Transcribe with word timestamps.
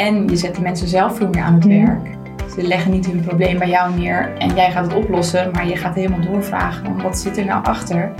En 0.00 0.28
je 0.28 0.36
zet 0.36 0.54
de 0.54 0.60
mensen 0.62 0.88
zelf 0.88 1.16
veel 1.16 1.28
meer 1.28 1.42
aan 1.42 1.54
het 1.54 1.64
Mhm. 1.64 1.84
werk. 1.84 2.08
Ze 2.56 2.62
leggen 2.62 2.90
niet 2.90 3.06
hun 3.06 3.20
probleem 3.20 3.58
bij 3.58 3.68
jou 3.68 3.94
neer 3.98 4.32
en 4.38 4.54
jij 4.54 4.70
gaat 4.70 4.84
het 4.84 4.94
oplossen, 4.94 5.50
maar 5.52 5.68
je 5.68 5.76
gaat 5.76 5.94
helemaal 5.94 6.20
doorvragen. 6.20 7.02
Wat 7.02 7.18
zit 7.18 7.38
er 7.38 7.44
nou 7.44 7.64
achter? 7.64 8.12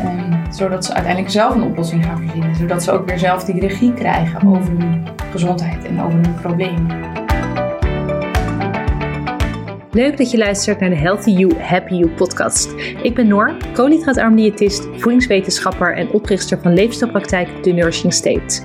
Ehm, 0.00 0.32
zodat 0.50 0.84
ze 0.84 0.92
uiteindelijk 0.92 1.32
zelf 1.32 1.54
een 1.54 1.62
oplossing 1.62 2.04
gaan 2.04 2.18
verzinnen. 2.18 2.56
Zodat 2.56 2.82
ze 2.82 2.90
ook 2.90 3.08
weer 3.08 3.18
zelf 3.18 3.44
die 3.44 3.60
regie 3.60 3.94
krijgen 3.94 4.48
over 4.48 4.70
hun 4.78 5.02
gezondheid 5.30 5.84
en 5.84 6.00
over 6.00 6.12
hun 6.22 6.34
probleem. 6.40 6.86
Leuk 9.90 10.16
dat 10.16 10.30
je 10.30 10.38
luistert 10.38 10.80
naar 10.80 10.90
de 10.90 10.96
Healthy 10.96 11.30
You, 11.30 11.54
Happy 11.58 11.94
You 11.94 12.10
podcast. 12.10 12.74
Ik 13.02 13.14
ben 13.14 13.28
Noor, 13.28 13.56
koolhydraatarm 13.72 14.36
diëtist, 14.36 14.88
voedingswetenschapper 14.96 15.96
en 15.96 16.10
oprichter 16.12 16.58
van 16.62 16.72
leefstijlpraktijk 16.72 17.48
The 17.62 17.72
Nourishing 17.72 18.12
State. 18.12 18.62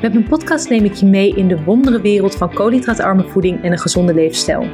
Met 0.00 0.12
mijn 0.12 0.28
podcast 0.28 0.68
neem 0.68 0.84
ik 0.84 0.94
je 0.94 1.06
mee 1.06 1.34
in 1.34 1.48
de 1.48 1.64
wondere 1.64 2.00
wereld 2.00 2.36
van 2.36 2.54
koolhydraatarme 2.54 3.24
voeding 3.24 3.62
en 3.62 3.72
een 3.72 3.78
gezonde 3.78 4.14
leefstijl. 4.14 4.66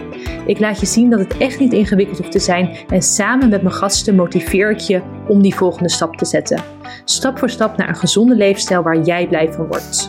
Ik 0.47 0.59
laat 0.59 0.81
je 0.81 0.87
zien 0.87 1.11
dat 1.11 1.19
het 1.19 1.37
echt 1.37 1.59
niet 1.59 1.73
ingewikkeld 1.73 2.19
hoeft 2.19 2.33
te 2.33 2.39
zijn 2.39 2.77
en 2.89 3.03
samen 3.03 3.49
met 3.49 3.63
mijn 3.63 3.75
gasten 3.75 4.15
motiveer 4.15 4.71
ik 4.71 4.79
je 4.79 5.03
om 5.29 5.43
die 5.43 5.55
volgende 5.55 5.89
stap 5.89 6.17
te 6.17 6.25
zetten. 6.25 6.63
Stap 7.05 7.39
voor 7.39 7.51
stap 7.51 7.77
naar 7.77 7.89
een 7.89 7.97
gezonde 7.97 8.35
leefstijl 8.37 8.83
waar 8.83 9.01
jij 9.01 9.29
blij 9.29 9.53
van 9.53 9.67
wordt. 9.67 10.09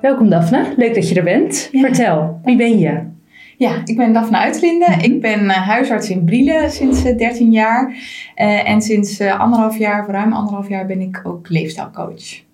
Welkom 0.00 0.28
Daphne, 0.28 0.74
leuk 0.76 0.94
dat 0.94 1.08
je 1.08 1.14
er 1.14 1.24
bent. 1.24 1.68
Ja. 1.72 1.80
Vertel, 1.80 2.40
wie 2.42 2.56
ben 2.56 2.78
je? 2.78 3.15
Ja, 3.58 3.82
ik 3.84 3.96
ben 3.96 4.12
Daphne 4.12 4.38
Uitlinde. 4.38 4.86
Ik 5.00 5.20
ben 5.20 5.50
eh, 5.50 5.68
huisarts 5.68 6.10
in 6.10 6.24
Brielen 6.24 6.70
sinds 6.70 7.04
eh, 7.04 7.18
13 7.18 7.50
jaar. 7.50 7.94
Eh, 8.34 8.70
en 8.70 8.82
sinds 8.82 9.18
eh, 9.18 9.40
anderhalf 9.40 9.78
jaar, 9.78 10.04
voor 10.04 10.14
ruim 10.14 10.32
anderhalf 10.32 10.68
jaar, 10.68 10.86
ben 10.86 11.00
ik 11.00 11.20
ook 11.24 11.48
leefstijlcoach. 11.48 12.44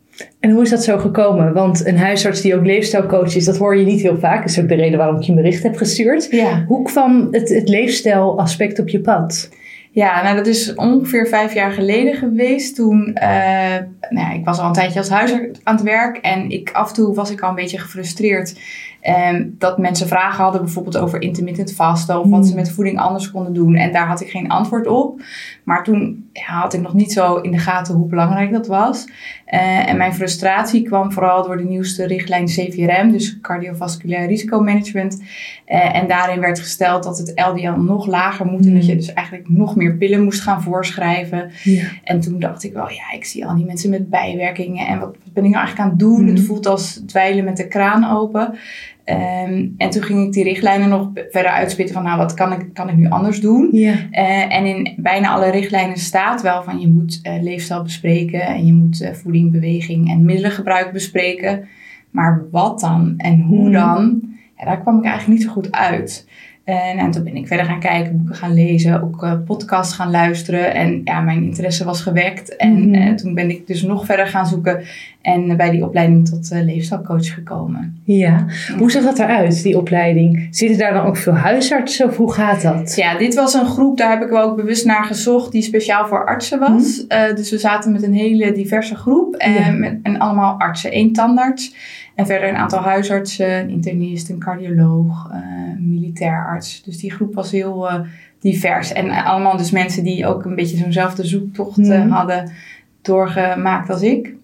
En 0.41 0.51
hoe 0.51 0.63
is 0.63 0.71
dat 0.71 0.85
zo 0.85 0.99
gekomen? 0.99 1.53
Want 1.53 1.87
een 1.87 1.99
huisarts 1.99 2.41
die 2.41 2.57
ook 2.57 2.65
leefstijlcoach 2.65 3.35
is, 3.35 3.45
dat 3.45 3.59
hoor 3.59 3.77
je 3.77 3.85
niet 3.85 4.03
heel 4.03 4.19
vaak. 4.19 4.41
Dat 4.41 4.51
is 4.51 4.61
ook 4.61 4.69
de 4.69 4.75
reden 4.75 4.99
waarom 4.99 5.17
ik 5.17 5.23
je 5.23 5.31
een 5.31 5.43
bericht 5.43 5.63
heb 5.63 5.77
gestuurd. 5.77 6.29
Ja. 6.31 6.65
Hoe 6.69 6.83
kwam 6.85 7.29
het, 7.31 7.49
het 7.49 7.69
leefstijlaspect 7.69 8.79
op 8.79 8.89
je 8.89 9.01
pad? 9.01 9.51
Ja, 9.95 10.23
nou 10.23 10.37
dat 10.37 10.47
is 10.47 10.75
ongeveer 10.75 11.27
vijf 11.27 11.55
jaar 11.55 11.73
geleden 11.73 12.15
geweest. 12.15 12.75
Toen, 12.75 13.15
eh, 13.15 13.29
nou 14.11 14.29
ja, 14.29 14.33
ik 14.33 14.45
was 14.45 14.59
al 14.59 14.67
een 14.67 14.73
tijdje 14.73 14.99
als 14.99 15.09
huisarts 15.09 15.61
aan 15.63 15.75
het 15.75 15.85
werk. 15.85 16.17
En 16.17 16.51
ik, 16.51 16.71
af 16.73 16.89
en 16.89 16.95
toe 16.95 17.15
was 17.15 17.31
ik 17.31 17.41
al 17.41 17.49
een 17.49 17.55
beetje 17.55 17.79
gefrustreerd. 17.79 18.55
Ehm, 19.03 19.49
dat 19.59 19.79
mensen 19.79 20.09
vragen 20.09 20.43
hadden 20.43 20.63
bijvoorbeeld 20.63 20.99
over 20.99 21.23
intermittent 21.23 21.75
vasten. 21.75 22.21
Of 22.21 22.31
wat 22.31 22.47
ze 22.47 22.55
met 22.55 22.71
voeding 22.71 22.99
anders 22.99 23.31
konden 23.31 23.53
doen. 23.53 23.75
En 23.75 23.93
daar 23.93 24.07
had 24.07 24.21
ik 24.21 24.31
geen 24.31 24.49
antwoord 24.49 24.87
op. 24.87 25.23
Maar 25.65 25.85
toen 25.85 26.29
ja, 26.33 26.43
had 26.43 26.75
ik 26.75 26.81
nog 26.81 26.95
niet 26.95 27.13
zo 27.13 27.37
in 27.37 27.51
de 27.51 27.59
gaten 27.59 27.95
hoe 27.95 28.09
belangrijk 28.09 28.53
dat 28.53 28.67
was. 28.67 29.07
Eh, 29.45 29.89
en 29.89 29.97
mijn 29.97 30.15
frustratie 30.15 30.83
kwam 30.83 31.13
vooral 31.13 31.43
door 31.43 31.57
de 31.57 31.65
nieuwste 31.65 32.07
richtlijn 32.07 32.47
CVRM. 32.47 33.11
Dus 33.11 33.41
cardiovasculair 33.41 34.27
risicomanagement. 34.27 35.23
Eh, 35.65 35.97
en 35.97 36.09
daarin 36.09 36.41
werd 36.41 36.59
gesteld 36.59 37.03
dat 37.03 37.19
het 37.19 37.33
LDL 37.35 37.81
nog 37.81 38.07
lager 38.07 38.47
moet. 38.47 38.67
En 38.67 38.75
dat 38.75 38.87
je 38.87 38.97
dus 38.97 39.13
eigenlijk 39.13 39.49
nog 39.49 39.77
meer 39.77 39.97
pillen 39.97 40.25
moest 40.25 40.41
gaan 40.41 40.63
voorschrijven. 40.63 41.51
Ja. 41.63 41.85
En 42.05 42.21
toen 42.21 42.41
dacht 42.41 42.65
ik 42.65 42.73
wel, 42.73 42.91
ja, 42.91 43.13
ik 43.15 43.25
zie 43.25 43.47
al 43.47 43.57
die 43.57 43.65
mensen 43.65 43.91
met 43.91 44.11
bijwerkingen. 44.11 44.87
En 44.87 44.99
wat, 44.99 45.17
wat 45.25 45.33
ben 45.33 45.45
ik 45.45 45.51
nou 45.51 45.65
eigenlijk 45.65 45.79
aan 45.79 45.91
het 45.91 45.99
doen? 45.99 46.23
Mm. 46.23 46.29
Het 46.29 46.41
voelt 46.41 46.67
als 46.67 47.03
dweilen 47.07 47.45
met 47.45 47.57
de 47.57 47.69
kraan 47.69 48.11
open. 48.11 48.55
Ehm, 49.13 49.69
en 49.77 49.91
toen 49.91 50.03
ging 50.03 50.27
ik 50.27 50.33
die 50.33 50.45
richtlijnen 50.45 50.89
nog 50.89 51.11
verder 51.15 51.51
uitspitten 51.51 51.95
van, 51.95 52.05
nou, 52.05 52.17
wat 52.19 52.35
kan 52.35 52.53
ik, 52.53 52.67
kan 52.73 52.89
ik 52.89 52.97
nu 52.97 53.09
anders 53.09 53.41
doen? 53.41 53.69
Ja. 53.73 53.95
Eh, 54.11 54.57
en 54.57 54.67
in 54.67 54.95
bijna 54.97 55.31
alle 55.31 55.51
richtlijnen 55.51 55.97
staat 55.97 56.43
wel 56.43 56.63
van 56.63 56.81
je 56.81 56.89
moet 56.89 57.19
eh, 57.23 57.43
leefstijl 57.43 57.83
bespreken 57.83 58.41
en 58.41 58.67
je 58.67 58.73
moet 58.73 59.01
eh, 59.01 59.13
voeding, 59.13 59.53
beweging 59.53 60.11
en 60.11 60.25
middelengebruik 60.25 60.93
bespreken. 60.93 61.69
Maar 62.11 62.45
wat 62.51 62.81
dan 62.81 63.15
en 63.17 63.41
hoe 63.41 63.61
Hmm. 63.63 63.73
dan? 63.73 64.21
Ja, 64.59 64.65
daar 64.65 64.81
kwam 64.81 64.99
ik 64.99 65.05
eigenlijk 65.05 65.39
niet 65.39 65.47
zo 65.49 65.53
goed 65.53 65.73
uit. 65.73 66.29
En, 66.65 66.99
en 66.99 67.11
toen 67.11 67.25
ben 67.25 67.37
ik 67.37 67.47
verder 67.47 67.67
gaan 67.67 67.81
kijken, 67.81 68.17
boeken 68.17 68.35
gaan 68.35 68.55
lezen, 68.55 69.03
ook 69.03 69.23
eh, 69.23 69.33
podcasts 69.47 69.95
gaan 69.95 70.11
luisteren. 70.11 70.75
En 70.75 71.01
ja, 71.05 71.21
mijn 71.21 71.43
interesse 71.43 71.85
was 71.85 72.01
gewekt. 72.03 72.57
En 72.57 72.89
Mhm. 72.89 72.95
eh, 72.95 73.15
toen 73.15 73.35
ben 73.35 73.51
ik 73.51 73.67
dus 73.67 73.83
nog 73.83 74.05
verder 74.07 74.27
gaan 74.27 74.47
zoeken 74.47 74.81
en 75.23 75.57
bij 75.57 75.71
die 75.71 75.85
opleiding 75.85 76.29
tot 76.29 76.51
eh, 76.53 76.65
leefstijlcoach 76.65 77.35
gekomen. 77.35 78.01
ja. 78.05 78.47
Hoe 78.79 78.91
zag 78.91 79.03
dat 79.05 79.19
eruit, 79.19 79.63
die 79.63 79.79
opleiding? 79.79 80.49
Zitten 80.51 80.79
daar 80.79 80.93
dan 80.93 81.05
ook 81.07 81.17
veel 81.17 81.35
huisartsen 81.35 82.09
of 82.09 82.17
hoe 82.17 82.33
gaat 82.33 82.63
dat? 82.63 82.97
Ja, 82.97 83.19
dit 83.19 83.35
was 83.35 83.55
een 83.55 83.67
groep, 83.67 83.97
daar 83.99 84.11
heb 84.11 84.23
ik 84.23 84.29
wel 84.29 84.43
ook 84.51 84.57
bewust 84.57 84.87
naar 84.87 85.05
gezocht, 85.05 85.53
die 85.53 85.63
speciaal 85.63 86.07
voor 86.07 86.27
artsen 86.27 86.59
was. 86.59 87.07
Eh, 87.07 87.35
dus 87.35 87.51
we 87.51 87.59
zaten 87.59 87.93
met 87.93 88.03
een 88.03 88.15
hele 88.15 88.53
diverse 88.53 88.95
groep 88.95 89.35
en, 89.35 89.53
Ja. 89.53 89.71
met, 89.71 89.99
en 90.03 90.19
allemaal 90.19 90.59
artsen, 90.59 90.93
één 90.93 91.13
tandarts. 91.13 91.75
En 92.15 92.27
verder 92.27 92.49
een 92.49 92.57
aantal 92.57 92.81
huisartsen, 92.81 93.59
een 93.59 93.69
internist, 93.69 94.29
een 94.29 94.39
cardioloog, 94.39 95.31
eh, 95.33 95.39
een 95.77 95.91
militair 95.91 96.47
arts. 96.47 96.83
Dus 96.83 96.99
die 96.99 97.11
groep 97.13 97.35
was 97.35 97.51
heel 97.51 97.89
eh, 97.91 98.01
divers. 98.41 98.93
En 98.93 99.09
eh, 99.09 99.27
allemaal 99.27 99.57
dus 99.57 99.71
mensen 99.71 100.05
die 100.05 100.27
ook 100.27 100.45
een 100.45 100.55
beetje 100.55 100.77
zo'nzelfde 100.77 101.25
zoektocht 101.25 101.77
Mhm. 101.77 102.09
hadden 102.09 102.51
doorgemaakt 103.03 103.91
als 103.91 104.03
ik. 104.03 104.35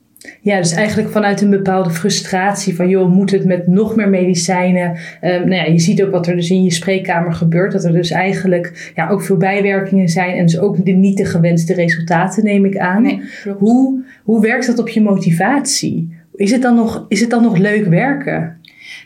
Ja, 0.41 0.57
dus 0.57 0.73
eigenlijk 0.73 1.11
vanuit 1.11 1.41
een 1.41 1.51
bepaalde 1.51 1.91
frustratie 1.91 2.77
van, 2.77 2.89
joh, 2.89 3.13
moet 3.13 3.31
het 3.31 3.45
met 3.45 3.67
nog 3.67 3.97
meer 3.97 4.09
medicijnen? 4.09 4.97
Ehm, 5.21 5.49
nou 5.49 5.55
ja, 5.55 5.65
je 5.65 5.79
ziet 5.79 6.03
ook 6.03 6.11
wat 6.11 6.27
er 6.27 6.37
dus 6.37 6.51
in 6.51 6.65
je 6.65 6.71
spreekkamer 6.71 7.33
gebeurt. 7.33 7.73
Dat 7.73 7.85
er 7.85 7.93
dus 7.93 8.11
eigenlijk 8.11 8.93
ja, 8.95 9.09
ook 9.09 9.23
veel 9.23 9.37
bijwerkingen 9.37 10.09
zijn 10.09 10.37
en 10.37 10.47
dus 10.47 10.59
ook 10.59 10.85
de, 10.85 10.93
niet 10.93 11.17
de 11.17 11.25
gewenste 11.25 11.75
resultaten, 11.75 12.45
neem 12.45 12.65
ik 12.65 12.77
aan. 12.77 13.03
Nee. 13.03 13.23
Hoe, 13.59 14.03
hoe 14.23 14.41
werkt 14.41 14.67
dat 14.67 14.79
op 14.79 14.89
je 14.89 15.03
motivatie? 15.03 16.17
Is 16.39 16.51
het, 16.51 16.63
dan 16.63 16.75
nog, 16.75 17.05
is 17.09 17.21
het 17.21 17.31
dan 17.31 17.43
nog 17.43 17.57
leuk 17.57 17.87
werken? 17.87 18.61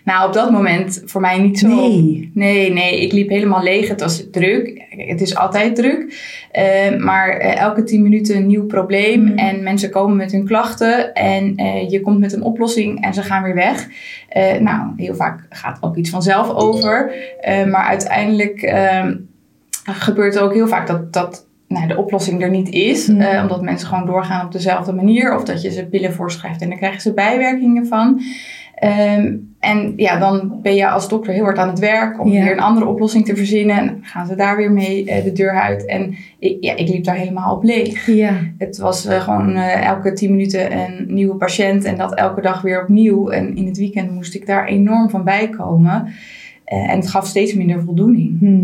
Nou, 0.05 0.29
op 0.29 0.35
dat 0.35 0.51
moment 0.51 1.03
voor 1.05 1.21
mij 1.21 1.39
niet 1.39 1.59
zo. 1.59 1.69
Nee. 1.69 2.31
Nee, 2.35 2.73
nee, 2.73 3.01
ik 3.01 3.13
liep 3.13 3.29
helemaal 3.29 3.63
leeg. 3.63 3.89
Het 3.89 4.01
was 4.01 4.31
druk. 4.31 4.85
Het 4.89 5.21
is 5.21 5.37
altijd 5.37 5.77
druk. 5.77 6.15
Eh, 6.51 6.99
maar 6.99 7.29
eh, 7.29 7.61
elke 7.61 7.83
tien 7.83 8.03
minuten 8.03 8.37
een 8.37 8.47
nieuw 8.47 8.67
probleem. 8.67 9.23
Mhm. 9.23 9.39
En 9.39 9.63
mensen 9.63 9.91
komen 9.91 10.17
met 10.17 10.33
hun 10.33 10.45
klachten. 10.45 11.15
En 11.15 11.57
eh, 11.57 11.91
je 11.91 12.01
komt 12.01 12.19
met 12.19 12.33
een 12.33 12.43
oplossing 12.43 13.05
en 13.05 13.15
ze 13.15 13.23
gaan 13.23 13.43
weer 13.43 13.55
weg. 13.55 13.89
Nou, 14.61 14.93
heel 14.97 15.15
vaak 15.15 15.47
gaat 15.51 15.79
ook 15.81 15.97
iets 15.97 16.11
vanzelf 16.11 16.51
over. 16.51 17.13
Maar 17.45 17.85
uiteindelijk 17.85 18.63
ehm, 18.63 19.17
gebeurt 19.85 20.35
er 20.35 20.43
ook 20.43 20.55
heel 20.55 20.69
vaak 20.69 20.87
dat, 20.87 21.13
dat 21.13 21.47
nou, 21.73 21.87
de 21.87 21.97
oplossing 21.97 22.43
er 22.43 22.51
niet 22.51 22.71
is. 22.71 23.07
Mhm. 23.07 23.21
Eh, 23.21 23.43
omdat 23.43 23.63
mensen 23.63 23.89
gewoon 23.89 24.07
doorgaan 24.07 24.47
op 24.47 24.53
dezelfde 24.53 24.93
manier. 24.93 25.37
Of 25.37 25.45
dat 25.45 25.63
je 25.63 25.71
ze 25.71 25.87
pillen 25.87 26.13
voorschrijft 26.13 26.63
en 26.63 26.69
dan 26.69 26.79
krijgen 26.79 27.01
ze 27.01 27.13
bijwerkingen 27.15 27.87
van. 27.87 28.21
Ehm, 28.75 29.35
en 29.61 29.93
ja, 29.97 30.19
dan 30.19 30.59
ben 30.63 30.75
je 30.75 30.89
als 30.89 31.09
dokter 31.09 31.33
heel 31.33 31.45
hard 31.45 31.59
aan 31.59 31.69
het 31.69 31.79
werk 31.79 32.21
om 32.21 32.29
Ja. 32.29 32.43
weer 32.43 32.53
een 32.53 32.61
andere 32.61 32.87
oplossing 32.87 33.25
te 33.25 33.37
verzinnen. 33.37 33.77
En 33.77 33.99
gaan 34.03 34.27
ze 34.27 34.35
daar 34.35 34.57
weer 34.57 34.73
mee 34.73 35.05
eh, 35.05 35.25
de 35.25 35.33
deur 35.33 35.61
uit. 35.61 35.87
En 35.87 36.15
ik, 36.39 36.57
ja, 36.61 36.77
ik 36.77 36.89
liep 36.89 37.05
daar 37.05 37.15
helemaal 37.15 37.57
op 37.57 37.63
leeg. 37.63 38.07
Ja. 38.07 38.33
Het 38.59 38.79
was 38.79 39.07
eh, 39.07 39.21
gewoon 39.21 39.57
elke 39.57 40.13
tien 40.13 40.31
minuten 40.31 40.79
een 40.79 41.05
nieuwe 41.09 41.35
patiënt 41.35 41.85
en 41.85 41.97
dat 41.97 42.15
elke 42.15 42.41
dag 42.41 42.63
weer 42.63 42.83
opnieuw. 42.83 43.29
En 43.29 43.57
in 43.57 43.67
het 43.67 43.79
weekend 43.79 44.11
moest 44.11 44.35
ik 44.35 44.47
daar 44.47 44.67
enorm 44.67 45.11
van 45.11 45.25
bijkomen. 45.25 46.13
Eh, 46.73 46.91
en 46.91 46.97
het 46.97 47.11
gaf 47.11 47.27
steeds 47.27 47.55
minder 47.55 47.83
voldoening. 47.83 48.39
Hm. 48.39 48.61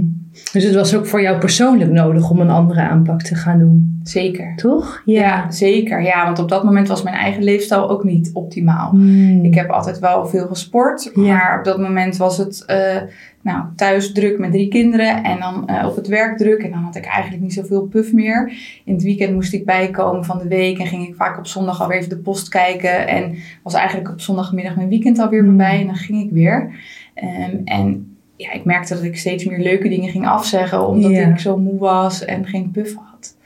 Dus 0.53 0.65
het 0.65 0.75
was 0.75 0.95
ook 0.97 1.07
voor 1.07 1.23
jou 1.23 1.39
persoonlijk 1.39 1.91
nodig 1.91 2.31
om 2.31 2.41
een 2.41 2.51
andere 2.51 2.81
aanpak 2.81 3.23
te 3.23 3.35
gaan 3.35 3.59
doen, 3.59 4.01
Zeker. 4.03 4.53
toch? 4.57 5.03
Ja. 5.05 5.51
zeker. 5.51 6.03
Ja, 6.03 6.25
want 6.25 6.39
op 6.39 6.49
dat 6.49 6.65
moment 6.65 6.89
was 6.89 7.03
mijn 7.03 7.17
eigen 7.17 7.43
leefstijl 7.43 7.91
ook 7.91 8.05
niet 8.05 8.31
optimaal. 8.33 8.91
Hm. 8.91 9.45
Ik 9.45 9.55
heb 9.55 9.71
altijd 9.71 9.99
wel 9.99 10.27
veel 10.27 10.47
gesport, 10.47 11.11
Ja. 11.15 11.21
maar 11.23 11.59
op 11.59 11.65
dat 11.65 11.79
moment 11.79 12.17
was 12.17 12.39
het 12.39 12.65
eh, 12.67 12.97
nou, 13.43 13.65
thuis 13.77 14.13
druk 14.13 14.39
met 14.39 14.53
drie 14.53 14.69
kinderen 14.69 15.23
en 15.25 15.39
dan 15.41 15.69
eh, 15.69 15.87
op 15.87 15.97
het 15.97 16.07
werk 16.07 16.39
druk. 16.39 16.63
En 16.63 16.71
dan 16.71 16.83
had 16.83 16.97
ik 16.97 17.05
eigenlijk 17.05 17.43
niet 17.43 17.53
zoveel 17.53 17.83
puff 17.83 18.13
meer. 18.13 18.53
In 18.85 18.95
het 18.95 19.03
weekend 19.03 19.35
moest 19.35 19.53
ik 19.53 19.65
bijkomen 19.65 20.25
van 20.25 20.39
de 20.39 20.49
week 20.49 20.79
en 20.79 20.87
ging 20.87 21.09
ik 21.09 21.15
vaak 21.15 21.39
op 21.39 21.47
zondag 21.47 21.81
alweer 21.83 21.97
even 21.97 22.09
de 22.09 22.17
post 22.19 22.49
kijken. 22.49 23.09
En 23.09 23.35
was 23.63 23.75
eigenlijk 23.75 24.11
op 24.11 24.21
zondagmiddag 24.21 24.77
mijn 24.77 24.89
weekend 24.89 25.19
alweer 25.19 25.39
Hmm. 25.41 25.49
voorbij 25.49 25.81
en 25.81 25.87
dan 25.87 25.97
ging 25.97 26.22
ik 26.22 26.31
weer. 26.31 26.71
Ehm, 27.20 27.56
en 27.65 28.16
ja, 28.36 28.53
ik 28.53 28.65
merkte 28.65 28.94
dat 28.94 29.03
ik 29.03 29.16
steeds 29.16 29.44
meer 29.44 29.59
leuke 29.59 29.88
dingen 29.88 30.10
ging 30.10 30.26
afzeggen 30.26 30.88
omdat 30.88 31.10
ik 31.10 31.38
zo 31.38 31.59
moe 31.59 31.78
was 31.78 32.24
en 32.24 32.47
geen 32.47 32.70
puff 32.70 32.94
had. 32.94 33.36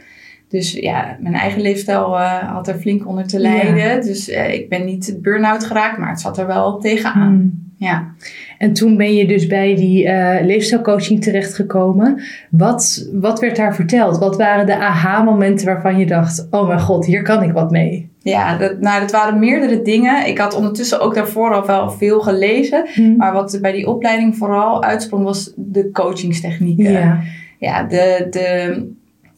Dus 0.48 0.72
ja, 0.72 1.16
mijn 1.20 1.34
eigen 1.34 1.62
leefstijl 1.62 2.18
eh, 2.18 2.38
had 2.38 2.68
er 2.68 2.74
flink 2.74 3.06
onder 3.06 3.26
te 3.26 3.38
lijden. 3.38 4.02
Dus 4.02 4.28
eh, 4.28 4.54
ik 4.54 4.68
ben 4.68 4.84
niet 4.84 5.18
burn-out 5.22 5.64
geraakt, 5.64 5.98
maar 5.98 6.08
het 6.08 6.20
zat 6.20 6.38
er 6.38 6.46
wel 6.46 6.78
tegenaan. 6.78 7.34
Hm. 7.78 7.84
Ja. 7.84 8.14
En 8.58 8.72
toen 8.72 8.96
ben 8.96 9.14
je 9.14 9.26
dus 9.26 9.46
bij 9.46 9.76
die 9.76 10.08
eh, 10.08 10.44
leefstijlcoaching 10.44 11.22
terechtgekomen. 11.22 12.22
Wat, 12.50 13.08
wat 13.12 13.40
werd 13.40 13.56
daar 13.56 13.74
verteld? 13.74 14.18
Wat 14.18 14.36
waren 14.36 14.66
de 14.66 14.76
aha-momenten 14.76 15.66
waarvan 15.66 15.98
je 15.98 16.06
dacht: 16.06 16.46
oh 16.50 16.66
mijn 16.66 16.80
god, 16.80 17.06
hier 17.06 17.22
kan 17.22 17.42
ik 17.42 17.52
wat 17.52 17.70
mee? 17.70 18.11
Ja, 18.22 18.56
dat, 18.56 18.80
nou, 18.80 19.00
dat 19.00 19.10
waren 19.10 19.38
meerdere 19.38 19.82
dingen. 19.82 20.26
Ik 20.26 20.38
had 20.38 20.54
ondertussen 20.54 21.00
ook 21.00 21.14
daarvoor 21.14 21.54
al 21.54 21.66
wel 21.66 21.90
veel 21.90 22.20
gelezen. 22.20 22.86
Maar 23.16 23.32
wat 23.32 23.58
bij 23.60 23.72
die 23.72 23.86
opleiding 23.86 24.36
vooral 24.36 24.82
uitsprong 24.82 25.24
was 25.24 25.52
de 25.56 25.90
coachingstechnieken. 25.90 26.92
Ja. 26.92 27.20
Ja, 27.58 27.82
de, 27.82 28.26
de, 28.30 28.92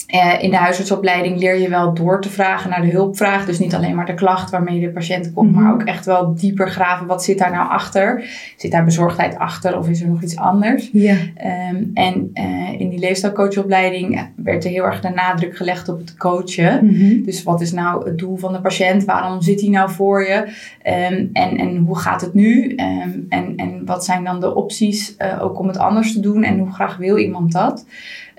Eh, 0.06 0.42
in 0.42 0.50
de 0.50 0.56
huisartsopleiding 0.56 1.38
leer 1.38 1.58
je 1.60 1.68
wel 1.68 1.94
door 1.94 2.20
te 2.20 2.28
vragen 2.30 2.70
naar 2.70 2.82
de 2.82 2.90
hulpvraag. 2.90 3.46
Dus 3.46 3.58
niet 3.58 3.74
alleen 3.74 3.94
maar 3.94 4.06
de 4.06 4.14
klacht 4.14 4.50
waarmee 4.50 4.80
de 4.80 4.90
patiënt 4.90 5.32
komt, 5.32 5.50
Mhm. 5.50 5.62
maar 5.62 5.72
ook 5.72 5.82
echt 5.82 6.06
wel 6.06 6.34
dieper 6.34 6.70
graven. 6.70 7.06
Wat 7.06 7.24
zit 7.24 7.38
daar 7.38 7.50
nou 7.50 7.68
achter? 7.70 8.24
Zit 8.56 8.70
daar 8.70 8.84
bezorgdheid 8.84 9.38
achter 9.38 9.78
of 9.78 9.88
is 9.88 10.00
er 10.00 10.08
nog 10.08 10.22
iets 10.22 10.36
anders? 10.36 10.88
Ja. 10.92 11.16
Ehm, 11.36 11.82
en 11.94 12.30
eh, 12.32 12.80
in 12.80 12.88
die 12.88 12.98
leefstijlcoachopleiding 12.98 14.28
werd 14.36 14.64
er 14.64 14.70
heel 14.70 14.84
erg 14.84 15.00
de 15.00 15.08
nadruk 15.08 15.56
gelegd 15.56 15.88
op 15.88 15.98
het 15.98 16.16
coachen. 16.16 16.86
Mhm. 16.86 17.22
Dus 17.22 17.42
wat 17.42 17.60
is 17.60 17.72
nou 17.72 18.04
het 18.08 18.18
doel 18.18 18.36
van 18.36 18.52
de 18.52 18.60
patiënt? 18.60 19.04
Waarom 19.04 19.42
zit 19.42 19.60
hij 19.60 19.70
nou 19.70 19.90
voor 19.90 20.22
je? 20.22 20.52
Ehm, 20.82 21.26
en, 21.32 21.56
en 21.58 21.76
hoe 21.76 21.98
gaat 21.98 22.20
het 22.20 22.34
nu? 22.34 22.74
Ehm, 22.76 23.10
en, 23.28 23.52
en 23.56 23.82
wat 23.84 24.04
zijn 24.04 24.24
dan 24.24 24.40
de 24.40 24.54
opties 24.54 25.16
eh, 25.16 25.42
ook 25.42 25.58
om 25.58 25.66
het 25.66 25.78
anders 25.78 26.12
te 26.12 26.20
doen? 26.20 26.42
En 26.42 26.58
hoe 26.58 26.72
graag 26.72 26.96
wil 26.96 27.16
iemand 27.18 27.52
dat? 27.52 27.86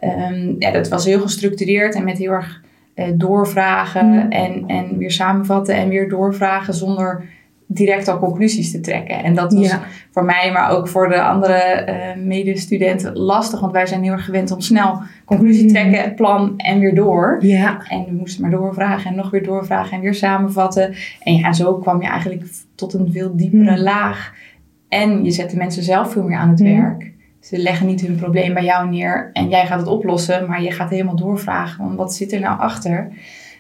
Ehm, 0.05 0.55
ja, 0.59 0.71
dat 0.71 0.87
was 0.89 1.05
heel 1.05 1.19
gestructureerd 1.19 1.95
en 1.95 2.03
met 2.03 2.17
heel 2.17 2.31
erg 2.31 2.63
eh, 2.93 3.07
doorvragen 3.15 4.09
Mhm. 4.09 4.31
en, 4.31 4.63
en 4.67 4.97
weer 4.97 5.11
samenvatten 5.11 5.75
en 5.75 5.89
weer 5.89 6.09
doorvragen 6.09 6.73
zonder 6.73 7.23
direct 7.67 8.07
al 8.07 8.19
conclusies 8.19 8.71
te 8.71 8.79
trekken. 8.79 9.23
En 9.23 9.35
dat 9.35 9.53
was 9.53 9.67
Ja. 9.69 9.81
voor 10.11 10.25
mij, 10.25 10.51
maar 10.51 10.69
ook 10.71 10.87
voor 10.87 11.09
de 11.09 11.21
andere 11.21 11.53
eh, 11.53 12.17
medestudenten 12.23 13.17
lastig, 13.17 13.59
want 13.59 13.71
wij 13.71 13.85
zijn 13.85 14.03
heel 14.03 14.11
erg 14.11 14.25
gewend 14.25 14.51
om 14.51 14.61
snel 14.61 15.01
conclusie 15.25 15.63
Mhm. 15.63 15.73
trekken, 15.73 16.13
plan 16.15 16.53
en 16.57 16.79
weer 16.79 16.95
door. 16.95 17.37
Ja. 17.39 17.81
En 17.89 18.05
we 18.05 18.11
moesten 18.11 18.41
maar 18.41 18.51
doorvragen 18.51 19.09
en 19.09 19.15
nog 19.15 19.29
weer 19.29 19.43
doorvragen 19.43 19.91
en 19.97 20.01
weer 20.03 20.13
samenvatten. 20.15 20.93
En 21.23 21.33
ja, 21.35 21.53
zo 21.53 21.77
kwam 21.77 22.01
je 22.01 22.07
eigenlijk 22.07 22.43
tot 22.75 22.93
een 22.93 23.11
veel 23.11 23.35
diepere 23.35 23.73
Hmm. 23.73 23.83
laag. 23.83 24.33
En 24.89 25.23
je 25.23 25.31
zet 25.31 25.49
de 25.51 25.57
mensen 25.57 25.83
zelf 25.83 26.11
veel 26.11 26.23
meer 26.23 26.37
aan 26.37 26.49
het 26.49 26.59
werk. 26.61 27.11
Ze 27.45 27.57
leggen 27.57 27.87
niet 27.87 28.01
hun 28.01 28.15
probleem 28.15 28.53
bij 28.53 28.63
jou 28.63 28.89
neer 28.89 29.29
en 29.33 29.49
jij 29.49 29.65
gaat 29.65 29.79
het 29.79 29.87
oplossen, 29.87 30.47
maar 30.47 30.61
je 30.61 30.71
gaat 30.71 30.89
helemaal 30.89 31.15
doorvragen. 31.15 31.83
Want 31.83 31.97
wat 31.97 32.13
zit 32.13 32.31
er 32.31 32.39
nou 32.39 32.59
achter? 32.59 33.11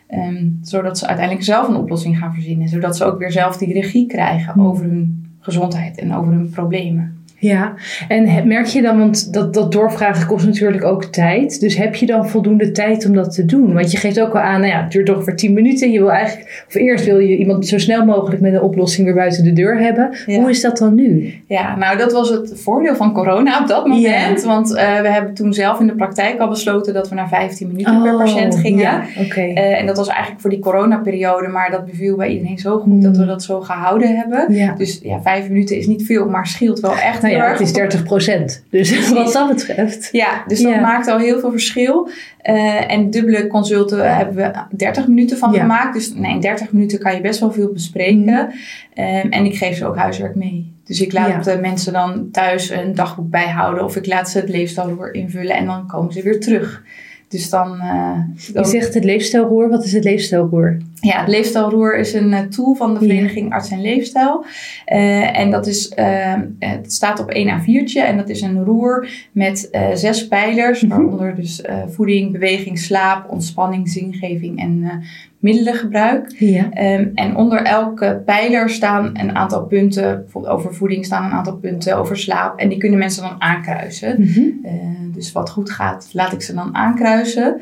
Ehm, 0.07 0.49
zodat 0.61 0.97
ze 0.97 1.07
uiteindelijk 1.07 1.45
zelf 1.45 1.67
een 1.67 1.75
oplossing 1.75 2.17
gaan 2.17 2.33
verzinnen. 2.33 2.67
Zodat 2.67 2.97
ze 2.97 3.05
ook 3.05 3.19
weer 3.19 3.31
zelf 3.31 3.57
die 3.57 3.73
regie 3.73 4.07
krijgen 4.07 4.53
Hmm. 4.53 4.65
over 4.65 4.85
hun 4.85 5.33
gezondheid 5.39 5.97
en 5.97 6.13
over 6.13 6.33
hun 6.33 6.49
problemen. 6.49 7.14
Ja, 7.37 7.73
en 8.07 8.47
merk 8.47 8.65
je 8.65 8.81
dan, 8.81 8.97
want 8.99 9.33
dat, 9.33 9.53
dat 9.53 9.71
doorvragen 9.71 10.27
kost 10.27 10.45
natuurlijk 10.45 10.83
ook 10.83 11.03
tijd. 11.03 11.59
Dus 11.59 11.75
heb 11.77 11.95
je 11.95 12.05
dan 12.05 12.29
voldoende 12.29 12.71
tijd 12.71 13.05
om 13.05 13.13
dat 13.13 13.33
te 13.35 13.45
doen? 13.45 13.73
Want 13.73 13.91
je 13.91 13.97
geeft 13.97 14.19
ook 14.19 14.33
al 14.33 14.39
aan, 14.41 14.59
nou 14.59 14.71
ja, 14.73 14.81
het 14.81 14.91
duurt 14.91 15.05
toch 15.05 15.23
voor 15.23 15.35
10 15.35 15.53
minuten. 15.53 15.91
Je 15.91 15.99
wil 15.99 16.11
eigenlijk, 16.11 16.63
of 16.67 16.73
eerst 16.75 17.05
wil 17.05 17.19
je 17.19 17.37
iemand 17.37 17.67
zo 17.67 17.77
snel 17.77 18.05
mogelijk 18.05 18.41
met 18.41 18.53
een 18.53 18.61
oplossing 18.61 19.05
weer 19.05 19.15
buiten 19.15 19.43
de 19.43 19.53
deur 19.53 19.79
hebben. 19.79 20.15
Ja. 20.25 20.39
Hoe 20.39 20.49
is 20.49 20.61
dat 20.61 20.77
dan 20.77 20.95
nu? 20.95 21.33
Ja, 21.47 21.75
nou 21.75 21.97
dat 21.97 22.11
was 22.11 22.29
het 22.29 22.51
voordeel 22.55 22.95
van 22.95 23.13
corona 23.13 23.61
op 23.61 23.67
dat 23.67 23.87
moment. 23.87 24.43
Want 24.43 24.75
eh, 24.75 25.01
we 25.01 25.07
hebben 25.09 25.33
toen 25.33 25.53
zelf 25.53 25.79
in 25.79 25.87
de 25.87 25.95
praktijk 25.95 26.39
al 26.39 26.49
besloten 26.49 26.93
dat 26.93 27.09
we 27.09 27.15
naar 27.15 27.27
15 27.27 27.67
minuten 27.67 28.01
per 28.01 28.15
patiënt 28.17 28.55
gingen. 28.55 28.93
Oh, 29.17 29.25
Ja. 29.25 29.35
Eh, 29.35 29.79
en 29.79 29.85
dat 29.85 29.97
was 29.97 30.07
eigenlijk 30.07 30.41
voor 30.41 30.49
die 30.49 30.59
coronaperiode, 30.59 31.47
maar 31.47 31.71
dat 31.71 31.85
beviel 31.85 32.15
bij 32.15 32.29
iedereen 32.29 32.57
zo 32.57 32.77
goed 32.79 32.83
Hmm. 32.91 33.01
dat 33.01 33.17
we 33.17 33.25
dat 33.25 33.43
zo 33.43 33.61
gehouden 33.61 34.15
hebben. 34.15 34.53
ja. 34.53 34.73
Dus 34.77 34.99
ja, 35.03 35.21
vijf 35.21 35.47
minuten 35.49 35.77
is 35.77 35.87
niet 35.87 36.05
veel, 36.05 36.29
maar 36.29 36.47
scheelt 36.47 36.79
wel 36.79 36.95
echt 36.97 37.23
Nou 37.31 37.37
ja, 37.43 37.51
het 37.51 37.59
is 37.59 37.71
30% 37.71 38.63
Dus 38.69 39.09
wat 39.13 39.33
dat 39.33 39.47
betreft. 39.47 40.09
Ja, 40.11 40.43
dus 40.47 40.61
dat 40.61 40.71
Ja. 40.73 40.79
maakt 40.81 41.07
al 41.07 41.17
heel 41.17 41.39
veel 41.39 41.51
verschil. 41.51 42.09
Eh, 42.41 42.91
en 42.91 43.09
dubbele 43.09 43.47
consulten 43.47 44.15
hebben 44.15 44.35
we 44.35 44.51
30 44.77 45.07
minuten 45.07 45.37
van 45.37 45.51
Ja. 45.51 45.59
gemaakt. 45.59 45.93
Dus 45.93 46.13
nee, 46.13 46.31
in 46.31 46.39
30 46.39 46.71
minuten 46.71 46.99
kan 46.99 47.15
je 47.15 47.21
best 47.21 47.39
wel 47.39 47.51
veel 47.51 47.71
bespreken. 47.73 48.51
Ehm, 48.93 49.27
en 49.29 49.45
ik 49.45 49.55
geef 49.57 49.77
ze 49.77 49.85
ook 49.87 49.97
huiswerk 49.97 50.35
mee. 50.35 50.73
Dus 50.85 51.01
ik 51.01 51.13
laat 51.13 51.43
de 51.43 51.57
mensen 51.61 51.93
dan 51.93 52.27
thuis 52.31 52.69
een 52.69 52.95
dagboek 52.95 53.29
bijhouden. 53.29 53.83
Of 53.83 53.95
ik 53.95 54.05
laat 54.05 54.29
ze 54.29 54.39
het 54.39 54.49
leefstijlroer 54.49 55.13
invullen. 55.13 55.55
En 55.55 55.65
dan 55.65 55.87
komen 55.87 56.13
ze 56.13 56.21
weer 56.21 56.39
terug. 56.39 56.83
Dus 57.27 57.49
dan... 57.49 57.79
eh, 57.79 58.17
Je 58.53 58.65
zegt 58.65 58.93
het 58.93 59.03
leefstijlroer. 59.03 59.69
Wat 59.69 59.83
is 59.83 59.93
het 59.93 60.03
leefstijlroer? 60.03 60.77
Ja, 60.99 61.19
het 61.19 61.27
leefstijlroer 61.27 61.97
is 61.97 62.13
een 62.13 62.33
eh, 62.33 62.39
tool 62.41 62.73
van 62.73 62.93
de 62.93 62.99
Vereniging 62.99 63.53
Arts 63.53 63.69
en 63.69 63.81
Leefstijl. 63.81 64.45
Eh, 64.85 65.39
en 65.39 65.51
dat 65.51 65.67
is, 65.67 65.89
eh, 65.89 66.33
het 66.59 66.93
staat 66.93 67.19
op 67.19 67.29
één 67.29 67.47
A4'tje 67.61 67.99
en 68.01 68.17
dat 68.17 68.29
is 68.29 68.41
een 68.41 68.63
roer 68.63 69.07
met 69.31 69.69
zes 69.93 70.27
pijlers, 70.27 70.81
Mhm. 70.81 70.89
waaronder 70.97 71.35
dus 71.35 71.61
voeding, 71.87 72.31
beweging, 72.31 72.79
slaap, 72.79 73.29
ontspanning, 73.29 73.89
zingeving 73.89 74.59
en 74.59 75.03
middelengebruik. 75.39 76.35
Ja. 76.37 76.71
Ehm, 76.71 77.07
en 77.13 77.35
onder 77.35 77.61
elke 77.61 78.21
pijler 78.25 78.69
staan 78.69 79.09
een 79.13 79.35
aantal 79.35 79.63
punten, 79.63 80.21
bijvoorbeeld 80.21 80.53
over 80.53 80.73
voeding 80.73 81.05
staan 81.05 81.25
een 81.25 81.37
aantal 81.37 81.55
punten, 81.55 81.97
over 81.97 82.17
slaap. 82.17 82.59
En 82.59 82.69
die 82.69 82.77
kunnen 82.77 82.99
mensen 82.99 83.23
dan 83.23 83.41
aankruisen. 83.41 84.21
Mhm. 84.21 84.41
Eh, 84.63 84.73
dus 85.13 85.31
wat 85.31 85.49
goed 85.49 85.71
gaat, 85.71 86.09
laat 86.13 86.33
ik 86.33 86.41
ze 86.41 86.53
dan 86.53 86.75
aankruisen. 86.75 87.61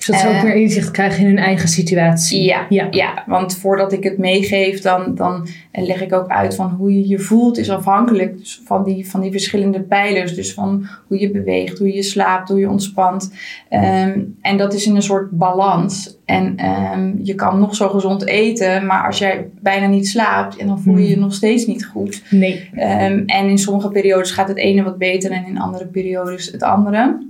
Zodat 0.00 0.20
ze 0.20 0.26
Eh, 0.28 0.36
ook 0.36 0.42
meer 0.42 0.54
inzicht 0.54 0.90
krijgen 0.90 1.20
in 1.20 1.26
hun 1.26 1.38
eigen 1.38 1.68
situatie. 1.68 2.42
Ja, 2.42 2.66
Ja. 2.68 2.86
ja. 2.90 3.22
want 3.26 3.56
voordat 3.56 3.92
ik 3.92 4.04
het 4.04 4.18
meegeef, 4.18 4.80
dan, 4.80 5.14
dan 5.14 5.48
eh, 5.70 5.84
leg 5.86 6.02
ik 6.02 6.12
ook 6.12 6.28
uit 6.28 6.54
van 6.54 6.70
hoe 6.70 6.94
je 6.94 7.08
je 7.08 7.18
voelt, 7.18 7.58
is 7.58 7.70
afhankelijk 7.70 8.38
dus 8.38 8.60
van, 8.64 8.84
die, 8.84 9.08
van 9.10 9.20
die 9.20 9.30
verschillende 9.30 9.80
pijlers. 9.80 10.34
Dus 10.34 10.54
van 10.54 10.86
hoe 11.06 11.20
je 11.20 11.30
beweegt, 11.30 11.78
hoe 11.78 11.94
je 11.94 12.02
slaapt, 12.02 12.48
hoe 12.48 12.58
je 12.58 12.68
ontspant. 12.68 13.32
Ehm, 13.68 14.20
en 14.40 14.56
dat 14.56 14.74
is 14.74 14.86
in 14.86 14.94
een 14.94 15.02
soort 15.02 15.30
balans. 15.30 16.18
En 16.24 16.56
ehm, 16.56 17.12
je 17.22 17.34
kan 17.34 17.58
nog 17.58 17.74
zo 17.76 17.88
gezond 17.88 18.26
eten, 18.26 18.86
maar 18.86 19.06
als 19.06 19.18
jij 19.18 19.48
bijna 19.60 19.86
niet 19.86 20.08
slaapt, 20.08 20.56
en 20.56 20.66
dan 20.66 20.80
voel 20.80 20.96
je 20.96 21.06
je 21.08 21.12
Hmm. 21.12 21.22
nog 21.22 21.34
steeds 21.34 21.66
niet 21.66 21.86
goed. 21.86 22.22
Nee. 22.30 22.70
Ehm, 22.74 23.22
en 23.26 23.48
in 23.48 23.58
sommige 23.58 23.88
periodes 23.88 24.30
gaat 24.30 24.48
het 24.48 24.56
ene 24.58 24.82
wat 24.82 24.98
beter 24.98 25.30
en 25.30 25.46
in 25.46 25.58
andere 25.58 25.86
periodes 25.86 26.52
het 26.52 26.62
andere. 26.62 27.28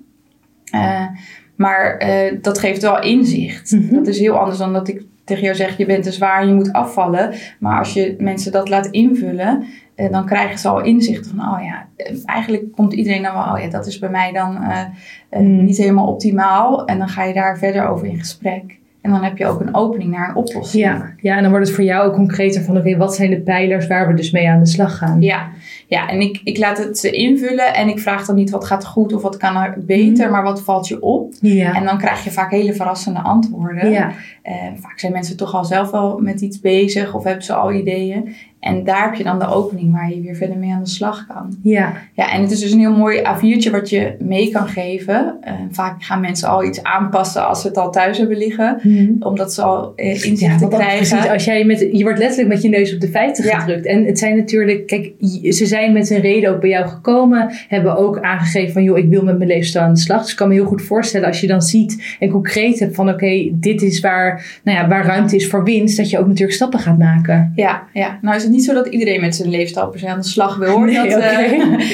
Eh, 0.71 1.05
maar 1.61 1.97
eh, 1.97 2.37
dat 2.43 2.59
geeft 2.59 2.83
wel 2.83 3.03
inzicht. 3.03 3.73
Mhm. 3.73 3.95
Dat 3.95 4.07
is 4.07 4.19
heel 4.19 4.39
anders 4.39 4.59
dan 4.59 4.73
dat 4.73 4.89
ik 4.89 5.03
tegen 5.25 5.43
jou 5.45 5.57
zeg: 5.57 5.77
je 5.77 5.87
bent 5.87 6.03
te 6.05 6.13
zwaar, 6.13 6.47
je 6.47 6.55
moet 6.55 6.73
afvallen. 6.73 7.35
Maar 7.59 7.79
als 7.79 7.93
je 7.93 8.15
mensen 8.19 8.53
dat 8.53 8.69
laat 8.69 8.87
invullen, 8.87 9.65
eh, 9.95 10.11
dan 10.11 10.27
krijgen 10.27 10.59
ze 10.59 10.69
al 10.69 10.83
inzicht 10.83 11.27
van: 11.27 11.39
oh 11.39 11.65
ja, 11.65 11.87
eh, 11.97 12.17
eigenlijk 12.25 12.73
komt 12.73 12.93
iedereen 12.93 13.23
dan 13.23 13.35
wel, 13.35 13.53
oh 13.55 13.61
ja, 13.61 13.69
dat 13.69 13.87
is 13.87 13.99
bij 13.99 14.11
mij 14.11 14.33
dan 14.33 14.59
Mhm. 15.31 15.65
niet 15.65 15.77
helemaal 15.77 16.07
optimaal. 16.07 16.85
En 16.87 16.99
dan 16.99 17.09
ga 17.09 17.25
je 17.25 17.35
daar 17.35 17.59
verder 17.59 17.89
over 17.89 18.07
in 18.07 18.19
gesprek. 18.19 18.79
En 19.01 19.11
dan 19.11 19.23
heb 19.23 19.39
je 19.39 19.47
ook 19.47 19.61
een 19.61 19.75
opening 19.75 20.11
naar 20.11 20.29
een 20.29 20.35
oplossing. 20.35 20.85
Ja, 20.85 21.15
ja, 21.21 21.37
en 21.37 21.43
dan 21.43 21.51
wordt 21.51 21.67
het 21.67 21.75
voor 21.75 21.85
jou 21.85 22.09
ook 22.09 22.15
concreter 22.15 22.63
van 22.63 22.77
oké, 22.77 22.97
wat 22.97 23.15
zijn 23.15 23.31
de 23.31 23.41
pijlers 23.41 23.87
waar 23.87 24.09
we 24.09 24.15
dus 24.15 24.31
mee 24.31 24.49
aan 24.49 24.59
de 24.59 24.67
slag 24.67 24.99
gaan? 24.99 25.23
Ja, 25.23 25.49
ja 25.87 26.09
en 26.09 26.21
ik, 26.21 26.41
ik 26.45 26.59
laat 26.59 26.79
het 26.79 26.99
ze 26.99 27.11
invullen 27.11 27.75
en 27.75 27.89
ik 27.89 27.99
vraag 27.99 28.27
dan 28.27 28.37
niet 28.37 28.51
wat 28.51 28.65
gaat 28.65 28.87
goed 28.87 29.13
of 29.13 29.23
wat 29.23 29.37
kan 29.37 29.57
er 29.57 29.75
beter, 29.79 30.31
maar 30.31 30.43
wat 30.43 30.63
valt 30.63 30.89
je 30.89 31.03
op. 31.03 31.35
Ja. 31.41 31.75
En 31.75 31.85
dan 31.85 31.99
krijg 31.99 32.25
je 32.25 32.31
vaak 32.31 32.51
hele 32.51 32.75
verrassende 32.75 33.21
antwoorden. 33.21 33.91
ja. 33.91 34.13
Eh, 34.43 34.55
vaak 34.75 34.99
zijn 34.99 35.13
mensen 35.13 35.37
toch 35.37 35.55
al 35.55 35.65
zelf 35.65 35.91
wel 35.91 36.19
met 36.19 36.41
iets 36.41 36.61
bezig 36.61 37.15
of 37.15 37.25
hebben 37.25 37.45
ze 37.45 37.53
al 37.53 37.73
ideeën. 37.73 38.35
En 38.61 38.85
daar 38.85 39.05
heb 39.05 39.15
je 39.15 39.25
dan 39.25 39.39
de 39.39 39.47
opening 39.47 39.93
waar 39.93 40.11
je 40.11 40.21
weer 40.21 40.35
verder 40.35 40.57
mee 40.57 40.73
aan 40.73 40.83
de 40.83 40.89
slag 40.89 41.27
kan. 41.27 41.57
ja. 41.63 41.93
Ja, 42.15 42.33
en 42.33 42.43
het 42.43 42.51
is 42.51 42.61
dus 42.61 42.73
een 42.73 42.79
heel 42.79 42.97
mooi 42.97 43.19
A4'tje 43.19 43.71
wat 43.71 43.91
je 43.91 44.15
mee 44.19 44.51
kan 44.51 44.69
geven. 44.69 45.37
Eh, 45.41 45.53
vaak 45.71 46.03
gaan 46.03 46.21
mensen 46.21 46.49
al 46.49 46.65
iets 46.65 46.83
aanpassen 46.83 47.47
als 47.49 47.61
ze 47.61 47.69
het 47.69 47.77
al 47.77 47.91
thuis 47.91 48.19
hebben 48.19 48.37
liggen. 48.37 48.79
Mhm. 48.83 49.11
Omdat 49.21 49.53
ze 49.53 49.63
al 49.63 49.93
eh, 49.97 50.09
inzichten 50.11 50.49
Ja, 50.49 50.59
dat- 50.59 50.75
krijgen. 50.75 51.09
precies. 51.17 51.31
Als 51.31 51.45
jij 51.45 51.65
met, 51.65 51.89
je 51.93 52.03
wordt 52.03 52.19
letterlijk 52.19 52.49
met 52.49 52.63
je 52.63 52.69
neus 52.69 52.95
op 52.95 53.01
de 53.01 53.09
feiten 53.09 53.45
Ja. 53.45 53.59
gedrukt. 53.59 53.87
En 53.87 54.05
het 54.05 54.19
zijn 54.19 54.37
natuurlijk, 54.37 54.87
kijk, 54.87 55.13
ze 55.43 55.67
zijn 55.67 55.93
met 55.93 56.11
een 56.11 56.21
reden 56.21 56.51
ook 56.55 56.61
bij 56.61 56.71
jou 56.71 56.89
gekomen. 56.89 57.49
Hebben 57.69 57.97
ook 57.97 58.21
aangegeven 58.21 58.73
van, 58.73 58.83
joh, 58.83 58.99
ik 58.99 59.09
wil 59.09 59.25
met 59.25 59.37
mijn 59.37 59.49
leefstijl 59.51 59.85
aan 59.85 59.95
de 59.95 60.01
slag. 60.01 60.21
Dus 60.23 60.31
ik 60.31 60.37
kan 60.37 60.49
me 60.49 60.55
heel 60.55 60.65
goed 60.65 60.83
voorstellen 60.83 61.27
als 61.29 61.41
je 61.41 61.47
dan 61.47 61.63
ziet 61.63 62.17
en 62.19 62.31
concreet 62.31 62.79
hebt 62.79 62.95
van, 62.95 63.09
oké, 63.09 63.49
dit 63.53 63.83
is 63.83 64.01
waar, 64.01 64.61
nou 64.65 64.79
ja, 64.79 64.89
waar 64.89 65.07
ruimte 65.07 65.37
is 65.37 65.49
voor 65.49 65.65
winst. 65.65 65.97
Dat 65.97 66.11
je 66.11 66.19
ook 66.19 66.27
natuurlijk 66.27 66.53
stappen 66.57 66.79
gaat 66.81 66.99
maken. 66.99 67.53
Ja, 67.57 67.83
ja, 67.93 68.19
nou 68.23 68.37
is 68.37 68.43
het 68.43 68.50
niet 68.51 68.65
zo 68.65 68.75
dat 68.75 68.87
iedereen 68.87 69.21
met 69.21 69.37
zijn 69.37 69.49
leefstijl 69.51 69.89
per 69.89 69.99
se 70.01 70.09
aan 70.09 70.19
de 70.21 70.25
slag 70.27 70.57
wil 70.57 70.71
hoor. 70.71 70.87
Nee, 70.93 71.09
dat, 71.11 71.21
eh, 71.21 71.53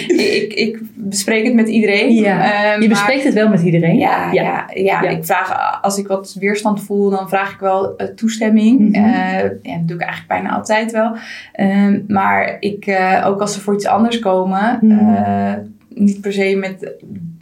ik, 0.43 0.53
ik 0.55 0.79
bespreek 0.95 1.45
het 1.45 1.55
met 1.55 1.69
iedereen. 1.69 2.15
Ja, 2.15 2.75
Eh, 2.75 2.83
Je 2.83 2.89
bespreekt 2.89 3.25
het 3.25 3.35
wel 3.35 3.49
met 3.49 3.63
iedereen. 3.63 3.97
Ja, 3.97 4.33
ja. 4.33 4.43
Ja. 4.43 4.67
Ja, 4.75 5.03
Ja. 5.03 5.09
ik 5.09 5.25
vraag, 5.25 5.79
als 5.83 5.99
ik 5.99 6.07
wat 6.07 6.37
weerstand 6.41 6.83
voel, 6.83 7.11
dan 7.11 7.29
vraag 7.29 7.53
ik 7.53 7.61
wel 7.61 7.97
eh, 7.97 8.07
toestemming. 8.07 8.79
Mhm. 8.81 8.95
Ja, 9.09 9.43
dat 9.43 9.89
doe 9.89 9.97
ik 9.97 10.03
eigenlijk 10.03 10.29
bijna 10.29 10.51
altijd 10.57 10.93
wel. 10.93 11.17
Ehm, 11.53 12.01
maar 12.09 12.57
ik, 12.61 12.99
ook 13.25 13.41
als 13.41 13.55
ze 13.55 13.61
voor 13.61 13.75
iets 13.75 13.87
anders 13.87 14.19
komen, 14.19 14.79
Mhm. 14.81 15.59
niet 15.89 16.21
per 16.21 16.33
se 16.33 16.57
met 16.57 16.95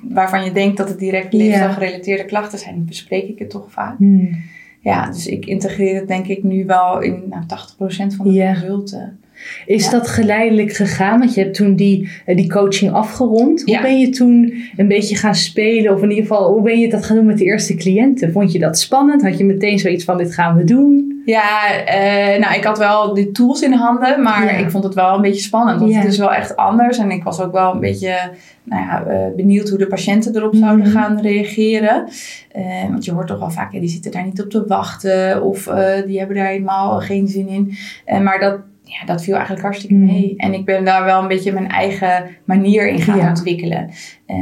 waarvan 0.09 0.45
je 0.45 0.53
denkt 0.53 0.77
dat 0.77 0.89
het 0.89 0.99
direct 0.99 1.33
Ja. 1.33 1.39
leefstijlgerelateerde 1.39 2.25
klachten 2.25 2.59
zijn, 2.59 2.85
bespreek 2.89 3.29
ik 3.29 3.39
het 3.39 3.51
toch 3.51 3.67
vaak. 3.69 3.99
Hmm. 3.99 4.43
Ja, 4.85 5.11
dus 5.11 5.27
ik 5.27 5.47
integreer 5.47 5.95
het 5.95 6.09
denk 6.09 6.27
ik 6.27 6.43
nu 6.43 6.65
wel 6.67 7.01
in 7.01 7.23
nou, 7.31 7.43
80% 7.47 8.15
van 8.17 8.27
de 8.27 8.33
Ja. 8.33 8.53
consulten. 8.53 9.19
Is 9.67 9.85
Ja. 9.85 9.91
dat 9.91 10.09
geleidelijk 10.09 10.73
gegaan? 10.73 11.19
Want 11.19 11.35
je 11.35 11.41
hebt 11.41 11.55
toen 11.55 11.75
die, 11.77 12.09
eh, 12.27 12.37
die 12.37 12.49
coaching 12.51 12.93
afgerond. 12.93 13.63
Hoe 13.63 13.75
Ja. 13.75 13.83
ben 13.83 14.01
je 14.01 14.09
toen 14.09 14.55
een 14.77 14.89
beetje 14.89 15.17
gaan 15.17 15.35
spelen? 15.35 15.93
Of 15.95 16.03
in 16.03 16.09
ieder 16.09 16.25
geval, 16.27 16.53
hoe 16.53 16.63
ben 16.63 16.79
je 16.81 16.89
dat 16.89 17.05
gaan 17.05 17.17
doen 17.17 17.27
met 17.27 17.39
de 17.39 17.45
eerste 17.45 17.75
cliënten? 17.75 18.33
Vond 18.33 18.53
je 18.53 18.59
dat 18.59 18.79
spannend? 18.79 19.23
Had 19.23 19.39
je 19.39 19.45
meteen 19.45 19.79
zoiets 19.79 20.05
van, 20.05 20.19
dit 20.19 20.35
gaan 20.35 20.57
we 20.57 20.65
doen? 20.65 21.14
Ja, 21.25 21.71
uh, 21.87 22.41
nou, 22.41 22.55
ik 22.55 22.65
had 22.65 22.79
wel 22.79 23.15
de 23.15 23.31
tools 23.31 23.63
in 23.63 23.73
handen, 23.73 24.23
maar 24.23 24.61
ik 24.61 24.71
vond 24.71 24.85
het 24.85 24.95
wel 24.95 25.15
een 25.15 25.21
beetje 25.21 25.41
spannend. 25.41 25.81
Want 25.81 25.95
het 25.95 26.05
is 26.05 26.19
wel 26.19 26.33
echt 26.33 26.57
anders. 26.57 26.99
En 26.99 27.11
ik 27.11 27.23
was 27.23 27.41
ook 27.41 27.53
wel 27.53 27.73
een 27.73 27.81
beetje 27.81 28.17
nou 28.63 28.83
ja, 28.83 29.07
uh, 29.07 29.35
benieuwd 29.37 29.69
hoe 29.69 29.79
de 29.79 29.87
patiënten 29.87 30.37
erop 30.37 30.55
zouden 30.55 30.87
mhm. 30.87 30.97
gaan 30.97 31.21
reageren. 31.21 32.09
Uh, 32.57 32.89
want 32.89 33.05
je 33.05 33.13
hoort 33.13 33.27
toch 33.27 33.39
wel 33.39 33.51
vaak, 33.51 33.73
ja, 33.73 33.81
die 33.81 33.89
zitten 33.89 34.11
daar 34.11 34.25
niet 34.25 34.43
op 34.43 34.51
te 34.51 34.65
wachten. 34.67 35.43
Of 35.43 35.65
die 36.07 36.19
hebben 36.19 36.37
daar 36.37 36.47
helemaal 36.47 37.01
geen 37.01 37.29
zin 37.29 37.49
in. 37.49 37.75
maar 38.23 38.41
dat, 38.41 38.61
ja, 38.83 39.07
dat 39.07 39.23
viel 39.23 39.35
eigenlijk 39.35 39.65
hartstikke 39.65 39.95
mhm. 39.95 40.07
mee. 40.07 40.35
En 40.37 40.55
ik 40.55 40.65
ben 40.65 40.85
daar 40.85 41.05
wel 41.05 41.23
een 41.23 41.29
beetje 41.29 41.53
mijn 41.53 41.69
eigen 41.69 42.25
manier 42.45 42.89
in 42.89 43.01
gaan 43.01 43.29
ontwikkelen. 43.29 43.91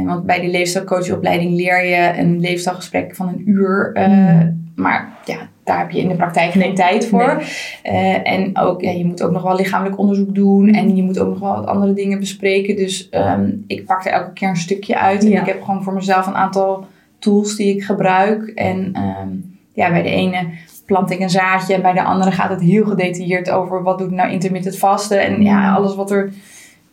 want 0.05 0.25
bij 0.25 0.41
de 0.41 0.47
leefstijlcoachopleiding 0.47 1.55
leer 1.55 1.85
je 1.85 2.19
een 2.19 2.39
leefstijlgesprek 2.39 3.15
van 3.15 3.27
een 3.27 3.49
uur. 3.49 3.91
Mhm. 3.93 4.61
Maar 4.75 5.13
ja, 5.25 5.37
daar 5.63 5.79
heb 5.79 5.91
je 5.91 5.99
in 5.99 6.07
de 6.07 6.15
praktijk 6.15 6.51
geen 6.51 6.75
tijd 6.75 7.07
voor. 7.07 7.43
Eh, 7.83 8.31
en 8.31 8.57
ook, 8.57 8.81
ja, 8.81 8.91
je 8.91 9.05
moet 9.05 9.23
ook 9.23 9.31
nog 9.31 9.43
wel 9.43 9.55
lichamelijk 9.55 9.97
onderzoek 9.97 10.35
doen. 10.35 10.69
En 10.69 10.95
je 10.95 11.03
moet 11.03 11.19
ook 11.19 11.29
nog 11.29 11.39
wel 11.39 11.55
wat 11.55 11.65
andere 11.65 11.93
dingen 11.93 12.19
bespreken. 12.19 12.75
Dus 12.75 13.09
um, 13.11 13.63
ik 13.67 13.85
pakte 13.85 14.09
elke 14.09 14.33
keer 14.33 14.49
een 14.49 14.55
stukje 14.55 14.99
uit. 14.99 15.23
En 15.23 15.31
ik 15.31 15.45
heb 15.45 15.63
gewoon 15.63 15.83
voor 15.83 15.93
mezelf 15.93 16.27
een 16.27 16.35
aantal 16.35 16.85
tools 17.19 17.55
die 17.55 17.75
ik 17.75 17.83
gebruik. 17.83 18.47
En 18.47 18.97
um, 19.21 19.57
ja, 19.73 19.89
bij 19.89 20.01
de 20.01 20.09
ene 20.09 20.47
plant 20.85 21.11
ik 21.11 21.19
een 21.19 21.29
zaadje. 21.29 21.73
En 21.73 21.81
bij 21.81 21.93
de 21.93 22.03
andere 22.03 22.31
gaat 22.31 22.49
het 22.49 22.61
heel 22.61 22.85
gedetailleerd 22.85 23.49
over 23.49 23.83
wat 23.83 23.97
doet 23.97 24.11
nou 24.11 24.31
intermittent 24.31 24.77
vasten. 24.77 25.21
En 25.21 25.41
ja, 25.41 25.73
alles 25.73 25.95
wat 25.95 26.11
er 26.11 26.33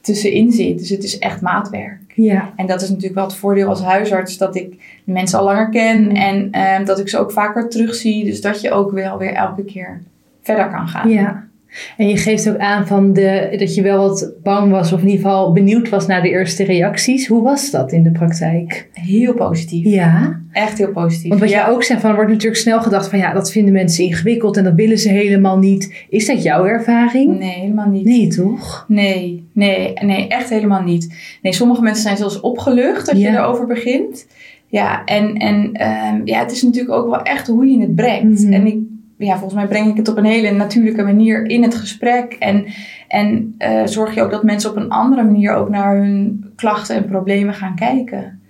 tussenin 0.00 0.52
zit. 0.52 0.78
Dus 0.78 0.88
het 0.88 1.04
is 1.04 1.19
echt 1.19 1.40
maatwerk. 1.40 2.12
Ja. 2.14 2.52
En 2.57 2.66
dat 2.66 2.83
is 2.83 2.88
natuurlijk 2.88 3.14
wel 3.14 3.25
het 3.25 3.35
voordeel 3.35 3.69
als 3.69 3.83
huisarts 3.83 4.37
dat 4.37 4.57
ik 4.57 4.71
de 5.04 5.12
mensen 5.12 5.38
al 5.38 5.45
langer 5.45 5.69
ken 5.69 6.12
en 6.12 6.61
um, 6.61 6.85
dat 6.85 6.99
ik 6.99 7.09
ze 7.09 7.19
ook 7.19 7.33
vaker 7.33 7.69
terugzie. 7.69 8.25
Dus 8.25 8.40
dat 8.40 8.61
je 8.61 8.71
ook 8.71 8.90
wel 8.90 9.19
weer 9.19 9.33
elke 9.33 9.64
keer 9.64 10.00
verder 10.42 10.71
kan 10.71 10.88
gaan. 10.88 11.09
Ja. 11.09 11.49
En 11.96 12.08
je 12.08 12.16
geeft 12.16 12.50
ook 12.50 12.56
aan 12.56 12.86
van 12.86 13.12
de, 13.12 13.54
dat 13.58 13.74
je 13.74 13.82
wel 13.82 14.08
wat 14.08 14.32
bang 14.42 14.70
was, 14.70 14.92
of 14.92 15.00
in 15.00 15.08
ieder 15.08 15.22
geval 15.22 15.52
benieuwd 15.52 15.88
was 15.88 16.06
naar 16.06 16.22
de 16.22 16.30
eerste 16.30 16.64
reacties. 16.64 17.26
Hoe 17.26 17.42
was 17.42 17.70
dat 17.70 17.92
in 17.92 18.02
de 18.02 18.10
praktijk? 18.10 18.88
Heel 18.92 19.34
positief. 19.34 19.84
Ja. 19.84 20.40
Echt 20.52 20.78
heel 20.78 20.92
positief. 20.92 21.28
Want 21.28 21.40
wat 21.40 21.50
jij 21.50 21.68
ook 21.68 21.82
zegt, 21.82 22.00
van 22.00 22.10
er 22.10 22.16
wordt 22.16 22.30
natuurlijk 22.30 22.60
snel 22.60 22.80
gedacht 22.80 23.08
van 23.08 23.18
ja, 23.18 23.32
dat 23.32 23.52
vinden 23.52 23.72
mensen 23.72 24.04
ingewikkeld 24.04 24.56
en 24.56 24.64
dat 24.64 24.74
willen 24.74 24.98
ze 24.98 25.08
helemaal 25.08 25.58
niet. 25.58 26.04
Is 26.08 26.26
dat 26.26 26.42
jouw 26.42 26.64
ervaring? 26.64 27.38
Nee, 27.38 27.58
helemaal 27.58 27.88
niet. 27.88 28.04
Nee, 28.04 28.26
toch? 28.26 28.84
Nee, 28.88 29.44
nee, 29.52 29.92
nee, 30.00 30.28
echt 30.28 30.50
helemaal 30.50 30.82
niet. 30.82 31.14
Nee, 31.42 31.52
sommige 31.52 31.82
mensen 31.82 32.02
zijn 32.02 32.16
zelfs 32.16 32.40
opgelucht 32.40 33.06
dat 33.06 33.20
je 33.20 33.28
erover 33.28 33.66
begint. 33.66 34.26
Ja, 34.66 35.04
en, 35.04 35.34
en 35.34 35.56
um, 35.56 36.20
ja, 36.24 36.38
het 36.38 36.52
is 36.52 36.62
natuurlijk 36.62 36.94
ook 36.94 37.10
wel 37.10 37.22
echt 37.22 37.46
hoe 37.46 37.66
je 37.66 37.80
het 37.80 37.94
brengt. 37.94 38.42
Mhm. 38.42 38.52
En 38.52 38.66
ik 38.66 38.78
ja, 39.26 39.32
volgens 39.32 39.54
mij 39.54 39.66
breng 39.66 39.90
ik 39.90 39.96
het 39.96 40.08
op 40.08 40.16
een 40.16 40.24
hele 40.24 40.50
natuurlijke 40.50 41.02
manier 41.02 41.46
in 41.46 41.62
het 41.62 41.74
gesprek. 41.74 42.32
En, 42.32 42.64
en 43.08 43.54
uh, 43.58 43.86
zorg 43.86 44.14
je 44.14 44.22
ook 44.22 44.30
dat 44.30 44.42
mensen 44.42 44.70
op 44.70 44.76
een 44.76 44.90
andere 44.90 45.22
manier 45.22 45.52
ook 45.52 45.68
naar 45.68 45.96
hun 45.96 46.44
klachten 46.56 46.96
en 46.96 47.04
problemen 47.04 47.54
gaan 47.54 47.74
kijken. 47.74 48.40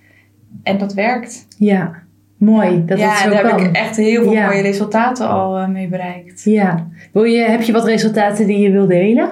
En 0.62 0.78
dat 0.78 0.94
werkt. 0.94 1.46
Ja, 1.58 1.92
mooi. 2.36 2.84
Dat 2.84 2.98
ja, 2.98 3.16
zo 3.16 3.30
daar 3.30 3.46
heb 3.46 3.58
ik 3.58 3.76
echt 3.76 3.96
heel 3.96 4.22
veel 4.22 4.42
mooie 4.42 4.62
resultaten 4.62 5.28
al 5.28 5.58
uh, 5.58 5.68
mee 5.68 5.88
bereikt. 5.88 6.44
Ja. 6.44 6.88
Wil 7.12 7.24
je, 7.24 7.40
heb 7.40 7.62
je 7.62 7.72
wat 7.72 7.84
resultaten 7.84 8.46
die 8.46 8.58
je 8.58 8.70
wil 8.70 8.86
delen? 8.86 9.28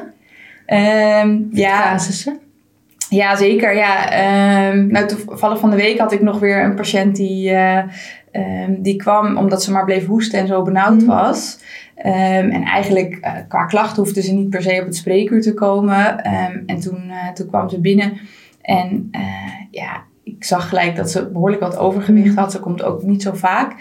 Um, 1.22 1.48
ja. 1.50 1.82
Casussen? 1.82 2.38
Ja, 3.08 3.36
zeker. 3.36 3.74
Ja. 3.74 4.68
Um, 4.70 4.86
nou, 4.86 5.06
toevallig 5.06 5.58
van 5.58 5.70
de 5.70 5.76
week 5.76 5.98
had 5.98 6.12
ik 6.12 6.22
nog 6.22 6.38
weer 6.38 6.64
een 6.64 6.74
patiënt 6.74 7.16
die... 7.16 7.50
Uh, 7.50 7.82
Um, 8.32 8.82
die 8.82 8.96
kwam 8.96 9.36
omdat 9.36 9.62
ze 9.62 9.72
maar 9.72 9.84
bleef 9.84 10.06
hoesten 10.06 10.38
en 10.38 10.46
zo 10.46 10.62
benauwd 10.62 11.00
mhm. 11.02 11.06
was. 11.06 11.58
Um, 11.98 12.50
en 12.50 12.62
eigenlijk 12.62 13.18
uh, 13.24 13.32
qua 13.48 13.64
klachten 13.64 14.02
hoefde 14.02 14.22
ze 14.22 14.34
niet 14.34 14.50
per 14.50 14.62
se 14.62 14.78
op 14.80 14.86
het 14.86 14.96
spreekuur 14.96 15.40
te 15.40 15.54
komen. 15.54 16.22
En 16.66 16.80
toen, 16.80 17.04
uh, 17.06 17.32
toen 17.32 17.48
kwam 17.48 17.68
ze 17.68 17.80
binnen. 17.80 18.18
En 18.62 19.10
ja, 19.70 20.04
ik 20.36 20.44
zag 20.44 20.68
gelijk 20.68 20.96
dat 20.96 21.10
ze 21.10 21.30
behoorlijk 21.32 21.62
wat 21.62 21.78
overgewicht 21.78 22.34
had. 22.34 22.52
Ze 22.52 22.60
komt 22.60 22.82
ook 22.82 23.02
niet 23.02 23.22
zo 23.22 23.32
vaak. 23.34 23.72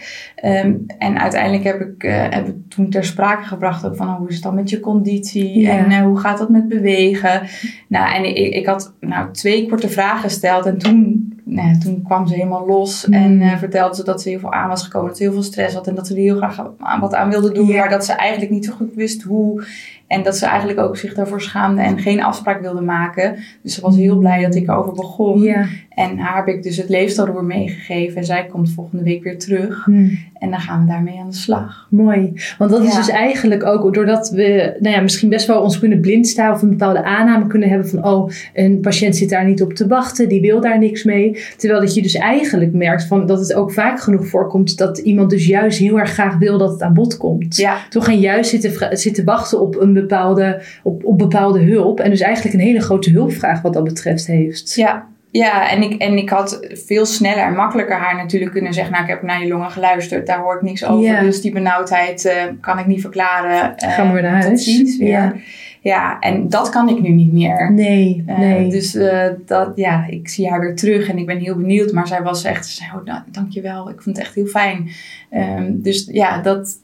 Um, 0.44 0.86
en 0.98 1.20
uiteindelijk 1.20 1.64
heb 1.64 1.82
ik, 1.82 2.04
uh, 2.04 2.30
heb 2.30 2.48
ik 2.48 2.56
toen 2.70 2.90
ter 2.90 3.04
sprake 3.04 3.44
gebracht 3.44 3.86
ook 3.86 3.96
van 3.96 4.08
oh, 4.08 4.18
hoe 4.18 4.28
is 4.28 4.34
het 4.34 4.44
dan 4.44 4.56
met 4.56 4.70
je 4.70 4.80
conditie 4.80 5.70
en 5.70 5.92
uh, 5.92 6.02
hoe 6.02 6.20
gaat 6.20 6.38
dat 6.38 6.50
met 6.50 6.68
bewegen. 6.68 7.42
Nou, 7.88 8.14
en 8.14 8.36
ik, 8.36 8.54
ik 8.54 8.66
had 8.66 8.94
nou, 9.00 9.32
twee 9.32 9.70
korte 9.70 9.90
vragen 9.90 10.30
gesteld 10.30 10.66
en 10.66 10.78
toen, 10.78 11.34
nou, 11.44 11.78
toen 11.78 12.02
kwam 12.04 12.28
ze 12.28 12.34
helemaal 12.34 12.68
los 12.68 13.06
mm. 13.06 13.14
en 13.14 13.42
uh, 13.42 13.58
vertelde 13.58 13.96
ze 13.96 14.04
dat 14.04 14.22
ze 14.22 14.30
heel 14.30 14.40
veel 14.40 14.54
aan 14.54 14.70
was 14.70 14.84
gekomen, 14.84 15.08
dat 15.08 15.18
ze 15.18 15.24
heel 15.24 15.34
veel 15.34 15.44
stress 15.44 15.76
had 15.76 15.88
en 15.88 15.96
dat 15.96 16.08
ze 16.08 16.14
er 16.14 16.20
heel 16.20 16.38
graag 16.38 16.72
wat 17.00 17.14
aan 17.14 17.30
wilde 17.30 17.52
doen, 17.52 17.68
ja. 17.68 17.80
maar 17.80 17.90
dat 17.90 18.06
ze 18.06 18.14
eigenlijk 18.14 18.52
niet 18.52 18.66
zo 18.66 18.74
goed 18.74 18.94
wist 18.94 19.22
hoe. 19.22 19.64
En 20.08 20.24
dat 20.24 20.38
ze 20.38 20.46
eigenlijk 20.46 20.80
ook 20.80 20.98
zich 20.98 21.14
daarvoor 21.14 21.42
schaamde 21.42 21.82
en 21.82 22.00
geen 22.00 22.24
afspraak 22.24 22.62
wilde 22.62 22.82
maken. 22.82 23.36
Dus 23.64 23.74
ze 23.74 23.82
was 23.82 23.96
heel 23.96 24.18
blij 24.18 24.42
dat 24.42 24.56
ik 24.56 24.68
erover 24.68 24.94
begon. 24.94 25.42
Ja. 25.42 25.66
En 25.90 26.18
haar 26.18 26.36
heb 26.36 26.56
ik 26.56 26.64
dus 26.64 26.78
het 26.78 26.90
leefstijlroer 26.90 27.44
meegegeven. 27.44 28.18
En 28.18 28.26
zij 28.26 28.46
komt 28.46 28.72
volgende 28.72 29.04
week 29.04 29.24
weer 29.24 29.40
terug. 29.40 29.86
Hmm. 29.86 30.20
En 30.34 30.50
dan 30.50 30.60
gaan 30.60 30.82
we 30.82 30.88
daarmee 30.88 31.20
aan 31.20 31.30
de 31.30 31.36
slag. 31.36 31.88
Mooi. 31.90 32.34
Want 32.58 32.72
dat 32.72 32.84
is 32.84 32.96
dus 32.96 33.10
eigenlijk 33.10 33.66
ook 33.66 33.94
doordat 33.94 34.30
we 34.30 34.78
nou 34.80 34.96
ja, 34.96 35.02
misschien 35.02 35.30
best 35.30 35.48
wel 35.48 35.62
ons 35.62 35.80
kunnen 35.80 36.02
blind 36.02 36.28
staan 36.28 36.54
of 36.54 36.62
een 36.62 36.70
bepaalde 36.70 37.04
aanname 37.04 37.48
kunnen 37.48 37.70
hebben 37.70 37.90
van 37.90 38.06
oh, 38.06 38.32
een 38.54 38.80
patiënt 38.80 39.16
zit 39.16 39.30
daar 39.30 39.46
niet 39.46 39.62
op 39.62 39.74
te 39.74 39.88
wachten, 39.88 40.30
die 40.30 40.42
wil 40.42 40.62
daar 40.62 40.80
niks 40.80 41.04
mee. 41.04 41.44
Terwijl 41.58 41.82
dat 41.82 41.94
je 41.94 42.02
dus 42.02 42.16
eigenlijk 42.16 42.74
merkt 42.74 43.04
van 43.04 43.26
dat 43.26 43.40
het 43.40 43.54
ook 43.54 43.72
vaak 43.72 44.00
genoeg 44.00 44.28
voorkomt 44.28 44.78
dat 44.78 44.98
iemand 44.98 45.30
dus 45.30 45.46
juist 45.46 45.80
heel 45.80 46.00
erg 46.00 46.12
graag 46.12 46.38
wil 46.38 46.58
dat 46.58 46.72
het 46.72 46.82
aan 46.82 46.94
bod 46.94 47.18
komt. 47.18 47.58
Ja. 47.58 47.78
Toch 47.90 48.06
gaan 48.06 48.20
juist 48.20 48.50
zitten, 48.50 48.98
zitten 48.98 49.26
wachten 49.26 49.62
op 49.62 49.76
een 49.76 49.94
bepaalde, 50.02 50.62
op, 50.84 51.06
op 51.06 51.18
bepaalde 51.18 51.64
hulp. 51.64 52.00
En 52.00 52.10
dus 52.10 52.22
eigenlijk 52.22 52.56
een 52.56 52.62
hele 52.62 52.82
grote 52.82 53.10
hulpvraag 53.10 53.62
wat 53.62 53.74
dat 53.74 53.84
betreft 53.84 54.28
heeft. 54.28 54.76
Ja, 54.76 55.08
ja, 55.32 55.72
en 55.72 55.82
ik, 55.82 56.02
en 56.02 56.18
ik 56.18 56.30
had 56.30 56.68
veel 56.70 57.06
sneller 57.06 57.44
en 57.44 57.54
makkelijker 57.54 57.96
haar 57.96 58.16
natuurlijk 58.16 58.52
kunnen 58.52 58.74
zeggen... 58.74 58.92
nou, 58.94 59.04
ik 59.04 59.10
heb 59.10 59.22
naar 59.22 59.44
je 59.44 59.48
longen 59.48 59.72
geluisterd, 59.72 60.28
daar 60.28 60.40
hoor 60.40 60.56
ik 60.56 60.62
niks 60.62 60.86
over. 60.86 61.20
Dus 61.20 61.42
die 61.42 61.52
benauwdheid 61.52 62.26
uh, 62.26 62.34
kan 62.62 62.80
ik 62.80 62.86
niet 62.86 63.02
verklaren. 63.02 63.76
Uh, 63.84 63.92
Ga 63.94 64.04
maar 64.04 64.22
naar 64.22 64.42
huis. 64.42 64.64
Ziens 64.64 64.98
weer. 64.98 65.10
Ja. 65.10 65.34
ja, 65.82 66.20
en 66.20 66.50
dat 66.50 66.70
kan 66.70 66.90
ik 66.90 67.02
nu 67.02 67.10
niet 67.10 67.34
meer. 67.34 67.72
Nee, 67.74 68.24
uh, 68.28 68.38
nee. 68.38 68.70
Dus 68.70 68.98
dat, 69.46 69.72
ja, 69.76 70.06
ik 70.10 70.30
zie 70.30 70.50
haar 70.50 70.60
weer 70.60 70.76
terug 70.76 71.10
en 71.10 71.18
ik 71.18 71.26
ben 71.26 71.38
heel 71.38 71.56
benieuwd. 71.56 71.92
Maar 71.92 72.08
zij 72.08 72.22
was 72.22 72.44
echt, 72.44 72.68
zei, 72.68 72.90
oh, 72.96 73.06
nou, 73.06 73.22
dankjewel, 73.32 73.90
ik 73.90 74.02
vond 74.02 74.18
het 74.18 74.26
echt 74.26 74.36
heel 74.36 74.46
fijn. 74.46 74.90
Um, 75.34 75.82
dus 75.82 76.10
ja, 76.12 76.42
dat, 76.42 76.76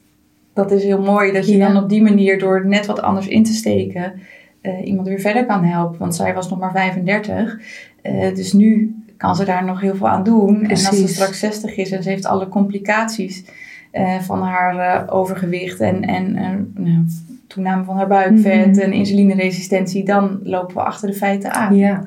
dat 0.54 0.70
is 0.70 0.82
heel 0.82 1.02
mooi 1.02 1.32
dat 1.32 1.46
je 1.48 1.58
dan 1.58 1.76
op 1.76 1.88
die 1.88 2.02
manier 2.02 2.38
door 2.38 2.66
net 2.66 2.86
wat 2.86 3.02
anders 3.02 3.26
in 3.26 3.44
te 3.44 3.52
steken... 3.52 4.12
iemand 4.84 5.08
weer 5.08 5.20
verder 5.20 5.46
kan 5.46 5.64
helpen. 5.64 5.98
Want 5.98 6.14
zij 6.14 6.34
was 6.34 6.50
nog 6.50 6.58
maar 6.58 6.72
35. 6.72 7.58
Uh, 8.02 8.34
dus 8.34 8.52
nu 8.52 8.94
kan 9.16 9.36
ze 9.36 9.44
daar 9.44 9.64
nog 9.64 9.80
heel 9.80 9.94
veel 9.94 10.08
aan 10.08 10.24
doen. 10.24 10.62
En 10.62 10.70
als 10.70 10.82
ze 10.82 11.08
straks 11.08 11.38
60 11.38 11.76
is 11.76 11.90
en 11.90 12.02
ze 12.02 12.08
heeft 12.08 12.26
alle 12.26 12.48
complicaties 12.48 13.44
uh, 13.92 14.18
van 14.20 14.42
haar 14.42 15.10
overgewicht 15.10 15.80
en, 15.80 16.02
en 16.02 16.32
nou, 16.74 17.04
toename 17.46 17.84
van 17.84 17.96
haar 17.96 18.06
buikvet 18.06 18.66
mm 18.66 18.72
-hmm. 18.72 18.80
en 18.80 18.92
insulineresistentie, 18.92 20.04
dan 20.04 20.40
lopen 20.42 20.74
we 20.74 20.82
achter 20.82 21.08
de 21.08 21.14
feiten 21.14 21.52
aan. 21.52 21.76
Ja. 21.76 22.02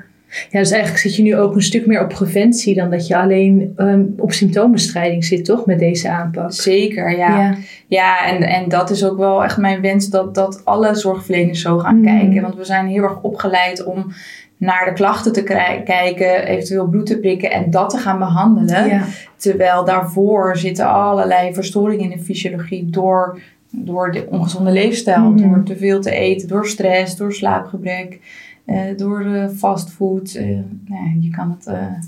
Ja, 0.50 0.60
dus 0.60 0.72
eigenlijk 0.72 1.02
zit 1.02 1.16
je 1.16 1.24
nu 1.24 1.38
ook 1.38 1.56
een 1.56 1.62
stuk 1.62 1.86
meer 1.86 2.04
op 2.04 2.10
preventie 2.10 2.76
dan 2.76 2.90
dat 2.90 3.08
je 3.08 3.18
alleen 3.18 3.74
um, 3.78 4.14
op 4.18 4.32
symptoombestrijding 4.32 5.26
zit, 5.26 5.46
toch, 5.46 5.66
met 5.66 5.80
deze 5.80 6.10
aanpak? 6.10 6.54
Zeker, 6.54 7.18
ja. 7.18 7.40
Ja, 7.40 7.56
ja 7.88 8.26
en, 8.26 8.44
en 8.44 8.70
dat 8.70 8.90
is 8.90 9.06
ook 9.06 9.18
wel 9.18 9.44
echt 9.44 9.58
mijn 9.58 9.82
wens 9.82 10.10
dat, 10.10 10.36
dat 10.36 10.62
alle 10.66 10.96
zorgverleners 10.96 11.62
zo 11.62 11.78
gaan 11.78 11.98
mm. 11.98 12.06
kijken. 12.06 12.42
Want 12.42 12.56
we 12.56 12.66
zijn 12.66 12.88
heel 12.88 13.04
erg 13.04 13.22
opgeleid 13.22 13.84
om 13.84 14.12
naar 14.58 14.86
de 14.86 14.94
klachten 14.94 15.34
te 15.34 15.44
kijken, 15.84 16.48
eventueel 16.48 16.88
bloed 16.88 17.06
te 17.06 17.20
prikken 17.20 17.52
en 17.52 17.72
dat 17.72 17.90
te 17.90 17.98
gaan 17.98 18.20
behandelen. 18.20 19.04
Terwijl 19.36 19.86
daarvoor 19.86 20.58
zitten 20.58 20.88
allerlei 20.90 21.54
verstoringen 21.54 22.12
in 22.12 22.18
de 22.18 22.24
fysiologie 22.24 22.86
door, 22.90 23.40
door 23.72 24.12
de 24.12 24.28
ongezonde 24.30 24.72
leefstijl, 24.72 25.30
mm 25.30 25.38
door 25.38 25.64
te 25.64 25.78
veel 25.78 26.02
te 26.02 26.12
eten, 26.12 26.48
door 26.48 26.68
stress, 26.68 27.16
door 27.16 27.34
slaapgebrek. 27.34 28.20
Uh, 28.68 28.82
door 28.98 29.26
uh, 29.26 29.48
fastfood. 29.48 30.36
Uh, 30.36 30.60
nou, 30.86 31.20
je 31.20 31.30
kan 31.30 31.58
het. 31.60 31.66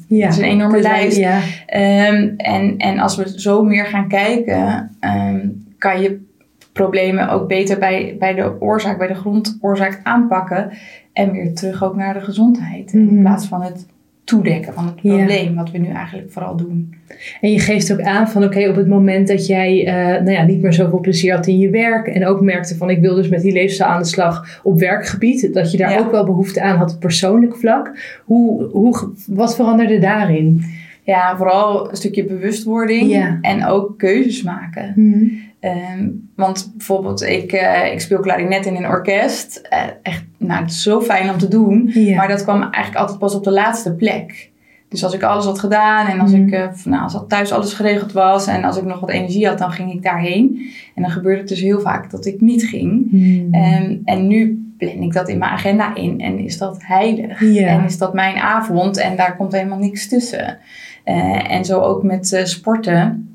Ja, 0.07 0.25
het 0.25 0.33
is 0.33 0.37
een 0.37 0.49
enorme 0.49 0.81
lijst. 0.81 1.17
Ja. 1.17 1.37
Um, 1.37 2.33
en, 2.37 2.77
en 2.77 2.99
als 2.99 3.15
we 3.15 3.39
zo 3.39 3.63
meer 3.63 3.85
gaan 3.85 4.07
kijken, 4.07 4.91
um, 4.99 5.65
kan 5.77 6.01
je 6.01 6.27
problemen 6.71 7.29
ook 7.29 7.47
beter 7.47 7.79
bij, 7.79 8.15
bij 8.19 8.33
de 8.33 8.61
oorzaak, 8.61 8.97
bij 8.97 9.07
de 9.07 9.15
grondoorzaak 9.15 9.99
aanpakken. 10.03 10.71
En 11.13 11.31
weer 11.31 11.53
terug 11.55 11.83
ook 11.83 11.95
naar 11.95 12.13
de 12.13 12.21
gezondheid. 12.21 12.93
In 12.93 13.05
mhm. 13.05 13.19
plaats 13.19 13.47
van 13.47 13.61
het 13.61 13.85
toedekken 14.29 14.73
van 14.73 14.85
het 14.85 14.95
probleem, 14.95 15.55
wat 15.55 15.71
we 15.71 15.77
nu 15.77 15.87
eigenlijk 15.87 16.31
vooral 16.31 16.55
doen. 16.55 16.93
En 17.41 17.51
je 17.51 17.59
geeft 17.59 17.93
ook 17.93 18.01
aan 18.01 18.29
van 18.29 18.43
oké, 18.43 18.69
op 18.69 18.75
het 18.75 18.87
moment 18.87 19.27
dat 19.27 19.47
jij 19.47 19.87
uh, 19.87 19.93
nou 20.23 20.31
ja, 20.31 20.43
niet 20.43 20.61
meer 20.61 20.73
zoveel 20.73 20.99
plezier 20.99 21.35
had 21.35 21.47
in 21.47 21.59
je 21.59 21.69
werk 21.69 22.07
en 22.07 22.25
ook 22.25 22.41
merkte 22.41 22.75
van 22.75 22.89
ik 22.89 22.99
wil 22.99 23.15
dus 23.15 23.29
met 23.29 23.41
die 23.41 23.51
leefstijl 23.51 23.89
aan 23.89 24.01
de 24.01 24.07
slag 24.07 24.59
op 24.63 24.79
werkgebied, 24.79 25.53
dat 25.53 25.71
je 25.71 25.77
daar 25.77 25.99
ook 25.99 26.11
wel 26.11 26.25
behoefte 26.25 26.61
aan 26.61 26.77
had 26.77 26.93
op 26.93 26.99
persoonlijk 26.99 27.55
vlak. 27.55 27.91
Hoe, 28.25 28.63
hoe, 28.63 29.11
wat 29.27 29.55
veranderde 29.55 29.99
daarin? 29.99 30.63
Ja, 31.03 31.37
vooral 31.37 31.89
een 31.89 31.95
stukje 31.95 32.25
bewustwording 32.25 33.37
en 33.41 33.65
ook 33.65 33.97
keuzes 33.97 34.43
maken. 34.43 34.93
Mhm. 34.95 35.25
Ehm, 35.59 36.07
want 36.35 36.71
bijvoorbeeld, 36.77 37.21
ik, 37.21 37.53
uh, 37.53 37.91
ik 37.93 37.99
speel 38.01 38.19
klarinet 38.19 38.65
in 38.65 38.75
een 38.75 38.87
orkest. 38.87 39.61
Uh, 39.73 39.79
echt, 40.03 40.23
nou, 40.37 40.61
het 40.61 40.71
is 40.71 40.83
zo 40.83 41.01
fijn 41.01 41.29
om 41.29 41.37
te 41.37 41.47
doen. 41.47 41.91
Ja. 41.93 42.15
Maar 42.15 42.27
dat 42.27 42.43
kwam 42.43 42.61
eigenlijk 42.61 42.95
altijd 42.95 43.19
pas 43.19 43.35
op 43.35 43.43
de 43.43 43.51
laatste 43.51 43.93
plek. 43.95 44.49
Dus 44.89 45.03
als 45.03 45.13
ik 45.13 45.23
alles 45.23 45.45
had 45.45 45.59
gedaan 45.59 46.07
en 46.07 46.19
als, 46.19 46.31
Mhm. 46.31 46.41
ik, 46.47 46.53
uh, 46.53 46.67
nou, 46.83 47.03
als 47.03 47.19
thuis 47.27 47.51
alles 47.51 47.73
geregeld 47.73 48.11
was 48.11 48.47
en 48.47 48.63
als 48.63 48.77
ik 48.77 48.83
nog 48.85 48.99
wat 48.99 49.09
energie 49.09 49.47
had, 49.47 49.57
dan 49.57 49.71
ging 49.71 49.93
ik 49.93 50.03
daarheen. 50.03 50.69
En 50.95 51.01
dan 51.01 51.11
gebeurde 51.11 51.39
het 51.39 51.49
dus 51.49 51.61
heel 51.61 51.79
vaak 51.79 52.11
dat 52.11 52.25
ik 52.25 52.41
niet 52.41 52.63
ging. 52.63 53.09
Hmm. 53.09 53.47
Ehm, 53.51 53.95
en 54.05 54.27
nu 54.27 54.63
plan 54.77 55.01
ik 55.01 55.13
dat 55.13 55.29
in 55.29 55.37
mijn 55.37 55.51
agenda 55.51 55.95
in 55.95 56.19
en 56.21 56.39
is 56.39 56.57
dat 56.57 56.77
heilig. 56.81 57.41
Ja. 57.53 57.67
En 57.67 57.83
is 57.83 57.97
dat 57.97 58.13
mijn 58.13 58.35
avond 58.35 58.97
en 58.97 59.15
daar 59.15 59.35
komt 59.35 59.51
helemaal 59.51 59.77
niks 59.77 60.07
tussen. 60.07 60.57
Eh, 61.03 61.51
en 61.51 61.65
zo 61.65 61.79
ook 61.79 62.03
met 62.03 62.33
eh, 62.33 62.43
sporten. 62.45 63.28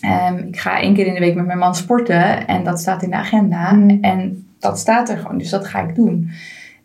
Ehm, 0.00 0.36
ik 0.36 0.58
ga 0.58 0.80
één 0.80 0.94
keer 0.94 1.06
in 1.06 1.14
de 1.14 1.20
week 1.20 1.34
met 1.34 1.46
mijn 1.46 1.58
man 1.58 1.74
sporten 1.74 2.46
en 2.46 2.64
dat 2.64 2.80
staat 2.80 3.02
in 3.02 3.10
de 3.10 3.16
agenda. 3.16 3.72
Mm. 3.72 3.98
En 4.00 4.46
dat 4.58 4.78
staat 4.78 5.08
er 5.08 5.16
gewoon, 5.18 5.38
dus 5.38 5.50
dat 5.50 5.66
ga 5.66 5.80
ik 5.88 5.94
doen. 5.94 6.30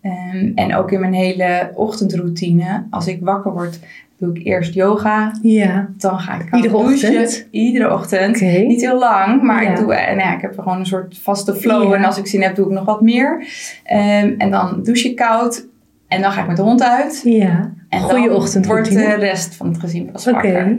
Ehm, 0.01 0.51
en 0.55 0.75
ook 0.75 0.91
in 0.91 0.99
mijn 0.99 1.13
hele 1.13 1.71
ochtendroutine, 1.75 2.83
als 2.89 3.07
ik 3.07 3.19
wakker 3.21 3.51
word, 3.51 3.79
doe 4.17 4.35
ik 4.35 4.45
eerst 4.45 4.73
yoga. 4.73 5.31
ja. 5.41 5.89
Dan 5.97 6.19
ga 6.19 6.35
ik 6.39 6.55
Iedere 6.55 6.73
douchen. 6.73 7.09
ochtend? 7.09 7.47
Iedere 7.51 7.93
ochtend. 7.93 8.41
Niet 8.41 8.81
heel 8.81 8.99
lang, 8.99 9.41
maar 9.41 9.63
Ja. 9.63 9.69
ik, 9.69 9.77
doe, 9.77 9.93
en 9.95 10.17
ja, 10.17 10.35
ik 10.35 10.41
heb 10.41 10.59
gewoon 10.59 10.79
een 10.79 10.85
soort 10.85 11.17
vaste 11.17 11.55
flow. 11.55 11.89
Ja. 11.89 11.95
En 11.97 12.03
als 12.03 12.17
ik 12.17 12.27
zin 12.27 12.41
heb, 12.41 12.55
doe 12.55 12.65
ik 12.65 12.71
nog 12.71 12.85
wat 12.85 13.01
meer. 13.01 13.45
Ehm, 13.83 14.33
en 14.37 14.51
dan 14.51 14.79
douche 14.83 15.09
ik 15.09 15.15
koud. 15.15 15.65
En 16.07 16.21
dan 16.21 16.31
ga 16.31 16.41
ik 16.41 16.47
met 16.47 16.55
de 16.57 16.61
hond 16.63 16.83
uit. 16.83 17.21
Ja. 17.23 17.73
En 17.89 17.99
Goeie 17.99 18.27
dan 18.29 18.65
wordt 18.65 18.91
de 18.93 19.13
rest 19.15 19.55
van 19.55 19.67
het 19.67 19.79
gezin 19.79 20.11
pas 20.11 20.25
wakker. 20.25 20.77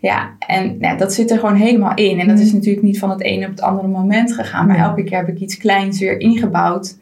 Ja, 0.00 0.36
en 0.46 0.76
ja, 0.80 0.96
dat 0.96 1.12
zit 1.14 1.30
er 1.30 1.38
gewoon 1.38 1.54
helemaal 1.54 1.94
in. 1.94 2.18
En 2.20 2.28
dat 2.28 2.38
is 2.38 2.52
natuurlijk 2.52 2.84
niet 2.84 2.98
van 2.98 3.10
het 3.10 3.22
ene 3.22 3.44
op 3.44 3.50
het 3.50 3.60
andere 3.60 3.88
moment 3.88 4.32
gegaan. 4.32 4.66
Maar 4.66 4.76
elke 4.78 5.04
keer 5.04 5.18
heb 5.18 5.28
ik 5.28 5.38
iets 5.40 5.56
kleins 5.56 5.98
weer 6.00 6.20
ingebouwd. 6.20 6.98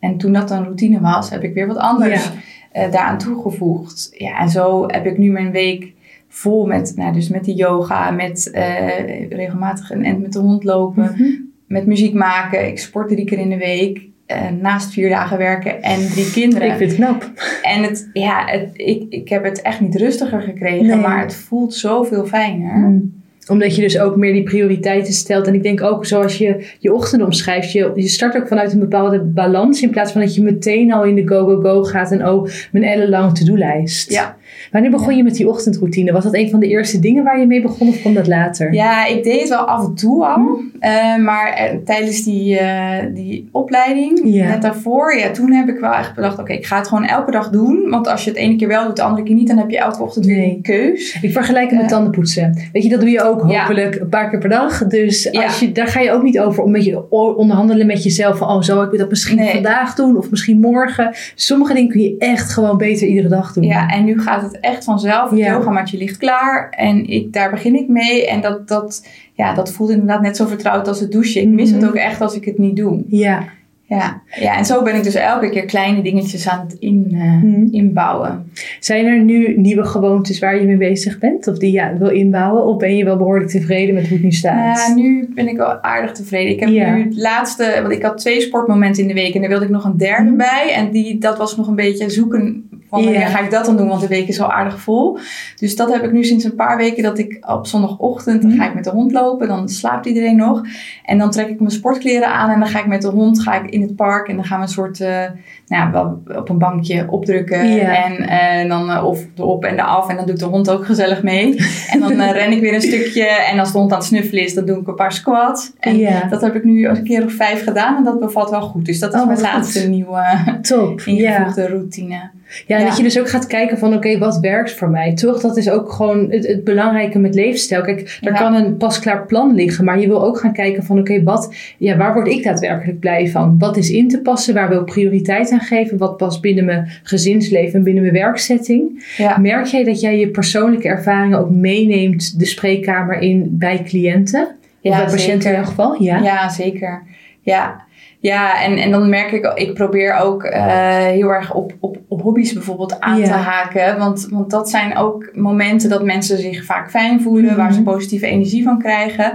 En 0.00 0.16
toen 0.16 0.32
dat 0.32 0.50
een 0.50 0.62
routine 0.64 1.00
was, 1.00 1.30
heb 1.30 1.42
ik 1.42 1.54
weer 1.54 1.66
wat 1.66 1.76
anders 1.76 2.24
Ja. 2.24 2.30
eh, 2.72 2.90
daaraan 2.92 3.18
toegevoegd. 3.18 4.10
Ja, 4.12 4.38
en 4.40 4.48
zo 4.48 4.84
heb 4.86 5.06
ik 5.06 5.18
nu 5.18 5.30
mijn 5.30 5.50
week 5.50 5.92
vol 6.28 6.66
met, 6.66 6.92
nou, 6.96 7.12
dus 7.12 7.28
met 7.28 7.44
de 7.44 7.54
yoga, 7.54 8.10
met 8.10 8.50
eh, 8.50 9.28
regelmatig 9.30 9.90
en, 9.90 10.02
en 10.02 10.20
met 10.20 10.32
de 10.32 10.38
hond 10.38 10.64
lopen, 10.64 11.02
Mhm. 11.14 11.22
met 11.66 11.86
muziek 11.86 12.14
maken. 12.14 12.66
Ik 12.66 12.78
sport 12.78 13.08
drie 13.08 13.24
keer 13.24 13.38
in 13.38 13.48
de 13.50 13.56
week. 13.56 14.06
Eh, 14.28 14.48
naast 14.60 14.92
vier 14.92 15.08
dagen 15.08 15.38
werken 15.38 15.82
en 15.82 16.08
drie 16.08 16.30
kinderen. 16.30 16.68
Ik 16.70 16.76
vind 16.76 16.90
het 16.90 17.00
knap. 17.00 17.30
En 17.62 17.82
het, 17.82 18.10
ja, 18.12 18.44
het, 18.46 18.70
ik, 18.74 19.04
ik 19.08 19.28
heb 19.28 19.44
het 19.44 19.62
echt 19.62 19.80
niet 19.80 19.96
rustiger 19.96 20.40
gekregen, 20.40 20.86
Nee. 20.86 20.96
maar 20.96 21.20
het 21.20 21.34
voelt 21.34 21.74
zoveel 21.74 22.26
fijner. 22.26 22.76
Mm. 22.76 23.22
Omdat 23.48 23.76
je 23.76 23.82
dus 23.82 23.98
ook 23.98 24.16
meer 24.16 24.32
die 24.32 24.42
prioriteiten 24.42 25.12
stelt. 25.12 25.46
En 25.46 25.54
ik 25.54 25.62
denk 25.62 25.82
ook 25.82 26.06
zoals 26.06 26.38
je 26.38 26.66
je 26.78 26.92
ochtend 26.92 27.22
omschrijft. 27.22 27.72
Je, 27.72 27.92
je 27.94 28.08
start 28.08 28.36
ook 28.36 28.48
vanuit 28.48 28.72
een 28.72 28.78
bepaalde 28.78 29.20
balans. 29.20 29.82
In 29.82 29.90
plaats 29.90 30.12
van 30.12 30.20
dat 30.20 30.34
je 30.34 30.42
meteen 30.42 30.92
al 30.92 31.04
in 31.04 31.14
de 31.14 31.26
go, 31.28 31.44
go, 31.44 31.60
go 31.60 31.82
gaat. 31.82 32.12
En 32.12 32.28
oh, 32.28 32.48
mijn 32.72 32.84
ellenlange 32.84 33.32
to-do-lijst. 33.32 34.10
Ja. 34.10 34.36
Wanneer 34.72 34.90
begon 34.90 35.16
je 35.16 35.22
met 35.22 35.34
die 35.34 35.48
ochtendroutine? 35.48 36.12
Was 36.12 36.24
dat 36.24 36.34
een 36.34 36.50
van 36.50 36.60
de 36.60 36.66
eerste 36.68 36.98
dingen 37.00 37.24
waar 37.24 37.40
je 37.40 37.46
mee 37.46 37.62
begon? 37.62 37.88
Of 37.88 38.00
kwam 38.00 38.14
dat 38.14 38.26
later? 38.26 38.72
Ja, 38.74 39.06
ik 39.06 39.24
deed 39.24 39.40
het 39.40 39.48
wel 39.48 39.58
af 39.58 39.84
en 39.86 39.94
toe 39.94 40.26
al. 40.26 40.60
eh, 40.80 41.16
maar 41.16 41.52
eh, 41.52 41.76
tijdens 41.84 42.24
die, 42.24 42.58
eh, 42.58 43.06
die 43.14 43.48
opleiding, 43.52 44.20
net 44.24 44.62
daarvoor, 44.62 45.16
ja, 45.16 45.30
toen 45.30 45.52
heb 45.52 45.68
ik 45.68 45.78
wel 45.80 45.92
echt 45.92 46.14
bedacht: 46.14 46.38
oké, 46.38 46.52
ik 46.52 46.66
ga 46.66 46.76
het 46.78 46.88
gewoon 46.88 47.04
elke 47.04 47.30
dag 47.30 47.50
doen. 47.50 47.86
Want 47.90 48.08
als 48.08 48.24
je 48.24 48.30
het 48.30 48.38
ene 48.38 48.56
keer 48.56 48.68
wel 48.68 48.86
doet, 48.86 48.96
de 48.96 49.02
andere 49.02 49.22
keer 49.22 49.34
niet, 49.34 49.48
dan 49.48 49.58
heb 49.58 49.70
je 49.70 49.78
elke 49.78 50.02
ochtend 50.02 50.26
weer 50.26 50.42
een 50.42 50.62
keus. 50.62 51.18
Ik 51.22 51.32
vergelijk 51.32 51.70
het 51.70 51.78
met 51.80 51.88
tandenpoetsen. 51.88 52.56
Weet 52.72 52.82
je, 52.82 52.88
dat 52.88 53.00
doe 53.00 53.10
je 53.10 53.22
ook 53.22 53.50
Ja. 53.50 53.60
hopelijk 53.60 53.94
een 54.00 54.08
paar 54.08 54.30
keer 54.30 54.38
per 54.38 54.48
dag. 54.48 54.86
Dus 54.86 55.28
Ja. 55.32 55.42
als 55.44 55.60
je, 55.60 55.72
daar 55.72 55.86
ga 55.86 56.00
je 56.00 56.12
ook 56.12 56.22
niet 56.22 56.40
over 56.40 56.62
om 56.62 56.70
met 56.70 56.84
je 56.84 57.10
onderhandelen 57.36 57.86
met 57.86 58.02
jezelf. 58.02 58.38
Van, 58.38 58.48
oh, 58.48 58.60
zou 58.62 58.92
ik 58.92 58.98
dat 58.98 59.08
misschien 59.08 59.36
Nee. 59.36 59.52
vandaag 59.52 59.94
doen? 59.94 60.16
Of 60.16 60.30
misschien 60.30 60.60
morgen? 60.60 61.10
Sommige 61.34 61.74
dingen 61.74 61.88
kun 61.88 62.00
je 62.00 62.16
echt 62.18 62.50
gewoon 62.52 62.76
beter 62.76 63.06
iedere 63.06 63.28
dag 63.28 63.52
doen. 63.52 63.64
Ja, 63.64 63.88
en 63.88 64.04
nu 64.04 64.20
gaat 64.20 64.37
het 64.42 64.60
echt 64.60 64.84
vanzelf. 64.84 65.30
Het 65.30 65.38
Ja. 65.38 65.52
yogamatje 65.52 65.98
ligt 65.98 66.16
klaar 66.16 66.70
en 66.70 67.06
ik, 67.08 67.32
daar 67.32 67.50
begin 67.50 67.74
ik 67.74 67.88
mee. 67.88 68.26
En 68.28 68.40
dat, 68.40 68.68
dat, 68.68 69.06
ja, 69.34 69.54
dat 69.54 69.72
voelt 69.72 69.90
inderdaad 69.90 70.20
net 70.22 70.36
zo 70.36 70.46
vertrouwd 70.46 70.88
als 70.88 71.00
het 71.00 71.12
douchen. 71.12 71.42
Ik 71.42 71.48
mis 71.48 71.70
Mhm. 71.70 71.80
het 71.80 71.88
ook 71.88 71.94
echt 71.96 72.20
als 72.20 72.34
ik 72.36 72.44
het 72.44 72.58
niet 72.58 72.76
doe. 72.76 73.04
Ja. 73.08 73.44
Ja, 73.90 74.22
ja, 74.40 74.56
en 74.56 74.64
zo 74.64 74.82
ben 74.82 74.94
ik 74.96 75.02
dus 75.04 75.14
elke 75.14 75.50
keer 75.50 75.64
kleine 75.64 76.02
dingetjes 76.02 76.48
aan 76.48 76.60
het 76.68 76.76
in, 76.78 77.08
eh, 77.12 77.20
Mhm. 77.20 77.66
inbouwen. 77.70 78.50
Zijn 78.80 79.06
er 79.06 79.18
nu 79.20 79.56
nieuwe 79.58 79.84
gewoontes 79.84 80.38
waar 80.38 80.60
je 80.60 80.66
mee 80.66 80.76
bezig 80.76 81.18
bent? 81.18 81.46
Of 81.46 81.58
die 81.58 81.72
je 81.72 81.96
wil 81.98 82.08
inbouwen? 82.08 82.64
Of 82.66 82.76
ben 82.76 82.96
je 82.96 83.04
wel 83.04 83.16
behoorlijk 83.16 83.50
tevreden 83.50 83.94
met 83.94 84.04
hoe 84.08 84.12
het 84.16 84.22
nu 84.24 84.32
staat? 84.32 84.76
Ja, 84.88 84.94
nu 84.94 85.28
ben 85.34 85.48
ik 85.48 85.56
wel 85.56 85.82
aardig 85.82 86.12
tevreden. 86.12 86.52
Ik 86.52 86.60
heb 86.60 86.68
Ja. 86.68 86.94
nu 86.94 87.02
het 87.02 87.16
laatste, 87.16 87.78
want 87.82 87.92
ik 87.92 88.02
had 88.02 88.18
twee 88.18 88.40
sportmomenten 88.40 89.02
in 89.02 89.08
de 89.08 89.14
week 89.14 89.34
en 89.34 89.40
daar 89.40 89.50
wilde 89.50 89.64
ik 89.64 89.70
nog 89.70 89.84
een 89.84 89.96
derde 89.96 90.28
Mhm. 90.28 90.36
bij. 90.36 90.72
En 90.74 90.90
die, 90.90 91.18
dat 91.18 91.38
was 91.38 91.56
nog 91.56 91.66
een 91.68 91.74
beetje 91.76 92.10
zoeken 92.10 92.68
van 92.88 93.02
wanneer 93.02 93.20
Ja. 93.20 93.26
ga 93.28 93.40
ik 93.40 93.50
dat 93.50 93.64
dan 93.64 93.76
doen, 93.76 93.88
want 93.88 94.00
de 94.00 94.08
week 94.08 94.28
is 94.28 94.40
al 94.40 94.52
aardig 94.52 94.80
vol. 94.80 95.18
Dus 95.56 95.76
dat 95.76 95.92
heb 95.92 96.02
ik 96.04 96.12
nu 96.12 96.24
sinds 96.24 96.44
een 96.44 96.54
paar 96.54 96.76
weken, 96.76 97.02
dat 97.02 97.18
ik 97.18 97.38
op 97.48 97.66
zondagochtend, 97.66 98.42
dan 98.42 98.50
Mhm. 98.50 98.60
ga 98.60 98.66
ik 98.68 98.74
met 98.74 98.84
de 98.84 98.90
hond 98.90 99.12
lopen, 99.12 99.48
dan 99.48 99.68
slaapt 99.68 100.06
iedereen 100.06 100.36
nog. 100.36 100.62
En 101.04 101.18
dan 101.18 101.30
trek 101.30 101.48
ik 101.48 101.58
mijn 101.58 101.70
sportkleren 101.72 102.28
aan 102.32 102.50
en 102.50 102.58
dan 102.60 102.68
ga 102.68 102.78
ik 102.78 102.86
met 102.86 103.02
de 103.02 103.08
hond 103.08 103.40
ga 103.40 103.62
ik 103.62 103.70
in 103.70 103.82
het 103.82 103.96
park 103.96 104.28
en 104.28 104.36
dan 104.36 104.44
gaan 104.44 104.58
we 104.58 104.64
een 104.64 104.70
soort, 104.72 105.00
eh, 105.00 105.24
nou, 105.66 105.90
wel 105.92 106.22
op 106.38 106.48
een 106.48 106.58
bankje 106.58 107.06
opdrukken. 107.10 107.68
Ja. 107.74 108.04
En 108.04 108.16
eh, 108.28 108.68
dan 108.68 108.90
uh, 108.90 109.04
of 109.04 109.24
erop 109.36 109.64
en 109.64 109.74
eraf 109.74 110.08
en 110.08 110.16
dan 110.16 110.26
doet 110.26 110.38
de 110.38 110.44
hond 110.44 110.70
ook 110.70 110.86
gezellig 110.86 111.22
mee. 111.22 111.56
En 111.92 112.00
dan 112.00 112.12
uh, 112.12 112.30
ren 112.30 112.52
ik 112.52 112.60
weer 112.60 112.74
een 112.74 112.80
stukje 112.80 113.24
en 113.26 113.58
als 113.58 113.72
de 113.72 113.78
hond 113.78 113.90
aan 113.92 113.98
het 113.98 114.06
snuffelen 114.06 114.42
is, 114.44 114.54
dan 114.54 114.66
doe 114.66 114.80
ik 114.80 114.86
een 114.86 114.94
paar 114.94 115.12
squats. 115.12 115.72
En 115.78 116.28
dat 116.30 116.40
heb 116.40 116.54
ik 116.54 116.64
nu 116.64 116.86
een 116.86 117.04
keer 117.04 117.24
of 117.24 117.32
vijf 117.32 117.62
gedaan 117.64 117.96
en 117.96 118.04
dat 118.04 118.20
bevalt 118.20 118.50
wel 118.50 118.60
goed. 118.60 118.86
Dus 118.86 118.98
dat 118.98 119.14
is 119.14 119.20
Oh, 119.20 119.26
mijn 119.26 119.40
laatste 119.40 119.80
goed. 119.80 119.88
nieuwe 119.88 120.22
Top. 120.62 121.00
Ingevoegde 121.06 121.66
routine. 121.68 122.30
Ja, 122.66 122.76
en 122.76 122.82
Ja. 122.82 122.88
dat 122.88 122.96
je 122.96 123.02
dus 123.02 123.18
ook 123.20 123.28
gaat 123.28 123.46
kijken 123.46 123.78
van 123.78 123.94
oké, 123.94 124.18
wat 124.18 124.38
werkt 124.40 124.72
voor 124.72 124.88
mij? 124.90 125.14
Toch, 125.14 125.40
dat 125.40 125.56
is 125.56 125.70
ook 125.70 125.92
gewoon 125.92 126.30
het, 126.30 126.46
het 126.46 126.64
belangrijke 126.64 127.18
met 127.18 127.34
levensstijl. 127.34 127.82
Kijk, 127.82 128.18
er 128.22 128.32
Ja. 128.32 128.38
kan 128.38 128.54
een 128.54 128.76
pasklaar 128.76 129.26
plan 129.26 129.54
liggen, 129.54 129.84
maar 129.84 130.00
je 130.00 130.06
wil 130.06 130.24
ook 130.24 130.38
gaan 130.38 130.52
kijken 130.52 130.84
van 130.84 130.98
oké, 130.98 131.22
wat, 131.22 131.54
ja, 131.78 131.96
waar 131.96 132.14
word 132.14 132.28
ik 132.28 132.44
daadwerkelijk 132.44 132.98
blij 133.00 133.28
van? 133.28 133.56
Wat 133.58 133.76
is 133.76 133.90
in 133.90 134.08
te 134.08 134.20
passen? 134.20 134.54
Waar 134.54 134.68
wil 134.68 134.80
ik 134.80 134.84
prioriteit 134.84 135.50
aan 135.50 135.60
geven? 135.60 135.98
Wat 135.98 136.16
past 136.16 136.40
binnen 136.40 136.64
mijn 136.64 136.88
gezinsleven 137.02 137.78
en 137.78 137.82
binnen 137.84 138.02
mijn 138.02 138.14
werkzetting? 138.14 139.04
Ja. 139.16 139.38
Merk 139.38 139.66
jij 139.66 139.84
dat 139.84 140.00
jij 140.00 140.18
je 140.18 140.28
persoonlijke 140.28 140.88
ervaringen 140.88 141.38
ook 141.38 141.50
meeneemt 141.50 142.38
de 142.38 142.44
spreekkamer 142.46 143.18
in 143.18 143.46
bij 143.50 143.82
cliënten? 143.84 144.48
of 144.82 144.96
bij 144.96 145.04
patiënten 145.04 145.50
in 145.50 145.56
ieder 145.56 145.66
geval? 145.66 146.02
Ja. 146.02 146.18
Ja, 146.18 146.48
zeker. 146.48 147.02
Ja, 147.40 147.86
ja 148.20 148.62
en, 148.64 148.76
en 148.76 148.90
dan 148.90 149.08
merk 149.08 149.32
ik, 149.32 149.52
ik 149.54 149.74
probeer 149.74 150.14
ook 150.14 150.42
eh, 150.44 150.62
heel 150.96 151.28
erg 151.28 151.54
op, 151.54 151.72
op, 151.80 151.98
op 152.08 152.22
hobby's 152.22 152.52
bijvoorbeeld 152.52 153.00
aan 153.00 153.18
Ja. 153.18 153.24
te 153.24 153.32
haken. 153.32 153.98
Want, 153.98 154.26
want 154.30 154.50
dat 154.50 154.70
zijn 154.70 154.96
ook 154.96 155.30
momenten 155.34 155.88
dat 155.90 156.04
mensen 156.04 156.38
zich 156.38 156.64
vaak 156.64 156.90
fijn 156.90 157.20
voelen, 157.20 157.56
waar 157.56 157.72
ze 157.72 157.80
Mhm. 157.80 157.90
positieve 157.90 158.26
energie 158.26 158.62
van 158.62 158.78
krijgen. 158.78 159.32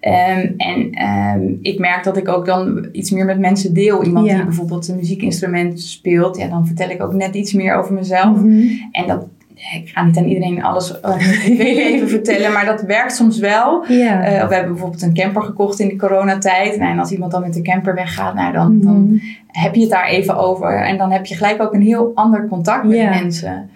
Ehm, 0.00 0.46
en 0.56 0.90
ehm, 0.92 1.40
ik 1.62 1.78
merk 1.78 2.04
dat 2.04 2.16
ik 2.16 2.28
ook 2.28 2.46
dan 2.46 2.88
iets 2.92 3.10
meer 3.10 3.24
met 3.24 3.38
mensen 3.38 3.74
deel. 3.74 4.04
Iemand 4.04 4.26
Ja. 4.26 4.34
die 4.34 4.44
bijvoorbeeld 4.44 4.88
een 4.88 4.96
muziekinstrument 4.96 5.80
speelt, 5.80 6.36
ja, 6.36 6.46
dan 6.48 6.66
vertel 6.66 6.90
ik 6.90 7.02
ook 7.02 7.12
net 7.14 7.34
iets 7.34 7.52
meer 7.52 7.74
over 7.74 7.94
mezelf. 7.94 8.36
Mhm. 8.36 8.62
En 8.92 9.06
dat, 9.06 9.26
ik 9.74 9.88
ga 9.88 10.04
niet 10.04 10.16
aan 10.16 10.24
iedereen 10.24 10.62
alles 10.62 11.00
mijn 11.02 11.18
privéleven 11.18 12.08
vertellen, 12.08 12.52
maar 12.52 12.64
dat 12.64 12.82
werkt 12.82 13.14
soms 13.16 13.38
wel. 13.38 13.84
Ja. 13.88 14.22
Eh, 14.22 14.48
we 14.48 14.54
hebben 14.54 14.72
bijvoorbeeld 14.72 15.02
een 15.02 15.14
camper 15.14 15.42
gekocht 15.42 15.80
in 15.80 15.88
de 15.88 15.96
coronatijd. 15.96 16.76
Nou, 16.78 16.90
en 16.92 16.98
als 16.98 17.10
iemand 17.10 17.32
dan 17.32 17.40
met 17.40 17.54
de 17.54 17.62
camper 17.62 17.94
weggaat, 17.94 18.34
nou, 18.34 18.52
dan, 18.52 18.80
dan 18.80 19.04
Mhm. 19.04 19.14
heb 19.46 19.74
je 19.74 19.80
het 19.80 19.90
daar 19.90 20.06
even 20.06 20.36
over. 20.36 20.80
En 20.82 20.98
dan 20.98 21.10
heb 21.12 21.26
je 21.26 21.34
gelijk 21.34 21.62
ook 21.62 21.74
een 21.74 21.82
heel 21.82 22.10
ander 22.14 22.46
contact 22.48 22.84
met 22.84 22.96
Ja. 22.96 23.08
mensen. 23.10 23.70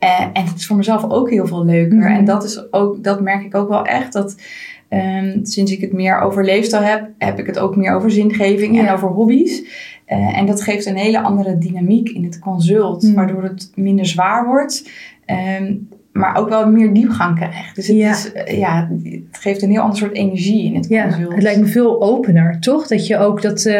Eh, 0.00 0.20
en 0.32 0.44
het 0.44 0.56
is 0.56 0.66
voor 0.66 0.76
mezelf 0.76 1.10
ook 1.10 1.30
heel 1.30 1.46
veel 1.46 1.64
leuker. 1.64 1.98
Mhm. 1.98 2.06
En 2.06 2.24
dat, 2.24 2.44
is 2.44 2.72
ook, 2.72 3.04
dat 3.04 3.20
merk 3.20 3.42
ik 3.44 3.54
ook 3.54 3.68
wel 3.68 3.84
echt. 3.86 4.12
Dat 4.12 4.36
ehm, 4.88 5.38
sinds 5.44 5.72
ik 5.72 5.80
het 5.80 5.92
meer 5.92 6.20
over 6.20 6.44
leefstijl 6.44 6.82
heb, 6.82 7.08
heb 7.18 7.38
ik 7.38 7.46
het 7.46 7.58
ook 7.58 7.76
meer 7.76 7.94
over 7.94 8.10
zingeving 8.10 8.78
en 8.78 8.84
Ja. 8.84 8.92
over 8.92 9.08
hobby's. 9.08 9.62
Eh, 10.04 10.38
en 10.38 10.46
dat 10.46 10.62
geeft 10.62 10.86
een 10.86 10.96
hele 10.96 11.20
andere 11.20 11.58
dynamiek 11.58 12.08
in 12.08 12.24
het 12.24 12.38
consult, 12.38 13.02
Mhm. 13.02 13.14
waardoor 13.14 13.42
het 13.42 13.72
minder 13.74 14.06
zwaar 14.06 14.46
wordt. 14.46 14.90
Ehm, 15.26 15.74
maar 16.12 16.36
ook 16.36 16.48
wel 16.48 16.70
meer 16.70 16.92
diepgang 16.94 17.36
krijgt. 17.36 17.74
Dus 17.74 17.86
het, 17.86 17.96
Ja. 17.96 18.10
is, 18.10 18.32
eh, 18.32 18.58
ja, 18.58 18.88
het 19.30 19.40
geeft 19.40 19.62
een 19.62 19.70
heel 19.70 19.80
ander 19.82 19.98
soort 19.98 20.14
energie 20.14 20.64
in 20.64 20.74
het 20.74 20.88
Ja, 20.88 21.08
consult. 21.08 21.32
het 21.32 21.42
lijkt 21.42 21.60
me 21.60 21.66
veel 21.66 22.02
opener, 22.02 22.60
toch? 22.60 22.86
Dat 22.86 23.06
je 23.06 23.18
ook 23.18 23.42
dat, 23.42 23.70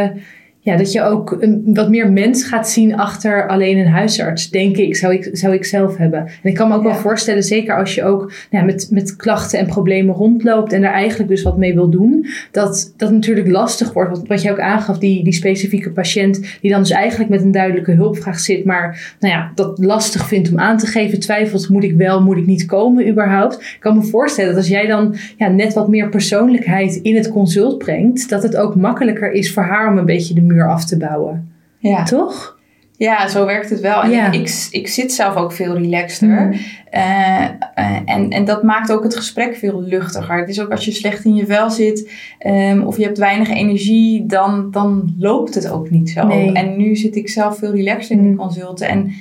ja, 0.63 0.77
dat 0.77 0.93
je 0.93 1.03
ook 1.03 1.37
een, 1.41 1.63
wat 1.65 1.89
meer 1.89 2.13
mens 2.13 2.45
gaat 2.45 2.71
zien 2.71 2.97
achter 2.97 3.49
alleen 3.49 3.79
een 3.79 3.87
huisarts, 3.87 4.51
denk 4.51 4.77
ik, 4.77 4.97
zou 4.97 5.13
ik, 5.13 5.29
zou 5.33 5.55
ik 5.55 5.65
zelf 5.65 5.97
hebben. 5.97 6.21
En 6.21 6.51
ik 6.51 6.55
kan 6.55 6.69
me 6.69 6.75
ook 6.75 6.83
wel 6.83 6.95
voorstellen, 6.95 7.43
zeker 7.43 7.77
als 7.77 7.95
je 7.95 8.05
ook 8.05 8.33
nou, 8.51 8.65
met, 8.65 8.89
met 8.91 9.17
klachten 9.17 9.59
en 9.59 9.67
problemen 9.67 10.15
rondloopt 10.15 10.73
en 10.73 10.81
daar 10.81 10.93
eigenlijk 10.93 11.31
dus 11.31 11.43
wat 11.43 11.57
mee 11.57 11.75
wil 11.75 11.91
doen, 11.91 12.27
dat 12.51 12.95
dat 12.97 13.11
natuurlijk 13.11 13.49
lastig 13.49 13.93
wordt. 13.93 14.11
Wat, 14.11 14.27
wat 14.27 14.43
je 14.43 14.51
ook 14.51 14.61
aangaf, 14.61 14.99
die, 14.99 15.25
die 15.25 15.33
specifieke 15.33 15.91
patiënt, 15.91 16.59
die 16.61 16.71
dan 16.71 16.81
dus 16.81 16.91
eigenlijk 16.91 17.31
met 17.31 17.43
een 17.43 17.53
duidelijke 17.53 17.93
hulpvraag 17.93 18.41
zit, 18.41 18.65
maar 18.65 19.15
nou 19.21 19.35
ja, 19.35 19.53
dat 19.55 19.79
lastig 19.79 20.29
vindt 20.29 20.51
om 20.51 20.59
aan 20.59 20.79
te 20.79 20.87
geven, 20.87 21.21
twijfelt, 21.21 21.69
moet 21.69 21.85
ik 21.85 21.97
wel, 21.97 22.23
moet 22.23 22.37
ik 22.37 22.47
niet 22.47 22.67
komen 22.67 23.09
überhaupt. 23.09 23.55
Ik 23.61 23.77
kan 23.81 23.97
me 23.97 24.03
voorstellen 24.03 24.51
dat 24.51 24.59
als 24.59 24.69
jij 24.69 24.87
dan 24.87 25.15
ja, 25.37 25.49
net 25.49 25.75
wat 25.75 25.89
meer 25.89 26.09
persoonlijkheid 26.09 26.95
in 26.95 27.17
het 27.17 27.29
consult 27.29 27.79
brengt, 27.79 28.29
dat 28.29 28.43
het 28.43 28.57
ook 28.57 28.75
makkelijker 28.75 29.33
is 29.33 29.53
voor 29.53 29.63
haar 29.63 29.91
om 29.91 29.99
een 29.99 30.05
beetje 30.05 30.35
de 30.35 30.49
muur 30.53 30.69
af 30.69 30.85
te 30.85 30.97
bouwen. 30.97 31.53
Ja. 31.79 32.03
Toch? 32.05 32.59
Ja, 32.97 33.29
zo 33.29 33.47
werkt 33.47 33.71
het 33.71 33.81
wel. 33.81 34.03
En 34.03 34.11
Ja. 34.11 34.31
ik, 34.33 34.69
ik 34.71 34.89
zit 34.89 35.13
zelf 35.13 35.35
ook 35.37 35.53
veel 35.53 35.77
relaxter. 35.77 36.29
Mhm. 36.29 36.53
Eh, 36.91 37.45
eh, 37.45 37.51
en, 38.05 38.31
en 38.31 38.45
dat 38.45 38.63
maakt 38.63 38.93
ook 38.93 39.03
het 39.03 39.17
gesprek 39.17 39.57
veel 39.57 39.83
luchtiger. 39.83 40.39
Het 40.39 40.49
is 40.49 40.61
ook 40.61 40.71
als 40.71 40.85
je 40.85 40.91
slecht 40.93 41.25
in 41.25 41.35
je 41.35 41.47
vel 41.47 41.71
zit 41.71 42.11
ehm, 42.39 42.81
of 42.83 42.97
je 42.97 43.05
hebt 43.05 43.19
weinig 43.19 43.49
energie, 43.51 44.27
dan, 44.27 44.71
dan 44.71 45.15
loopt 45.19 45.55
het 45.55 45.71
ook 45.71 45.91
niet 45.91 46.11
zo. 46.11 46.27
Nee. 46.27 46.53
En 46.53 46.77
nu 46.77 46.97
zit 46.97 47.17
ik 47.17 47.29
zelf 47.29 47.59
veel 47.59 47.73
relaxter 47.75 48.17
in 48.17 48.23
de 48.23 48.29
Mhm. 48.29 48.37
consulten. 48.39 48.89
En 48.89 49.13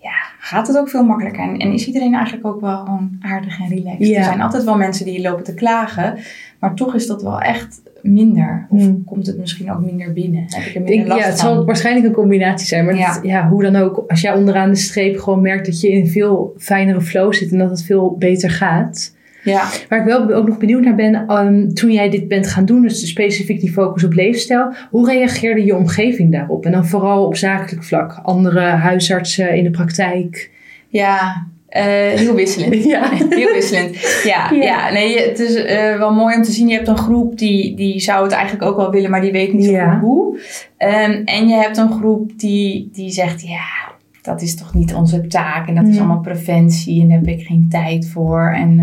ja, 0.00 0.14
gaat 0.38 0.66
het 0.66 0.78
ook 0.78 0.88
veel 0.88 1.04
makkelijker. 1.04 1.42
En, 1.42 1.56
en 1.56 1.72
is 1.72 1.86
iedereen 1.86 2.14
eigenlijk 2.14 2.46
ook 2.46 2.60
wel 2.60 2.76
gewoon 2.78 3.16
aardig 3.20 3.60
en 3.60 3.68
relaxed. 3.68 4.06
Ja. 4.08 4.18
Er 4.18 4.24
zijn 4.24 4.40
altijd 4.42 4.64
wel 4.64 4.76
mensen 4.76 5.04
die 5.04 5.20
lopen 5.20 5.44
te 5.44 5.54
klagen. 5.54 6.18
Maar 6.60 6.74
toch 6.74 6.94
is 6.94 7.06
dat 7.06 7.22
wel 7.22 7.40
echt 7.40 7.82
minder. 8.02 8.66
Of 8.70 8.82
Mhm. 8.82 8.94
komt 9.04 9.26
het 9.26 9.38
misschien 9.38 9.72
ook 9.72 9.80
minder 9.84 10.12
binnen? 10.12 10.44
Heb 10.46 10.64
ik 10.66 10.74
er 10.74 10.82
minder 10.82 11.06
last 11.08 11.20
ja, 11.20 11.26
het 11.28 11.40
van? 11.40 11.54
zal 11.54 11.64
waarschijnlijk 11.64 12.06
een 12.06 12.12
combinatie 12.12 12.66
zijn. 12.66 12.84
Maar 12.84 12.96
Ja. 12.96 13.14
dat- 13.14 13.24
ja, 13.24 13.48
hoe 13.48 13.62
dan 13.62 13.76
ook, 13.76 14.04
als 14.08 14.20
jij 14.20 14.34
onderaan 14.34 14.70
de 14.70 14.76
streep 14.76 15.18
gewoon 15.18 15.40
merkt 15.40 15.66
dat 15.66 15.80
je 15.80 15.88
in 15.92 16.00
een 16.00 16.08
veel 16.08 16.54
fijnere 16.58 17.00
flow 17.00 17.32
zit 17.34 17.52
en 17.52 17.58
dat 17.58 17.70
het 17.70 17.82
veel 17.84 18.16
beter 18.18 18.50
gaat. 18.50 19.14
Ja. 19.44 19.64
Waar 19.88 19.98
ik 20.00 20.04
wel 20.04 20.32
ook 20.32 20.48
nog 20.48 20.58
benieuwd 20.58 20.84
naar 20.84 20.94
ben, 20.94 21.14
ehm, 21.26 21.68
toen 21.68 21.92
jij 21.92 22.10
dit 22.10 22.28
bent 22.28 22.46
gaan 22.46 22.64
doen, 22.64 22.82
dus 22.82 23.08
specifiek 23.08 23.60
die 23.60 23.72
focus 23.72 24.04
op 24.04 24.12
leefstijl, 24.12 24.72
hoe 24.90 25.06
reageerde 25.08 25.64
je 25.64 25.76
omgeving 25.76 26.32
daarop? 26.32 26.64
En 26.66 26.72
dan 26.72 26.86
vooral 26.86 27.26
op 27.26 27.36
zakelijk 27.36 27.84
vlak, 27.84 28.20
andere 28.22 28.60
huisartsen 28.60 29.56
in 29.56 29.64
de 29.64 29.70
praktijk. 29.70 30.50
Ja, 30.88 31.46
eh, 31.76 32.18
heel 32.20 32.34
wisselend. 32.34 32.84
Ja. 32.94 33.10
Heel 33.28 33.52
wisselend. 33.52 34.22
Ja, 34.24 34.50
Ja. 34.52 34.62
ja. 34.62 34.92
nee, 34.92 35.18
het 35.28 35.38
is 35.38 35.54
eh, 35.54 35.96
wel 35.98 36.12
mooi 36.14 36.36
om 36.36 36.42
te 36.42 36.52
zien. 36.52 36.68
Je 36.68 36.74
hebt 36.74 36.88
een 36.88 36.96
groep 36.98 37.38
die, 37.38 37.74
die 37.76 38.00
zou 38.00 38.22
het 38.22 38.32
eigenlijk 38.32 38.64
ook 38.70 38.76
wel 38.76 38.90
willen, 38.90 39.10
maar 39.10 39.20
die 39.20 39.32
weet 39.32 39.52
niet 39.52 39.64
zo 39.64 39.70
Ja. 39.70 39.92
goed 39.92 40.00
hoe. 40.00 40.40
Ehm, 40.76 41.22
en 41.24 41.48
je 41.48 41.54
hebt 41.54 41.76
een 41.76 41.92
groep 41.92 42.38
die, 42.38 42.88
die 42.92 43.10
zegt, 43.10 43.42
ja, 43.42 43.94
dat 44.22 44.42
is 44.42 44.56
toch 44.56 44.74
niet 44.74 44.94
onze 44.94 45.26
taak. 45.26 45.68
En 45.68 45.74
dat 45.74 45.86
is 45.86 45.94
Mm. 45.94 45.98
allemaal 45.98 46.20
preventie 46.20 47.00
en 47.02 47.08
daar 47.08 47.18
heb 47.18 47.26
ik 47.26 47.46
geen 47.46 47.66
tijd 47.70 48.08
voor. 48.08 48.52
En 48.56 48.80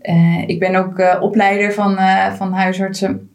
eh, 0.00 0.42
ik 0.46 0.58
ben 0.58 0.74
ook 0.74 1.18
opleider 1.20 1.72
van, 1.72 1.98
van 2.36 2.52
huisartsen. 2.52 3.26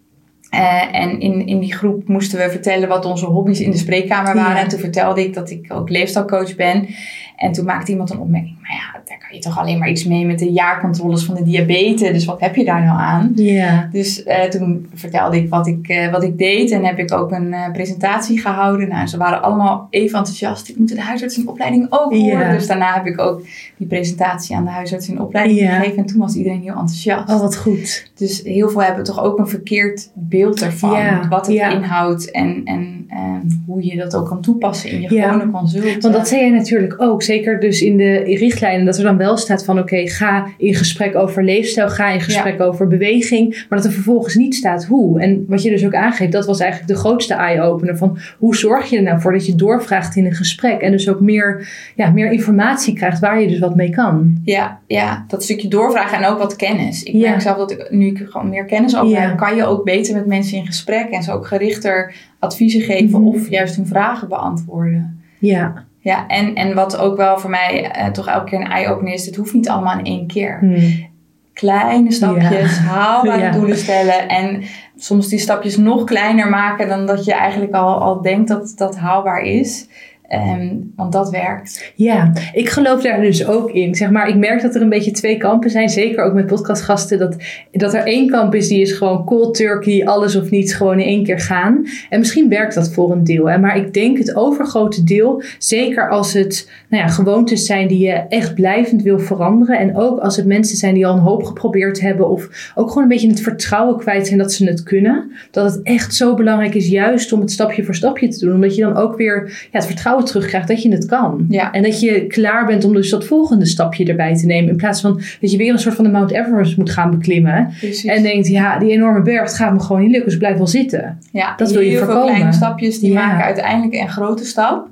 En 0.91 1.19
in, 1.19 1.47
in 1.47 1.59
die 1.59 1.73
groep 1.73 2.07
moesten 2.07 2.39
we 2.39 2.49
vertellen 2.49 2.87
wat 2.87 3.05
onze 3.05 3.25
hobby's 3.25 3.59
in 3.59 3.71
de 3.71 3.77
spreekkamer 3.77 4.35
waren. 4.35 4.55
Ja. 4.55 4.61
En 4.61 4.67
toen 4.67 4.79
vertelde 4.79 5.23
ik 5.23 5.33
dat 5.33 5.49
ik 5.49 5.73
ook 5.73 5.89
leefstijlcoach 5.89 6.55
ben. 6.55 6.87
En 7.35 7.51
toen 7.51 7.65
maakte 7.65 7.91
iemand 7.91 8.09
een 8.09 8.19
opmerking. 8.19 8.56
Maar 8.67 8.75
ja, 8.75 9.01
daar 9.05 9.17
kan 9.17 9.37
je 9.37 9.39
toch 9.39 9.59
alleen 9.59 9.77
maar 9.77 9.89
iets 9.89 10.05
mee 10.05 10.25
met 10.25 10.39
de 10.39 10.51
jaarcontroles 10.51 11.23
van 11.23 11.35
de 11.35 11.43
diabetes. 11.43 12.11
Dus 12.11 12.25
wat 12.25 12.39
heb 12.39 12.55
je 12.55 12.65
daar 12.65 12.83
nou 12.83 12.99
aan? 12.99 13.31
Ja. 13.35 13.89
Dus 13.91 14.23
eh, 14.23 14.43
toen 14.43 14.87
vertelde 14.93 15.37
ik 15.37 15.49
wat 15.49 15.67
ik, 15.67 15.87
eh, 15.87 16.11
wat 16.11 16.23
ik 16.23 16.37
deed. 16.37 16.71
En 16.71 16.85
heb 16.85 16.99
ik 16.99 17.13
ook 17.13 17.31
een 17.31 17.53
eh, 17.53 17.71
presentatie 17.71 18.39
gehouden. 18.39 18.89
Nou, 18.89 19.07
ze 19.07 19.17
waren 19.17 19.41
allemaal 19.41 19.87
even 19.89 20.17
enthousiast. 20.17 20.69
Ik 20.69 20.77
moet 20.77 20.89
de 20.89 21.01
huisarts 21.01 21.37
in 21.37 21.47
opleiding 21.47 21.87
ook 21.89 22.13
horen. 22.13 22.51
Dus 22.51 22.67
daarna 22.67 22.93
heb 22.93 23.05
ik 23.05 23.21
ook 23.21 23.41
die 23.77 23.87
presentatie 23.87 24.55
aan 24.55 24.65
de 24.65 24.71
huisarts 24.71 25.09
in 25.09 25.21
opleiding 25.21 25.59
gegeven. 25.59 25.97
En 25.97 26.05
toen 26.05 26.19
was 26.19 26.35
iedereen 26.35 26.61
heel 26.61 26.75
enthousiast. 26.79 27.29
Oh, 27.29 27.39
wat 27.39 27.57
goed. 27.57 28.11
Dus 28.15 28.41
heel 28.43 28.69
veel 28.69 28.81
hebben 28.81 29.03
toch 29.03 29.23
ook 29.23 29.39
een 29.39 29.47
verkeerd 29.47 30.11
beeld 30.13 30.61
ervan. 30.61 31.29
Wat 31.29 31.47
het 31.47 31.55
inhoudt 31.55 32.31
en, 32.31 32.61
en, 32.63 33.05
en 33.07 33.63
hoe 33.65 33.85
je 33.85 33.95
dat 33.95 34.15
ook 34.15 34.27
kan 34.27 34.41
toepassen 34.41 34.91
in 34.91 35.01
je 35.01 35.07
gewone 35.07 35.51
consult. 35.51 36.01
Want 36.01 36.13
dat 36.13 36.27
zei 36.27 36.41
jij 36.41 36.49
natuurlijk 36.49 37.01
ook, 37.01 37.23
zeker 37.23 37.59
dus 37.59 37.81
in 37.81 37.97
de 37.97 38.23
richtlijnen, 38.59 38.85
dat 38.85 38.97
er 38.97 39.03
dan 39.03 39.17
wel 39.17 39.37
staat 39.37 39.65
van 39.65 39.79
oké, 39.79 40.07
ga 40.07 40.47
in 40.57 40.73
gesprek 40.75 41.15
over 41.15 41.43
leefstijl, 41.43 41.89
ga 41.89 42.09
in 42.09 42.21
gesprek 42.21 42.61
over 42.61 42.87
beweging, 42.87 43.65
maar 43.69 43.77
dat 43.79 43.87
er 43.87 43.93
vervolgens 43.93 44.35
niet 44.35 44.55
staat 44.55 44.85
hoe. 44.85 45.19
En 45.21 45.45
wat 45.47 45.63
je 45.63 45.69
dus 45.69 45.85
ook 45.85 45.93
aangeeft, 45.95 46.31
dat 46.31 46.45
was 46.45 46.59
eigenlijk 46.59 46.91
de 46.91 46.97
grootste 46.97 47.33
eye-opener 47.33 47.97
van 47.97 48.17
hoe 48.37 48.55
zorg 48.55 48.89
je 48.89 48.97
er 48.97 49.03
nou 49.03 49.21
voor 49.21 49.31
dat 49.31 49.45
je 49.45 49.55
doorvraagt 49.55 50.15
in 50.15 50.25
een 50.25 50.33
gesprek 50.33 50.81
en 50.81 50.91
dus 50.91 51.09
ook 51.09 51.19
meer, 51.19 51.67
ja, 51.95 52.09
meer 52.11 52.31
informatie 52.31 52.93
krijgt 52.93 53.19
waar 53.19 53.41
je 53.41 53.47
dus 53.47 53.59
wat 53.59 53.75
mee 53.75 53.89
kan. 53.89 54.39
Ja, 54.43 54.79
ja, 54.87 55.25
dat 55.27 55.43
stukje 55.43 55.67
doorvragen 55.67 56.17
en 56.17 56.25
ook 56.25 56.37
wat 56.37 56.55
kennis. 56.55 57.03
Ik 57.03 57.13
Ja. 57.13 57.29
merk 57.29 57.41
zelf 57.41 57.57
dat 57.57 57.71
ik, 57.71 57.87
nu 57.91 58.05
ik 58.07 58.25
gewoon 58.29 58.49
meer 58.49 58.65
kennis 58.65 58.95
over 58.97 59.09
Ja. 59.15 59.19
heb, 59.27 59.37
kan 59.37 59.55
je 59.55 59.65
ook 59.65 59.83
beter 59.85 60.15
met 60.15 60.25
mensen 60.25 60.57
in 60.57 60.65
gesprek 60.65 61.09
en 61.09 61.23
ze 61.23 61.31
ook 61.31 61.47
gerichter 61.47 62.13
adviezen 62.39 62.81
geven 62.81 63.19
Mhm. 63.21 63.27
of 63.27 63.49
juist 63.49 63.75
hun 63.75 63.87
vragen 63.87 64.27
beantwoorden. 64.27 65.21
Ja. 65.39 65.85
Ja, 66.07 66.27
en, 66.27 66.55
en 66.55 66.73
wat 66.73 66.97
ook 66.97 67.17
wel 67.17 67.39
voor 67.39 67.49
mij 67.49 67.91
eh, 67.91 68.07
toch 68.07 68.27
elke 68.27 68.45
keer 68.45 68.59
een 68.59 68.71
eye-opener 68.71 69.13
is, 69.13 69.25
het 69.25 69.35
hoeft 69.35 69.53
niet 69.53 69.69
allemaal 69.69 69.97
in 69.97 70.05
één 70.05 70.27
keer. 70.27 70.57
Hm. 70.59 71.05
Kleine 71.53 72.11
stapjes, 72.11 72.77
haalbare 72.77 73.41
Ja. 73.51 73.51
doelen 73.51 73.77
stellen 73.77 74.27
en 74.27 74.63
soms 74.95 75.27
die 75.27 75.39
stapjes 75.39 75.77
nog 75.77 76.03
kleiner 76.03 76.49
maken 76.49 76.87
dan 76.87 77.05
dat 77.05 77.25
je 77.25 77.33
eigenlijk 77.33 77.73
al, 77.73 78.01
al 78.01 78.21
denkt 78.21 78.47
dat 78.47 78.73
dat 78.75 78.97
haalbaar 78.97 79.41
is. 79.41 79.87
Ehm, 80.27 80.75
want 80.95 81.11
dat 81.11 81.29
werkt. 81.29 81.91
Ja, 81.95 82.31
ik 82.53 82.69
geloof 82.69 83.01
daar 83.01 83.21
dus 83.21 83.47
ook 83.47 83.71
in. 83.71 83.95
Zeg 83.95 84.11
maar, 84.11 84.27
ik 84.27 84.35
merk 84.35 84.61
dat 84.61 84.75
er 84.75 84.81
een 84.81 84.89
beetje 84.89 85.11
twee 85.11 85.37
kampen 85.37 85.69
zijn. 85.69 85.89
Zeker 85.89 86.23
ook 86.23 86.33
met 86.33 86.45
podcastgasten. 86.45 87.19
Dat, 87.19 87.35
dat 87.71 87.93
er 87.93 88.03
één 88.03 88.29
kamp 88.29 88.55
is 88.55 88.67
die 88.67 88.81
is 88.81 88.91
gewoon 88.91 89.25
cold 89.25 89.55
turkey, 89.55 90.05
alles 90.05 90.35
of 90.35 90.49
niets, 90.49 90.73
gewoon 90.73 90.99
in 90.99 91.07
één 91.07 91.23
keer 91.23 91.39
gaan. 91.39 91.85
En 92.09 92.19
misschien 92.19 92.49
werkt 92.49 92.75
dat 92.75 92.93
voor 92.93 93.11
een 93.11 93.23
deel. 93.23 93.49
Hè? 93.49 93.57
Maar 93.57 93.77
ik 93.77 93.93
denk 93.93 94.17
het 94.17 94.35
overgrote 94.35 95.03
deel, 95.03 95.43
zeker 95.57 96.09
als 96.09 96.33
het 96.33 96.71
nou 96.89 97.03
ja, 97.03 97.09
gewoontes 97.09 97.65
zijn 97.65 97.87
die 97.87 97.99
je 97.99 98.13
echt 98.13 98.53
blijvend 98.53 99.01
wil 99.01 99.19
veranderen. 99.19 99.79
En 99.79 99.97
ook 99.97 100.19
als 100.19 100.35
het 100.35 100.45
mensen 100.45 100.77
zijn 100.77 100.93
die 100.93 101.07
al 101.07 101.13
een 101.13 101.21
hoop 101.21 101.43
geprobeerd 101.43 102.01
hebben. 102.01 102.29
Of 102.29 102.71
ook 102.75 102.87
gewoon 102.87 103.03
een 103.03 103.09
beetje 103.09 103.29
het 103.29 103.41
vertrouwen 103.41 103.97
kwijt 103.97 104.27
zijn 104.27 104.39
dat 104.39 104.53
ze 104.53 104.65
het 104.65 104.83
kunnen. 104.83 105.31
Dat 105.51 105.71
het 105.71 105.81
echt 105.83 106.15
zo 106.15 106.33
belangrijk 106.33 106.75
is 106.75 106.87
juist 106.87 107.33
om 107.33 107.39
het 107.39 107.51
stapje 107.51 107.83
voor 107.83 107.95
stapje 107.95 108.27
te 108.27 108.39
doen. 108.39 108.55
Omdat 108.55 108.75
je 108.75 108.81
dan 108.81 108.95
ook 108.95 109.17
weer 109.17 109.67
ja, 109.71 109.77
het 109.77 109.85
vertrouwen 109.85 110.16
terugkrijgt 110.23 110.67
dat 110.67 110.81
je 110.81 110.91
het 110.91 111.05
kan. 111.05 111.45
Ja. 111.49 111.71
En 111.71 111.83
dat 111.83 111.99
je 111.99 112.27
klaar 112.27 112.65
bent 112.65 112.85
om 112.85 112.93
dus 112.93 113.09
dat 113.09 113.25
volgende 113.25 113.65
stapje 113.65 114.05
erbij 114.05 114.35
te 114.35 114.45
nemen. 114.45 114.69
In 114.69 114.75
plaats 114.75 115.01
van 115.01 115.21
dat 115.41 115.51
je 115.51 115.57
weer 115.57 115.71
een 115.71 115.79
soort 115.79 115.95
van 115.95 116.03
de 116.03 116.09
Mount 116.11 116.31
Everest 116.31 116.77
moet 116.77 116.89
gaan 116.89 117.11
beklimmen. 117.11 117.73
Precies. 117.79 118.05
En 118.05 118.23
denkt, 118.23 118.47
ja, 118.47 118.79
die 118.79 118.91
enorme 118.91 119.21
berg 119.21 119.55
gaat 119.55 119.73
me 119.73 119.79
gewoon 119.79 120.01
niet 120.01 120.11
lukken. 120.11 120.29
Dus 120.29 120.37
blijf 120.39 120.57
wel 120.57 120.67
zitten. 120.67 121.19
Ja, 121.31 121.53
Dat 121.55 121.71
wil 121.71 121.81
je 121.81 121.89
heel 121.89 121.97
voorkomen. 121.97 122.21
veel 122.25 122.33
kleine 122.35 122.53
stapjes 122.53 122.99
die 122.99 123.11
Ja. 123.11 123.25
maken 123.25 123.43
uiteindelijk 123.45 123.93
een 124.01 124.09
grote 124.09 124.45
stap. 124.45 124.87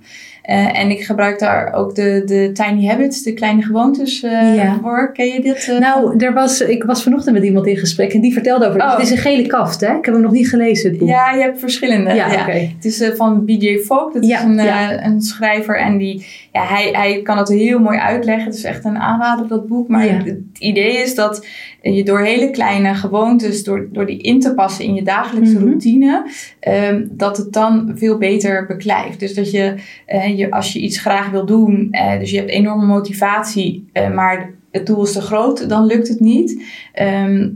Eh, 0.45 0.79
en 0.79 0.89
ik 0.89 1.03
gebruik 1.03 1.39
daar 1.39 1.73
ook 1.73 1.95
de, 1.95 2.21
de 2.25 2.49
tiny 2.53 2.87
habits, 2.87 3.23
de 3.23 3.33
kleine 3.33 3.61
gewoontes 3.61 4.23
eh, 4.23 4.55
Ja. 4.55 4.79
voor. 4.81 5.11
Ken 5.13 5.25
je 5.27 5.41
dit? 5.41 5.67
eh? 5.69 5.79
Nou, 5.79 6.17
er 6.17 6.33
was, 6.33 6.61
ik 6.61 6.83
was 6.83 7.03
vanochtend 7.03 7.35
met 7.35 7.43
iemand 7.45 7.67
in 7.67 7.77
gesprek 7.77 8.13
en 8.13 8.21
die 8.21 8.33
vertelde 8.33 8.67
over. 8.67 8.81
Oh. 8.81 8.91
Het 8.91 9.01
is 9.01 9.11
een 9.11 9.17
gele 9.17 9.47
kaft, 9.47 9.81
hè? 9.81 9.97
Ik 9.97 10.05
heb 10.05 10.13
hem 10.13 10.23
nog 10.23 10.31
niet 10.31 10.49
gelezen. 10.49 10.89
Het 10.89 10.99
boek. 10.99 11.07
ja, 11.07 11.31
je 11.31 11.41
hebt 11.41 11.59
verschillende. 11.59 12.13
ja, 12.13 12.31
ja. 12.31 12.41
oké. 12.41 12.51
Het 12.75 12.85
is 12.85 13.11
van 13.15 13.45
BJ 13.45 13.77
Fogg, 13.77 14.13
dat 14.13 14.25
Ja, 14.25 14.37
is 14.39 14.43
een, 14.43 15.05
een 15.05 15.21
schrijver 15.21 15.77
en 15.79 15.97
die, 15.97 16.25
ja, 16.51 16.63
hij, 16.65 16.89
hij 16.91 17.21
kan 17.21 17.37
het 17.37 17.49
heel 17.49 17.79
mooi 17.79 17.97
uitleggen. 17.97 18.45
Het 18.45 18.55
is 18.55 18.63
echt 18.63 18.85
een 18.85 18.97
aanrader, 18.97 19.47
dat 19.47 19.67
boek. 19.67 19.87
Maar 19.87 20.01
het 20.09 20.37
idee 20.59 20.97
is 20.97 21.15
dat 21.15 21.45
je 21.93 22.03
door 22.03 22.19
hele 22.19 22.51
kleine 22.51 22.93
gewoontes, 22.93 23.63
door, 23.63 23.87
door 23.91 24.05
die 24.05 24.21
in 24.21 24.39
te 24.39 24.53
passen 24.53 24.85
in 24.85 24.93
je 24.93 25.03
dagelijkse 25.03 25.55
Mhm. 25.55 25.63
routine, 25.65 26.25
ehm, 26.59 27.03
dat 27.11 27.37
het 27.37 27.53
dan 27.53 27.91
veel 27.95 28.17
beter 28.17 28.65
beklijft. 28.65 29.19
Dus 29.19 29.33
dat 29.33 29.51
je, 29.51 29.75
eh, 30.05 30.37
je 30.37 30.51
als 30.51 30.73
je 30.73 30.79
iets 30.79 30.99
graag 30.99 31.29
wil 31.29 31.45
doen, 31.45 31.87
eh, 31.91 32.19
dus 32.19 32.31
je 32.31 32.37
hebt 32.37 32.49
enorme 32.49 32.85
motivatie, 32.85 33.89
eh, 33.91 34.13
maar 34.13 34.49
het 34.71 34.85
doel 34.85 35.03
is 35.03 35.11
te 35.11 35.21
groot, 35.21 35.69
dan 35.69 35.85
lukt 35.85 36.07
het 36.07 36.19
niet. 36.19 36.63
Ehm, 36.93 37.49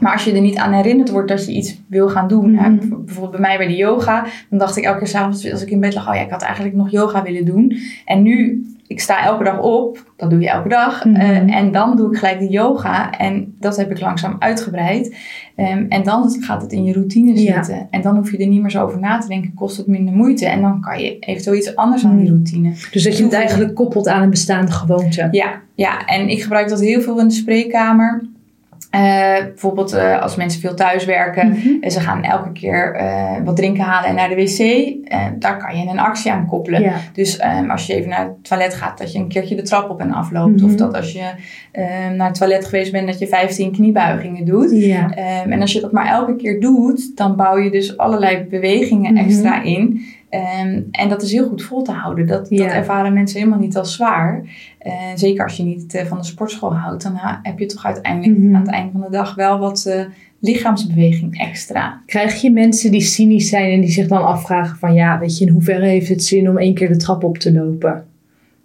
maar 0.00 0.12
als 0.12 0.24
je 0.24 0.32
er 0.32 0.40
niet 0.40 0.56
aan 0.56 0.72
herinnerd 0.72 1.10
wordt 1.10 1.28
dat 1.28 1.46
je 1.46 1.52
iets 1.52 1.80
wil 1.86 2.08
gaan 2.08 2.28
doen, 2.28 2.50
Mhm. 2.52 2.62
hè, 2.64 2.70
bijvoorbeeld 2.88 3.30
bij 3.30 3.40
mij 3.40 3.56
bij 3.56 3.66
de 3.66 3.76
yoga, 3.76 4.26
dan 4.50 4.58
dacht 4.58 4.76
ik 4.76 4.84
elke 4.84 4.98
keer 4.98 5.06
s'avonds 5.08 5.50
als 5.52 5.62
ik 5.62 5.70
in 5.70 5.80
bed 5.80 5.94
lag, 5.94 6.08
oh 6.08 6.14
ja, 6.14 6.20
ik 6.20 6.30
had 6.30 6.42
eigenlijk 6.42 6.74
nog 6.74 6.90
yoga 6.90 7.22
willen 7.22 7.44
doen. 7.44 7.76
En 8.04 8.22
nu, 8.22 8.66
ik 8.88 9.00
sta 9.00 9.24
elke 9.24 9.44
dag 9.44 9.60
op, 9.62 10.12
dat 10.16 10.30
doe 10.30 10.40
je 10.40 10.48
elke 10.50 10.68
dag, 10.68 11.04
Mhm. 11.04 11.14
eh, 11.20 11.56
en 11.56 11.72
dan 11.72 11.96
doe 11.96 12.10
ik 12.12 12.18
gelijk 12.18 12.38
de 12.38 12.48
yoga 12.48 13.10
en 13.18 13.54
dat 13.60 13.76
heb 13.76 13.90
ik 13.90 14.00
langzaam 14.00 14.36
uitgebreid. 14.38 15.16
Ehm, 15.56 15.84
en 15.88 16.02
dan 16.02 16.30
gaat 16.40 16.62
het 16.62 16.72
in 16.72 16.84
je 16.84 16.92
routine 16.92 17.40
Ja. 17.42 17.62
zitten. 17.62 17.86
En 17.90 18.00
dan 18.02 18.16
hoef 18.16 18.30
je 18.30 18.38
er 18.38 18.46
niet 18.46 18.60
meer 18.60 18.70
zo 18.70 18.82
over 18.84 18.98
na 19.00 19.18
te 19.18 19.28
denken, 19.28 19.54
kost 19.54 19.76
het 19.76 19.86
minder 19.86 20.14
moeite. 20.14 20.46
En 20.46 20.60
dan 20.60 20.80
kan 20.80 21.00
je 21.00 21.18
eventueel 21.18 21.56
iets 21.56 21.76
anders 21.76 22.04
aan 22.04 22.16
die 22.16 22.24
Mhm. 22.26 22.34
routine. 22.34 22.70
Dus 22.90 23.02
dat 23.04 23.16
je 23.18 23.24
het 23.24 23.32
eigenlijk 23.32 23.74
koppelt 23.74 24.08
aan 24.08 24.22
een 24.22 24.30
bestaande 24.30 24.72
gewoonte. 24.72 25.28
Ja, 25.30 25.60
ja, 25.74 26.04
en 26.04 26.28
ik 26.28 26.42
gebruik 26.42 26.68
dat 26.68 26.80
heel 26.80 27.00
veel 27.00 27.20
in 27.20 27.28
de 27.28 27.34
spreekkamer. 27.34 28.24
Uh, 28.94 29.00
bijvoorbeeld 29.44 29.94
uh, 29.94 30.22
als 30.22 30.36
mensen 30.36 30.60
veel 30.60 30.74
thuiswerken 30.74 31.48
Mhm. 31.48 31.68
en 31.80 31.90
ze 31.90 32.00
gaan 32.00 32.22
elke 32.22 32.52
keer 32.52 32.96
uh, 33.00 33.44
wat 33.44 33.56
drinken 33.56 33.84
halen 33.84 34.08
en 34.08 34.14
naar 34.14 34.28
de 34.28 34.34
wc, 34.34 34.94
daar 35.40 35.56
kan 35.58 35.78
je 35.78 35.86
een 35.88 35.98
actie 35.98 36.32
aan 36.32 36.46
koppelen. 36.46 36.82
Ja. 36.82 36.92
Dus 37.12 37.42
um, 37.60 37.70
als 37.70 37.86
je 37.86 37.94
even 37.94 38.08
naar 38.08 38.20
het 38.24 38.44
toilet 38.44 38.74
gaat, 38.74 38.98
dat 38.98 39.12
je 39.12 39.18
een 39.18 39.28
keertje 39.28 39.54
de 39.56 39.62
trap 39.62 39.90
op 39.90 40.00
en 40.00 40.12
afloopt. 40.12 40.56
Mhm. 40.60 40.64
Of 40.64 40.74
dat 40.74 40.94
als 40.96 41.12
je 41.12 41.30
um, 41.72 42.16
naar 42.16 42.26
het 42.26 42.38
toilet 42.38 42.64
geweest 42.64 42.92
bent, 42.92 43.06
dat 43.06 43.18
je 43.18 43.26
15 43.26 43.72
kniebuigingen 43.72 44.44
doet. 44.44 44.70
Ja. 44.70 45.04
Um, 45.44 45.52
en 45.52 45.60
als 45.60 45.72
je 45.72 45.80
dat 45.80 45.92
maar 45.92 46.06
elke 46.06 46.36
keer 46.36 46.60
doet, 46.60 47.16
dan 47.16 47.36
bouw 47.36 47.56
je 47.58 47.70
dus 47.70 47.96
allerlei 47.96 48.44
bewegingen 48.50 49.12
Mhm. 49.12 49.24
extra 49.24 49.62
in. 49.62 50.04
Um, 50.64 50.88
en 50.90 51.08
dat 51.08 51.22
is 51.22 51.32
heel 51.32 51.48
goed 51.48 51.62
vol 51.62 51.82
te 51.82 51.92
houden. 51.92 52.26
Dat, 52.26 52.46
Ja. 52.50 52.64
dat 52.64 52.72
ervaren 52.74 53.12
mensen 53.12 53.38
helemaal 53.38 53.58
niet 53.60 53.76
als 53.76 53.94
zwaar. 53.94 54.42
Uh, 54.86 54.92
zeker 55.14 55.44
als 55.44 55.56
je 55.56 55.62
niet 55.62 55.94
uh, 55.94 56.02
van 56.02 56.18
de 56.18 56.24
sportschool 56.24 56.74
houdt, 56.76 57.02
dan 57.02 57.12
heb 57.42 57.58
je 57.58 57.66
toch 57.66 57.84
uiteindelijk 57.84 58.38
Mhm. 58.38 58.54
aan 58.54 58.60
het 58.60 58.70
einde 58.70 58.92
van 58.92 59.00
de 59.00 59.10
dag 59.10 59.34
wel 59.34 59.58
wat 59.58 59.84
uh, 59.88 60.00
lichaamsbeweging 60.40 61.38
extra. 61.40 62.00
Krijg 62.06 62.40
je 62.40 62.50
mensen 62.50 62.90
die 62.90 63.00
cynisch 63.00 63.48
zijn 63.48 63.70
en 63.72 63.80
die 63.80 63.90
zich 63.90 64.06
dan 64.08 64.24
afvragen 64.26 64.76
van 64.78 64.94
ja, 64.94 65.18
weet 65.18 65.38
je, 65.38 65.46
in 65.46 65.52
hoeverre 65.52 65.86
heeft 65.86 66.08
het 66.08 66.24
zin 66.24 66.48
om 66.50 66.58
één 66.58 66.74
keer 66.74 66.88
de 66.88 66.96
trap 66.96 67.24
op 67.24 67.38
te 67.38 67.52
lopen? 67.52 68.04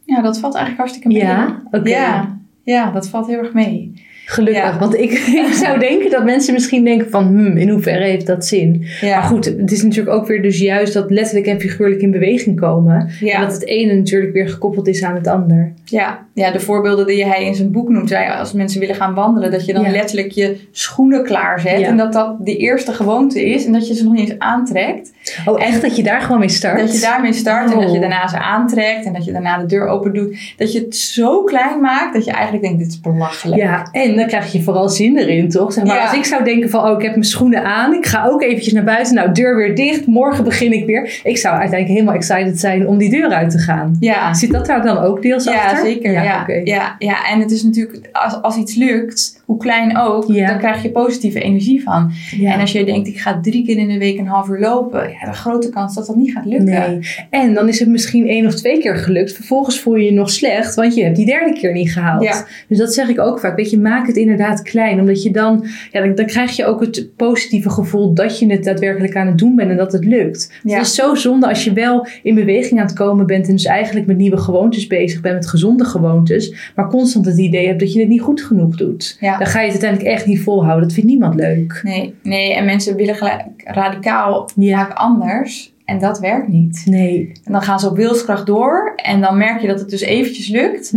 Ja, 0.06 0.22
dat 0.22 0.40
valt 0.40 0.56
eigenlijk 0.56 0.78
hartstikke 0.78 1.08
mee. 1.18 1.28
Ja? 1.28 1.62
Oké. 1.72 1.90
Ja, 1.90 2.38
ja, 2.64 2.92
dat 2.92 3.10
valt 3.10 3.28
heel 3.28 3.38
erg 3.38 3.54
mee. 3.54 3.94
Gelukkig, 4.26 4.64
Ja. 4.64 4.80
want 4.80 4.94
ik, 4.94 5.12
ik 5.48 5.54
zou 5.54 5.80
denken 5.90 6.10
dat 6.10 6.24
mensen 6.24 6.54
misschien 6.54 6.84
denken 6.84 7.10
van 7.10 7.28
hmm, 7.28 7.58
in 7.58 7.70
hoeverre 7.70 8.04
heeft 8.04 8.28
dat 8.28 8.46
zin? 8.46 8.86
Ja. 9.02 9.20
Maar 9.20 9.28
goed, 9.28 9.46
het 9.46 9.72
is 9.72 9.84
natuurlijk 9.84 10.16
ook 10.16 10.28
weer 10.28 10.42
dus 10.42 10.60
juist 10.60 10.94
dat 10.94 11.12
letterlijk 11.12 11.48
en 11.48 11.60
figuurlijk 11.60 12.02
in 12.02 12.12
beweging 12.12 12.60
komen. 12.60 13.10
Ja. 13.20 13.34
En 13.36 13.42
dat 13.42 13.54
het 13.54 13.66
ene 13.66 13.94
natuurlijk 13.94 14.34
weer 14.34 14.50
gekoppeld 14.50 14.88
is 14.88 15.04
aan 15.04 15.16
het 15.16 15.28
ander. 15.28 15.74
Ja, 15.86 16.26
ja, 16.34 16.52
de 16.52 16.60
voorbeelden 16.60 17.06
die 17.08 17.26
hij 17.26 17.46
in 17.46 17.56
zijn 17.56 17.72
boek 17.72 17.90
noemt, 17.90 18.10
zei 18.10 18.30
als 18.30 18.54
mensen 18.54 18.80
willen 18.80 18.96
gaan 18.96 19.14
wandelen, 19.14 19.52
dat 19.52 19.66
je 19.66 19.74
dan 19.74 19.92
letterlijk 19.92 20.32
je 20.32 20.58
schoenen 20.72 21.24
klaarzet 21.24 21.82
en 21.82 21.98
dat 21.98 22.14
dat 22.14 22.36
de 22.46 22.58
eerste 22.58 22.92
gewoonte 22.94 23.46
is 23.46 23.66
en 23.66 23.72
dat 23.72 23.88
je 23.88 23.96
ze 23.96 24.04
nog 24.04 24.14
niet 24.14 24.30
eens 24.30 24.40
aantrekt. 24.40 25.12
Oh, 25.46 25.64
echt 25.64 25.82
dat 25.82 25.96
je 25.96 26.04
daar 26.04 26.22
gewoon 26.22 26.40
mee 26.40 26.50
start? 26.50 26.80
Dat 26.80 26.94
je 26.94 27.00
daarmee 27.00 27.34
start 27.34 27.72
en 27.72 27.80
dat 27.80 27.90
je 27.90 27.96
Oh. 27.96 28.00
daarna 28.00 28.28
ze 28.28 28.40
aantrekt 28.40 29.06
en 29.06 29.14
dat 29.14 29.26
je 29.26 29.32
daarna 29.32 29.58
de 29.58 29.66
deur 29.66 29.88
open 29.88 30.14
doet. 30.14 30.54
Dat 30.58 30.74
je 30.74 30.80
het 30.80 30.96
zo 30.96 31.44
klein 31.44 31.80
maakt 31.82 32.14
dat 32.14 32.26
je 32.26 32.32
eigenlijk 32.32 32.64
denkt, 32.64 32.80
dit 32.80 32.88
is 32.88 33.00
belachelijk. 33.00 33.62
Ja, 33.62 33.88
en 33.92 34.16
dan 34.16 34.28
krijg 34.28 34.52
je 34.52 34.62
vooral 34.62 34.90
zin 34.90 35.18
erin, 35.18 35.50
toch? 35.50 35.74
Zeg 35.74 35.84
maar, 35.84 35.96
Ja. 35.96 36.02
Als 36.08 36.14
ik 36.18 36.26
zou 36.26 36.44
denken 36.44 36.70
van, 36.70 36.84
oh, 36.90 36.96
ik 36.96 37.02
heb 37.02 37.12
mijn 37.12 37.24
schoenen 37.24 37.64
aan. 37.64 37.94
Ik 37.94 38.06
ga 38.06 38.26
ook 38.28 38.42
eventjes 38.42 38.74
naar 38.74 38.84
buiten. 38.84 39.16
Nou, 39.16 39.32
deur 39.32 39.56
weer 39.56 39.76
dicht. 39.76 40.06
Morgen 40.06 40.44
begin 40.44 40.72
ik 40.74 40.86
weer. 40.86 41.20
Ik 41.24 41.38
zou 41.38 41.54
uiteindelijk 41.58 41.90
helemaal 42.00 42.14
excited 42.16 42.60
zijn 42.60 42.88
om 42.88 42.98
die 42.98 43.10
deur 43.10 43.30
uit 43.30 43.50
te 43.52 43.58
gaan. 43.60 43.96
Ja. 44.00 44.34
Zit 44.34 44.52
dat 44.52 44.66
daar 44.66 44.82
dan 44.82 44.98
ook 44.98 45.22
deels 45.22 45.44
Ja, 45.44 45.54
achter? 45.64 45.86
zeker. 45.86 46.12
Ja, 46.12 46.24
ja, 46.24 46.42
oké. 46.42 46.62
ja, 46.98 47.28
en 47.32 47.40
het 47.40 47.52
is 47.52 47.64
natuurlijk, 47.64 48.10
als, 48.12 48.42
als 48.42 48.56
iets 48.56 48.76
lukt, 48.76 49.41
hoe 49.52 49.60
klein 49.60 49.98
ook, 49.98 50.26
Ja. 50.28 50.48
dan 50.48 50.58
krijg 50.58 50.82
je 50.84 50.92
positieve 50.92 51.42
energie 51.42 51.84
van. 51.84 52.12
Ja. 52.38 52.54
En 52.54 52.60
als 52.60 52.72
je 52.72 52.86
denkt, 52.86 53.08
ik 53.08 53.20
ga 53.20 53.40
drie 53.42 53.66
keer 53.66 53.78
in 53.78 53.88
de 53.88 53.98
week 53.98 54.18
een 54.18 54.28
half 54.28 54.50
uur 54.50 54.60
lopen, 54.60 55.10
ja, 55.10 55.26
de 55.32 55.34
grote 55.38 55.70
kans 55.70 55.96
dat 55.96 56.06
dat 56.06 56.16
niet 56.16 56.32
gaat 56.32 56.46
lukken. 56.46 56.66
Nee. 56.66 57.00
En 57.30 57.54
dan 57.54 57.68
is 57.68 57.80
het 57.80 57.90
misschien 57.90 58.28
één 58.28 58.46
of 58.46 58.56
twee 58.56 58.80
keer 58.80 58.98
gelukt. 58.98 59.34
Vervolgens 59.34 59.80
voel 59.80 59.96
je 59.96 60.06
je 60.06 60.14
nog 60.14 60.30
slecht, 60.30 60.76
want 60.76 60.96
je 60.96 61.04
hebt 61.04 61.16
die 61.16 61.26
derde 61.26 61.54
keer 61.54 61.72
niet 61.74 61.92
gehaald. 61.94 62.24
Ja. 62.24 62.46
Dus 62.68 62.78
dat 62.78 62.94
zeg 62.94 63.10
ik 63.10 63.20
ook 63.20 63.40
vaak. 63.40 63.56
Weet 63.56 63.70
je, 63.70 63.80
maak 63.80 64.08
het 64.08 64.16
inderdaad 64.16 64.62
klein. 64.62 65.00
Omdat 65.00 65.24
je 65.24 65.32
dan, 65.32 65.66
ja, 65.92 66.02
dan, 66.02 66.16
dan 66.16 66.26
krijg 66.26 66.56
je 66.56 66.66
ook 66.66 66.82
het 66.82 67.16
positieve 67.16 67.70
gevoel 67.70 68.14
dat 68.14 68.40
je 68.40 68.52
het 68.52 68.64
daadwerkelijk 68.64 69.16
aan 69.16 69.28
het 69.28 69.38
doen 69.38 69.56
bent 69.56 69.70
en 69.72 69.78
dat 69.78 69.92
het 69.92 70.06
lukt. 70.06 70.52
Ja. 70.64 70.78
Het 70.78 70.86
is 70.86 70.96
zo 70.96 71.16
zonde 71.16 71.48
als 71.48 71.64
je 71.64 71.74
wel 71.74 72.08
in 72.24 72.36
beweging 72.36 72.80
aan 72.80 72.86
het 72.86 72.96
komen 72.96 73.26
bent 73.26 73.48
en 73.48 73.56
dus 73.56 73.66
eigenlijk 73.66 74.06
met 74.06 74.18
nieuwe 74.18 74.38
gewoontes 74.38 74.88
bezig 74.88 75.22
bent, 75.22 75.36
met 75.36 75.48
gezonde 75.48 75.86
gewoontes, 75.86 76.72
maar 76.76 76.90
constant 76.90 77.26
het 77.26 77.38
idee 77.38 77.68
hebt 77.68 77.80
dat 77.80 77.94
je 77.94 78.00
het 78.00 78.10
niet 78.10 78.22
goed 78.22 78.42
genoeg 78.42 78.76
doet. 78.76 79.18
Ja. 79.20 79.38
Dan 79.42 79.50
ga 79.50 79.60
je 79.60 79.72
het 79.72 79.84
uiteindelijk 79.84 80.18
echt 80.18 80.26
niet 80.26 80.42
volhouden. 80.42 80.84
Dat 80.84 80.94
vindt 80.94 81.10
niemand 81.10 81.36
leuk. 81.36 81.80
Nee, 81.84 82.16
nee, 82.24 82.56
en 82.56 82.66
mensen 82.66 82.96
willen 82.96 83.16
gelijk 83.16 83.44
radicaal 83.58 84.50
vaak 84.56 84.94
anders. 84.94 85.74
En 85.86 86.00
dat 86.00 86.20
werkt 86.20 86.48
niet. 86.48 86.84
Nee. 86.86 87.32
En 87.44 87.52
dan 87.52 87.62
gaan 87.62 87.80
ze 87.80 87.90
op 87.90 87.96
wilskracht 87.96 88.46
door. 88.46 88.94
En 88.96 89.22
dan 89.22 89.38
merk 89.38 89.62
je 89.62 89.68
dat 89.68 89.80
het 89.80 89.90
dus 89.90 90.02
eventjes 90.02 90.48
lukt. 90.48 90.94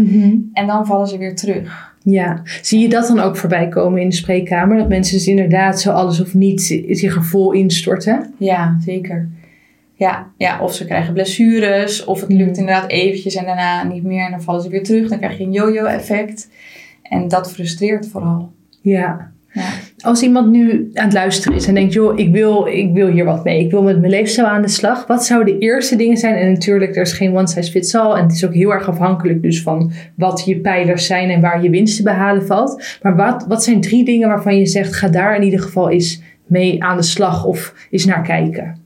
En 0.53 0.67
dan 0.67 0.87
vallen 0.87 1.07
ze 1.07 1.19
weer 1.19 1.37
terug. 1.37 1.93
Ja, 2.03 2.43
zie 2.63 2.81
je 2.81 2.89
dat 2.89 3.07
dan 3.07 3.21
ook 3.21 3.37
voorbij 3.37 3.69
komen 3.69 4.01
in 4.01 4.09
de 4.09 4.15
spreekkamer? 4.15 4.77
Dat 4.77 4.89
mensen 4.89 5.17
dus 5.17 5.27
inderdaad 5.27 5.81
zo 5.81 5.91
alles 5.91 6.21
of 6.21 6.35
niets 6.35 6.67
zich 6.89 7.17
er 7.17 7.25
vol 7.25 7.53
instorten? 7.53 8.35
Ja, 8.39 8.77
zeker. 8.85 9.29
Ja, 9.95 10.27
ja, 10.37 10.61
of 10.61 10.75
ze 10.75 10.85
krijgen 10.87 11.13
blessures. 11.13 12.05
Of 12.05 12.21
het 12.21 12.33
lukt 12.33 12.57
inderdaad 12.57 12.91
eventjes 12.91 13.35
en 13.35 13.45
daarna 13.45 13.85
niet 13.85 14.05
meer. 14.05 14.25
En 14.25 14.31
dan 14.31 14.43
vallen 14.43 14.63
ze 14.63 14.69
weer 14.69 14.85
terug. 14.85 15.09
Dan 15.09 15.19
krijg 15.19 15.39
je 15.39 15.45
een 15.45 15.53
yo-yo 15.53 15.85
effect. 15.85 16.49
En 17.09 17.29
dat 17.29 17.53
frustreert 17.53 18.09
vooral. 18.09 18.53
Ja. 18.83 19.33
Ja. 19.55 19.71
Als 19.99 20.23
iemand 20.23 20.51
nu 20.51 20.91
aan 20.95 21.05
het 21.05 21.13
luisteren 21.13 21.57
is 21.57 21.67
en 21.67 21.75
denkt, 21.75 21.93
joh, 21.93 22.19
ik 22.19 22.33
wil, 22.33 22.67
ik 22.67 22.93
wil 22.93 23.07
hier 23.07 23.25
wat 23.25 23.45
mee. 23.45 23.65
Ik 23.65 23.71
wil 23.71 23.83
met 23.83 23.99
mijn 23.99 24.11
leefstijl 24.11 24.47
aan 24.47 24.63
de 24.63 24.69
slag. 24.69 25.07
Wat 25.07 25.25
zouden 25.25 25.55
de 25.55 25.61
eerste 25.61 25.97
dingen 25.97 26.17
zijn? 26.17 26.35
En 26.35 26.53
natuurlijk, 26.53 26.97
er 26.97 27.03
is 27.03 27.13
geen 27.13 27.37
one 27.37 27.49
size 27.49 27.71
fits 27.71 27.95
all. 27.95 28.15
En 28.17 28.23
het 28.23 28.33
is 28.33 28.45
ook 28.45 28.55
heel 28.55 28.73
erg 28.73 28.89
afhankelijk 28.89 29.43
dus 29.43 29.63
van 29.63 29.93
wat 30.17 30.45
je 30.45 30.61
pijlers 30.61 31.07
zijn 31.07 31.31
en 31.31 31.41
waar 31.41 31.63
je 31.63 31.71
winst 31.71 31.97
te 31.97 32.03
behalen 32.03 32.47
valt. 32.47 32.99
Maar 33.03 33.17
wat, 33.17 33.45
wat 33.49 33.65
zijn 33.65 33.81
drie 33.81 34.05
dingen 34.05 34.29
waarvan 34.29 34.59
je 34.59 34.67
zegt, 34.67 34.95
ga 34.95 35.09
daar 35.09 35.37
in 35.37 35.43
ieder 35.43 35.61
geval 35.61 35.91
eens 35.91 36.23
mee 36.47 36.85
aan 36.85 36.97
de 36.97 37.03
slag 37.03 37.45
of 37.45 37.75
eens 37.91 38.05
naar 38.05 38.23
kijken? 38.23 38.79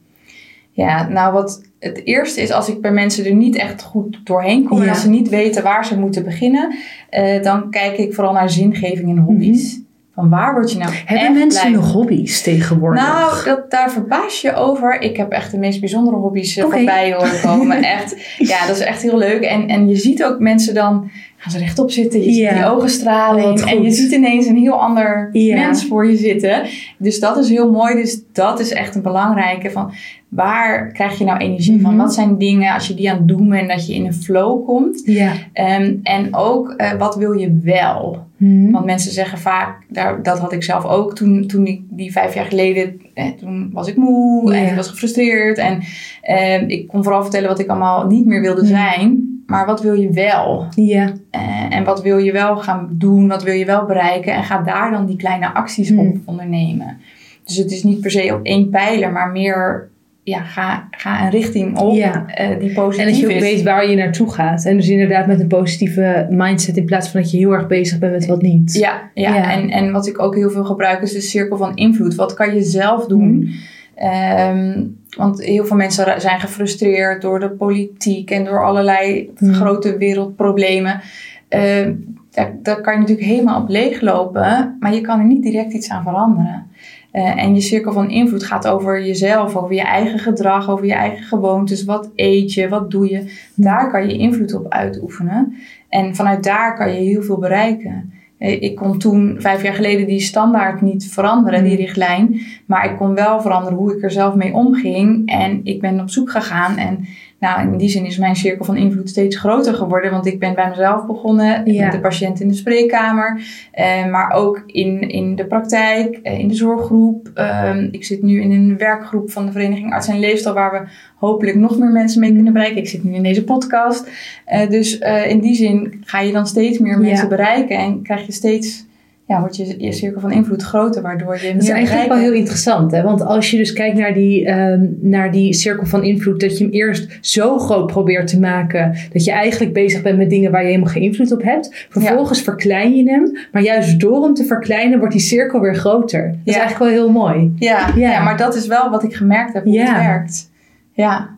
Ja, 0.70 1.09
nou 1.09 1.33
wat 1.33 1.67
het 1.81 2.01
eerste 2.05 2.41
is, 2.41 2.51
als 2.51 2.69
ik 2.69 2.81
bij 2.81 2.93
mensen 2.93 3.25
er 3.25 3.35
niet 3.35 3.57
echt 3.57 3.83
goed 3.83 4.21
doorheen 4.25 4.64
kom 4.64 4.83
en 4.83 4.88
als 4.88 5.01
ze 5.01 5.09
niet 5.09 5.29
weten 5.29 5.62
waar 5.62 5.87
ze 5.87 5.99
moeten 5.99 6.25
beginnen, 6.25 6.75
eh, 7.11 7.43
dan 7.43 7.71
kijk 7.71 7.99
ik 7.99 8.14
vooral 8.14 8.33
naar 8.33 8.51
zingeving 8.51 9.09
en 9.09 9.19
hobby's. 9.19 9.81
Van 10.14 10.29
waar 10.29 10.55
word 10.55 10.73
je 10.73 10.79
nou 10.79 10.91
Mhm. 10.91 11.03
Hebben 11.07 11.38
mensen 11.38 11.73
nog 11.73 11.93
hobby's 11.93 12.43
tegenwoordig? 12.43 13.03
Nou, 13.03 13.45
dat, 13.45 13.71
daar 13.71 13.91
verbaas 13.91 14.41
je 14.41 14.55
over. 14.55 15.01
Ik 15.01 15.17
heb 15.17 15.31
echt 15.33 15.51
de 15.51 15.59
meest 15.59 15.81
bijzondere 15.81 16.17
hobby's 16.17 16.57
eh, 16.57 16.64
Oké. 16.64 16.77
voorbij 16.77 17.12
horen 17.12 17.41
komen. 17.41 17.83
echt, 17.97 18.17
ja, 18.38 18.67
dat 18.67 18.77
is 18.77 18.83
echt 18.83 19.03
heel 19.03 19.19
leuk. 19.19 19.43
En, 19.43 19.69
en 19.69 19.88
je 19.88 19.97
ziet 19.97 20.25
ook 20.25 20.38
mensen 20.38 20.75
dan, 20.75 21.11
gaan 21.38 21.53
ze 21.53 21.59
rechtop 21.59 21.90
zitten. 21.90 22.20
Je 22.20 22.33
ziet 22.33 22.48
die 22.51 22.64
Oh, 22.64 22.72
ogenstraling. 22.72 23.46
wat 23.46 23.61
en 23.70 23.83
je 23.83 23.90
ziet 23.90 24.12
ineens 24.12 24.46
een 24.46 24.57
heel 24.57 24.81
ander 24.81 25.29
mens 25.33 25.87
voor 25.87 26.07
je 26.11 26.16
zitten. 26.16 26.62
Dus 26.98 27.20
dat 27.20 27.37
is 27.37 27.48
heel 27.48 27.70
mooi. 27.72 27.94
Dus 27.94 28.20
dat 28.33 28.61
is 28.61 28.72
echt 28.72 28.94
een 28.94 29.03
belangrijke. 29.03 29.70
Van 29.70 29.92
waar 30.29 30.92
krijg 30.92 31.18
je 31.18 31.24
nou 31.24 31.38
energie 31.38 31.81
van? 31.81 31.90
Mhm. 31.94 32.01
Wat 32.03 32.14
zijn 32.14 32.38
dingen 32.38 32.74
als 32.74 32.87
je 32.88 32.94
die 32.94 33.11
aan 33.11 33.16
het 33.16 33.29
doen 33.29 33.48
bent, 33.48 33.68
dat 33.68 33.87
je 33.87 33.94
in 33.94 34.07
een 34.07 34.14
flow 34.14 34.64
komt? 34.66 35.03
Ja. 35.05 35.33
Ehm, 35.53 35.94
en 36.03 36.35
ook, 36.35 36.70
eh, 36.77 36.92
wat 36.92 37.16
wil 37.16 37.33
je 37.33 37.61
wel? 37.62 38.27
Hm. 38.37 38.70
Want 38.70 38.85
mensen 38.85 39.12
zeggen 39.12 39.38
vaak, 39.38 39.83
daar, 39.88 40.22
dat 40.22 40.38
had 40.38 40.53
ik 40.53 40.62
zelf 40.62 40.85
ook 40.85 41.14
toen, 41.14 41.46
toen 41.46 41.66
ik 41.66 41.81
die 41.90 42.12
vijf 42.12 42.35
jaar 42.35 42.44
geleden, 42.44 43.01
eh, 43.14 43.27
toen 43.40 43.70
was 43.72 43.88
ik 43.88 43.96
moe 43.96 44.55
en 44.55 44.66
ik 44.68 44.74
was 44.74 44.88
gefrustreerd. 44.88 45.59
En 45.59 45.81
eh, 46.22 46.68
ik 46.68 46.88
kon 46.88 47.03
vooral 47.03 47.22
vertellen 47.22 47.48
wat 47.48 47.59
ik 47.59 47.68
allemaal 47.68 48.07
niet 48.07 48.27
meer 48.27 48.40
wilde 48.40 48.61
Hm. 48.61 48.66
zijn. 48.66 49.28
Maar 49.49 49.67
wat 49.67 49.83
wil 49.83 49.95
je 49.95 50.11
wel? 50.13 50.67
Ja. 50.75 51.13
Eh, 51.31 51.41
en 51.77 51.85
wat 51.85 52.03
wil 52.03 52.19
je 52.19 52.33
wel 52.33 52.57
gaan 52.57 52.89
doen? 52.93 53.29
Wat 53.29 53.43
wil 53.43 53.55
je 53.55 53.65
wel 53.65 53.85
bereiken? 53.87 54.33
En 54.35 54.45
ga 54.45 54.63
daar 54.63 54.91
dan 54.91 55.07
die 55.07 55.17
kleine 55.17 55.55
acties 55.55 55.93
op 55.93 56.17
ondernemen. 56.25 56.97
Dus 57.45 57.57
het 57.57 57.71
is 57.73 57.83
niet 57.83 58.01
per 58.01 58.11
se 58.11 58.35
op 58.35 58.41
één 58.45 58.71
pijler, 58.71 59.13
maar 59.13 59.31
meer, 59.31 59.89
ja, 60.23 60.41
ga, 60.43 60.89
ga 60.91 61.25
een 61.25 61.31
richting 61.31 61.79
op 61.79 61.95
Ja. 61.95 62.27
eh, 62.27 62.59
die 62.61 62.73
positief 62.73 63.07
En 63.07 63.11
dat 63.13 63.21
je 63.21 63.27
ook 63.27 63.33
is. 63.33 63.41
weet 63.41 63.63
waar 63.63 63.91
je 63.91 63.97
naartoe 63.97 64.31
gaat. 64.33 64.65
En 64.65 64.77
dus 64.77 64.89
inderdaad 64.89 65.27
met 65.27 65.41
een 65.41 65.47
positieve 65.49 66.27
mindset 66.31 66.77
in 66.77 66.85
plaats 66.85 67.09
van 67.09 67.21
dat 67.21 67.31
je 67.31 67.37
heel 67.39 67.53
erg 67.53 67.67
bezig 67.67 67.99
bent 67.99 68.13
met 68.13 68.27
wat 68.27 68.43
niet. 68.43 68.75
Ja, 68.75 69.11
ja. 69.15 69.35
Ja. 69.35 69.53
En, 69.53 69.71
en 69.71 69.93
wat 69.93 70.07
ik 70.07 70.23
ook 70.23 70.35
heel 70.35 70.51
veel 70.51 70.65
gebruik 70.65 71.03
is 71.03 71.13
de 71.13 71.21
cirkel 71.21 71.57
van 71.57 71.77
invloed. 71.77 72.15
Wat 72.15 72.35
kan 72.35 72.55
je 72.55 72.63
zelf 72.63 73.07
doen? 73.07 73.39
Mhm. 73.39 73.53
Ehm, 73.99 74.85
want 75.17 75.45
heel 75.45 75.65
veel 75.65 75.77
mensen 75.77 76.21
zijn 76.21 76.41
gefrustreerd 76.41 77.23
door 77.23 77.41
de 77.41 77.51
politiek 77.51 78.31
en 78.31 78.45
door 78.45 78.65
allerlei 78.65 79.31
Mhm. 79.39 79.53
grote 79.55 79.97
wereldproblemen. 79.97 81.01
Ehm, 81.49 81.95
daar, 82.31 82.57
daar 82.63 82.81
kan 82.81 82.93
je 82.93 82.99
natuurlijk 82.99 83.29
helemaal 83.29 83.63
op 83.63 83.69
leeglopen, 83.69 84.77
maar 84.81 84.95
je 84.95 85.01
kan 85.01 85.19
er 85.19 85.25
niet 85.27 85.43
direct 85.43 85.73
iets 85.73 85.91
aan 85.91 86.03
veranderen. 86.03 86.67
Eh, 87.11 87.43
en 87.45 87.55
je 87.55 87.61
cirkel 87.61 87.93
van 87.93 88.11
invloed 88.11 88.45
gaat 88.45 88.69
over 88.69 89.07
jezelf, 89.07 89.57
over 89.57 89.75
je 89.75 89.83
eigen 89.83 90.19
gedrag, 90.19 90.71
over 90.71 90.87
je 90.87 90.93
eigen 90.93 91.25
gewoontes. 91.25 91.85
Wat 91.85 92.11
eet 92.15 92.53
je, 92.53 92.69
wat 92.69 92.91
doe 92.91 93.11
je? 93.11 93.33
Daar 93.55 93.91
kan 93.91 94.09
je 94.09 94.19
invloed 94.19 94.55
op 94.55 94.69
uitoefenen. 94.73 95.57
En 95.89 96.15
vanuit 96.15 96.45
daar 96.45 96.77
kan 96.77 96.93
je 96.93 97.01
heel 97.01 97.23
veel 97.23 97.39
bereiken. 97.39 98.13
Eh, 98.38 98.62
Ik 98.62 98.77
kon 98.77 98.98
toen, 98.98 99.37
vijf 99.38 99.62
jaar 99.62 99.74
geleden, 99.74 100.07
die 100.07 100.20
standaard 100.20 100.81
niet 100.81 101.07
veranderen, 101.12 101.62
die 101.64 101.72
Mm. 101.72 101.79
richtlijn. 101.79 102.40
Maar 102.66 102.90
ik 102.90 102.96
kon 102.96 103.14
wel 103.14 103.40
veranderen 103.40 103.79
hoe 103.79 103.96
ik 103.96 104.03
er 104.03 104.11
zelf 104.11 104.35
mee 104.35 104.53
omging. 104.55 105.22
En 105.27 105.61
ik 105.64 105.81
ben 105.81 106.01
op 106.01 106.11
zoek 106.11 106.31
gegaan. 106.31 106.77
En 106.77 107.07
nou, 107.40 107.61
in 107.62 107.77
die 107.77 107.88
zin 107.88 108.05
is 108.07 108.18
mijn 108.18 108.37
cirkel 108.37 108.64
van 108.64 108.77
invloed 108.77 109.09
steeds 109.09 109.37
groter 109.37 109.74
geworden. 109.74 110.11
Want 110.11 110.27
ik 110.27 110.38
ben 110.38 110.55
bij 110.55 110.68
mezelf 110.68 111.07
begonnen, 111.07 111.72
Ja. 111.72 111.83
met 111.85 111.92
de 111.92 112.01
patiënt 112.01 112.40
in 112.40 112.48
de 112.48 112.55
spreekkamer. 112.55 113.40
eh, 113.72 114.07
maar 114.11 114.31
ook 114.33 114.62
in, 114.66 115.01
in 115.09 115.37
de 115.37 115.46
praktijk, 115.46 116.18
eh, 116.22 116.38
in 116.38 116.48
de 116.48 116.55
zorggroep. 116.55 117.31
Ehm, 117.35 117.88
ik 117.90 118.05
zit 118.05 118.22
nu 118.22 118.40
in 118.40 118.51
een 118.51 118.77
werkgroep 118.79 119.31
van 119.31 119.46
de 119.46 119.53
Vereniging 119.53 119.92
Arts 119.92 120.09
en 120.09 120.18
Leefstijl... 120.18 120.55
waar 120.55 120.72
we 120.72 120.88
hopelijk 121.16 121.57
nog 121.57 121.79
meer 121.79 121.90
mensen 121.90 122.20
mee 122.20 122.33
kunnen 122.35 122.53
bereiken. 122.53 122.79
Ik 122.79 122.88
zit 122.88 123.05
nu 123.05 123.14
in 123.14 123.22
deze 123.22 123.44
podcast. 123.44 124.11
Eh, 124.44 124.68
dus 124.68 124.98
eh, 124.98 125.31
in 125.31 125.40
die 125.40 125.55
zin 125.55 126.01
ga 126.05 126.20
je 126.20 126.33
dan 126.33 126.46
steeds 126.46 126.79
meer 126.79 126.98
mensen 126.98 127.22
Ja. 127.29 127.29
bereiken. 127.37 127.77
En 127.79 128.03
krijg 128.03 128.27
je 128.27 128.33
steeds 128.33 128.87
ja, 129.29 129.41
wordt 129.41 129.57
je, 129.57 129.75
je 129.79 129.93
cirkel 129.93 130.21
van 130.21 130.33
invloed 130.33 130.62
groter, 130.62 131.03
waardoor 131.03 131.35
je 131.35 131.53
Dat 131.53 131.62
is 131.62 131.67
meer 131.69 131.77
eigenlijk 131.77 132.09
wel 132.09 132.19
heel 132.19 132.33
interessant. 132.33 132.91
Hè? 132.93 133.03
Want 133.03 133.23
als 133.23 133.51
je 133.51 133.57
dus 133.57 133.73
kijkt 133.73 133.99
naar 133.99 134.14
die, 134.14 134.45
ehm, 134.47 134.87
naar 135.01 135.31
die 135.33 135.53
cirkel 135.55 135.87
van 135.87 136.03
invloed, 136.05 136.41
dat 136.41 136.59
je 136.59 136.64
hem 136.64 136.73
eerst 136.73 137.19
zo 137.21 137.59
groot 137.59 137.87
probeert 137.87 138.27
te 138.27 138.41
maken 138.41 138.97
dat 139.12 139.25
je 139.25 139.31
eigenlijk 139.33 139.73
bezig 139.73 140.03
bent 140.03 140.19
met 140.19 140.31
dingen 140.31 140.51
waar 140.51 140.61
je 140.62 140.67
helemaal 140.69 140.93
geen 140.93 141.03
invloed 141.03 141.33
op 141.33 141.43
hebt. 141.43 141.87
Vervolgens 141.88 142.43
verklein 142.43 142.97
je 142.97 143.11
hem, 143.11 143.37
maar 143.53 143.62
juist 143.62 144.01
door 144.01 144.23
hem 144.25 144.35
te 144.35 144.45
verkleinen 144.45 144.99
wordt 144.99 145.12
die 145.14 145.23
cirkel 145.23 145.61
weer 145.61 145.75
groter. 145.75 146.27
Dat 146.29 146.37
is 146.45 146.55
eigenlijk 146.61 146.91
wel 146.93 147.03
heel 147.03 147.12
mooi. 147.12 147.53
Ja, 147.57 147.88
Ja. 147.97 148.11
ja. 148.11 148.23
maar 148.23 148.37
dat 148.37 148.55
is 148.55 148.67
wel 148.67 148.91
wat 148.91 149.03
ik 149.03 149.14
gemerkt 149.14 149.53
heb, 149.53 149.64
hoe 149.64 149.73
Ja. 149.73 149.95
het 149.95 150.07
werkt. 150.07 150.51
Ja, 150.93 151.37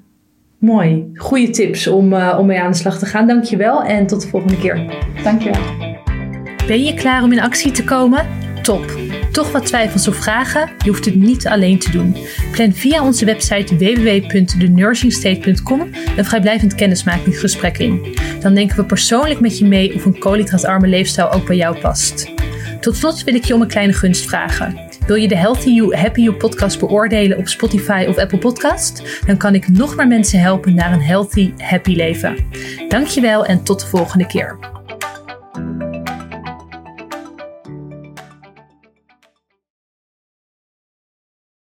Mooi. 0.59 1.11
Goede 1.15 1.51
tips 1.51 1.87
om, 1.87 2.13
eh, 2.13 2.37
om 2.41 2.47
mee 2.47 2.61
aan 2.61 2.71
de 2.71 2.77
slag 2.77 2.99
te 2.99 3.07
gaan. 3.07 3.27
Dankjewel 3.27 3.83
en 3.85 4.07
tot 4.07 4.21
de 4.23 4.29
volgende 4.29 4.59
keer. 4.59 4.81
dankjewel. 5.25 5.90
Ben 6.71 6.85
je 6.85 6.95
klaar 6.95 7.23
om 7.23 7.33
in 7.33 7.41
actie 7.41 7.73
te 7.73 7.85
komen? 7.85 8.27
Top! 8.63 8.99
Toch 9.33 9.53
wat 9.53 9.67
twijfels 9.67 10.09
of 10.09 10.17
vragen? 10.17 10.71
Je 10.85 10.91
hoeft 10.91 11.05
het 11.05 11.15
niet 11.15 11.47
alleen 11.47 11.79
te 11.79 11.91
doen. 11.91 12.17
Plan 12.53 12.73
via 12.73 13.05
onze 13.05 13.25
website 13.25 13.77
www.thenursingstate.com 13.77 15.81
een 16.17 16.25
vrijblijvend 16.25 16.75
kennismakingsgesprek 16.75 17.79
in. 17.79 18.17
Dan 18.41 18.55
denken 18.55 18.77
we 18.77 18.85
persoonlijk 18.85 19.41
met 19.41 19.59
je 19.59 19.65
mee 19.65 19.95
of 19.95 20.05
een 20.05 20.19
koolhydraatarme 20.19 20.87
leefstijl 20.87 21.33
ook 21.33 21.47
bij 21.47 21.57
jou 21.57 21.79
past. 21.79 22.31
Tot 22.81 22.97
slot 22.97 23.25
wil 23.25 23.35
ik 23.35 23.45
je 23.45 23.55
om 23.55 23.61
een 23.61 23.69
kleine 23.69 23.93
gunst 23.93 24.29
vragen. 24.29 24.81
Wil 25.07 25.17
je 25.17 25.29
de 25.29 25.37
Healthy 25.37 25.71
You, 25.71 25.97
Happy 25.97 26.21
You 26.21 26.37
podcast 26.37 26.79
beoordelen 26.79 27.39
op 27.39 27.49
Spotify 27.49 28.05
of 28.09 28.17
Apple 28.17 28.39
Podcast? 28.39 29.23
Dan 29.27 29.37
kan 29.37 29.55
ik 29.55 29.69
nog 29.69 29.97
meer 29.97 30.07
mensen 30.07 30.41
helpen 30.41 30.75
naar 30.75 30.93
een 30.93 31.03
healthy, 31.03 31.53
happy 31.57 31.95
leven. 31.95 32.37
Dankjewel 32.89 33.47
en 33.47 33.63
tot 33.63 33.81
de 33.81 33.87
volgende 33.87 34.27
keer. 34.27 34.80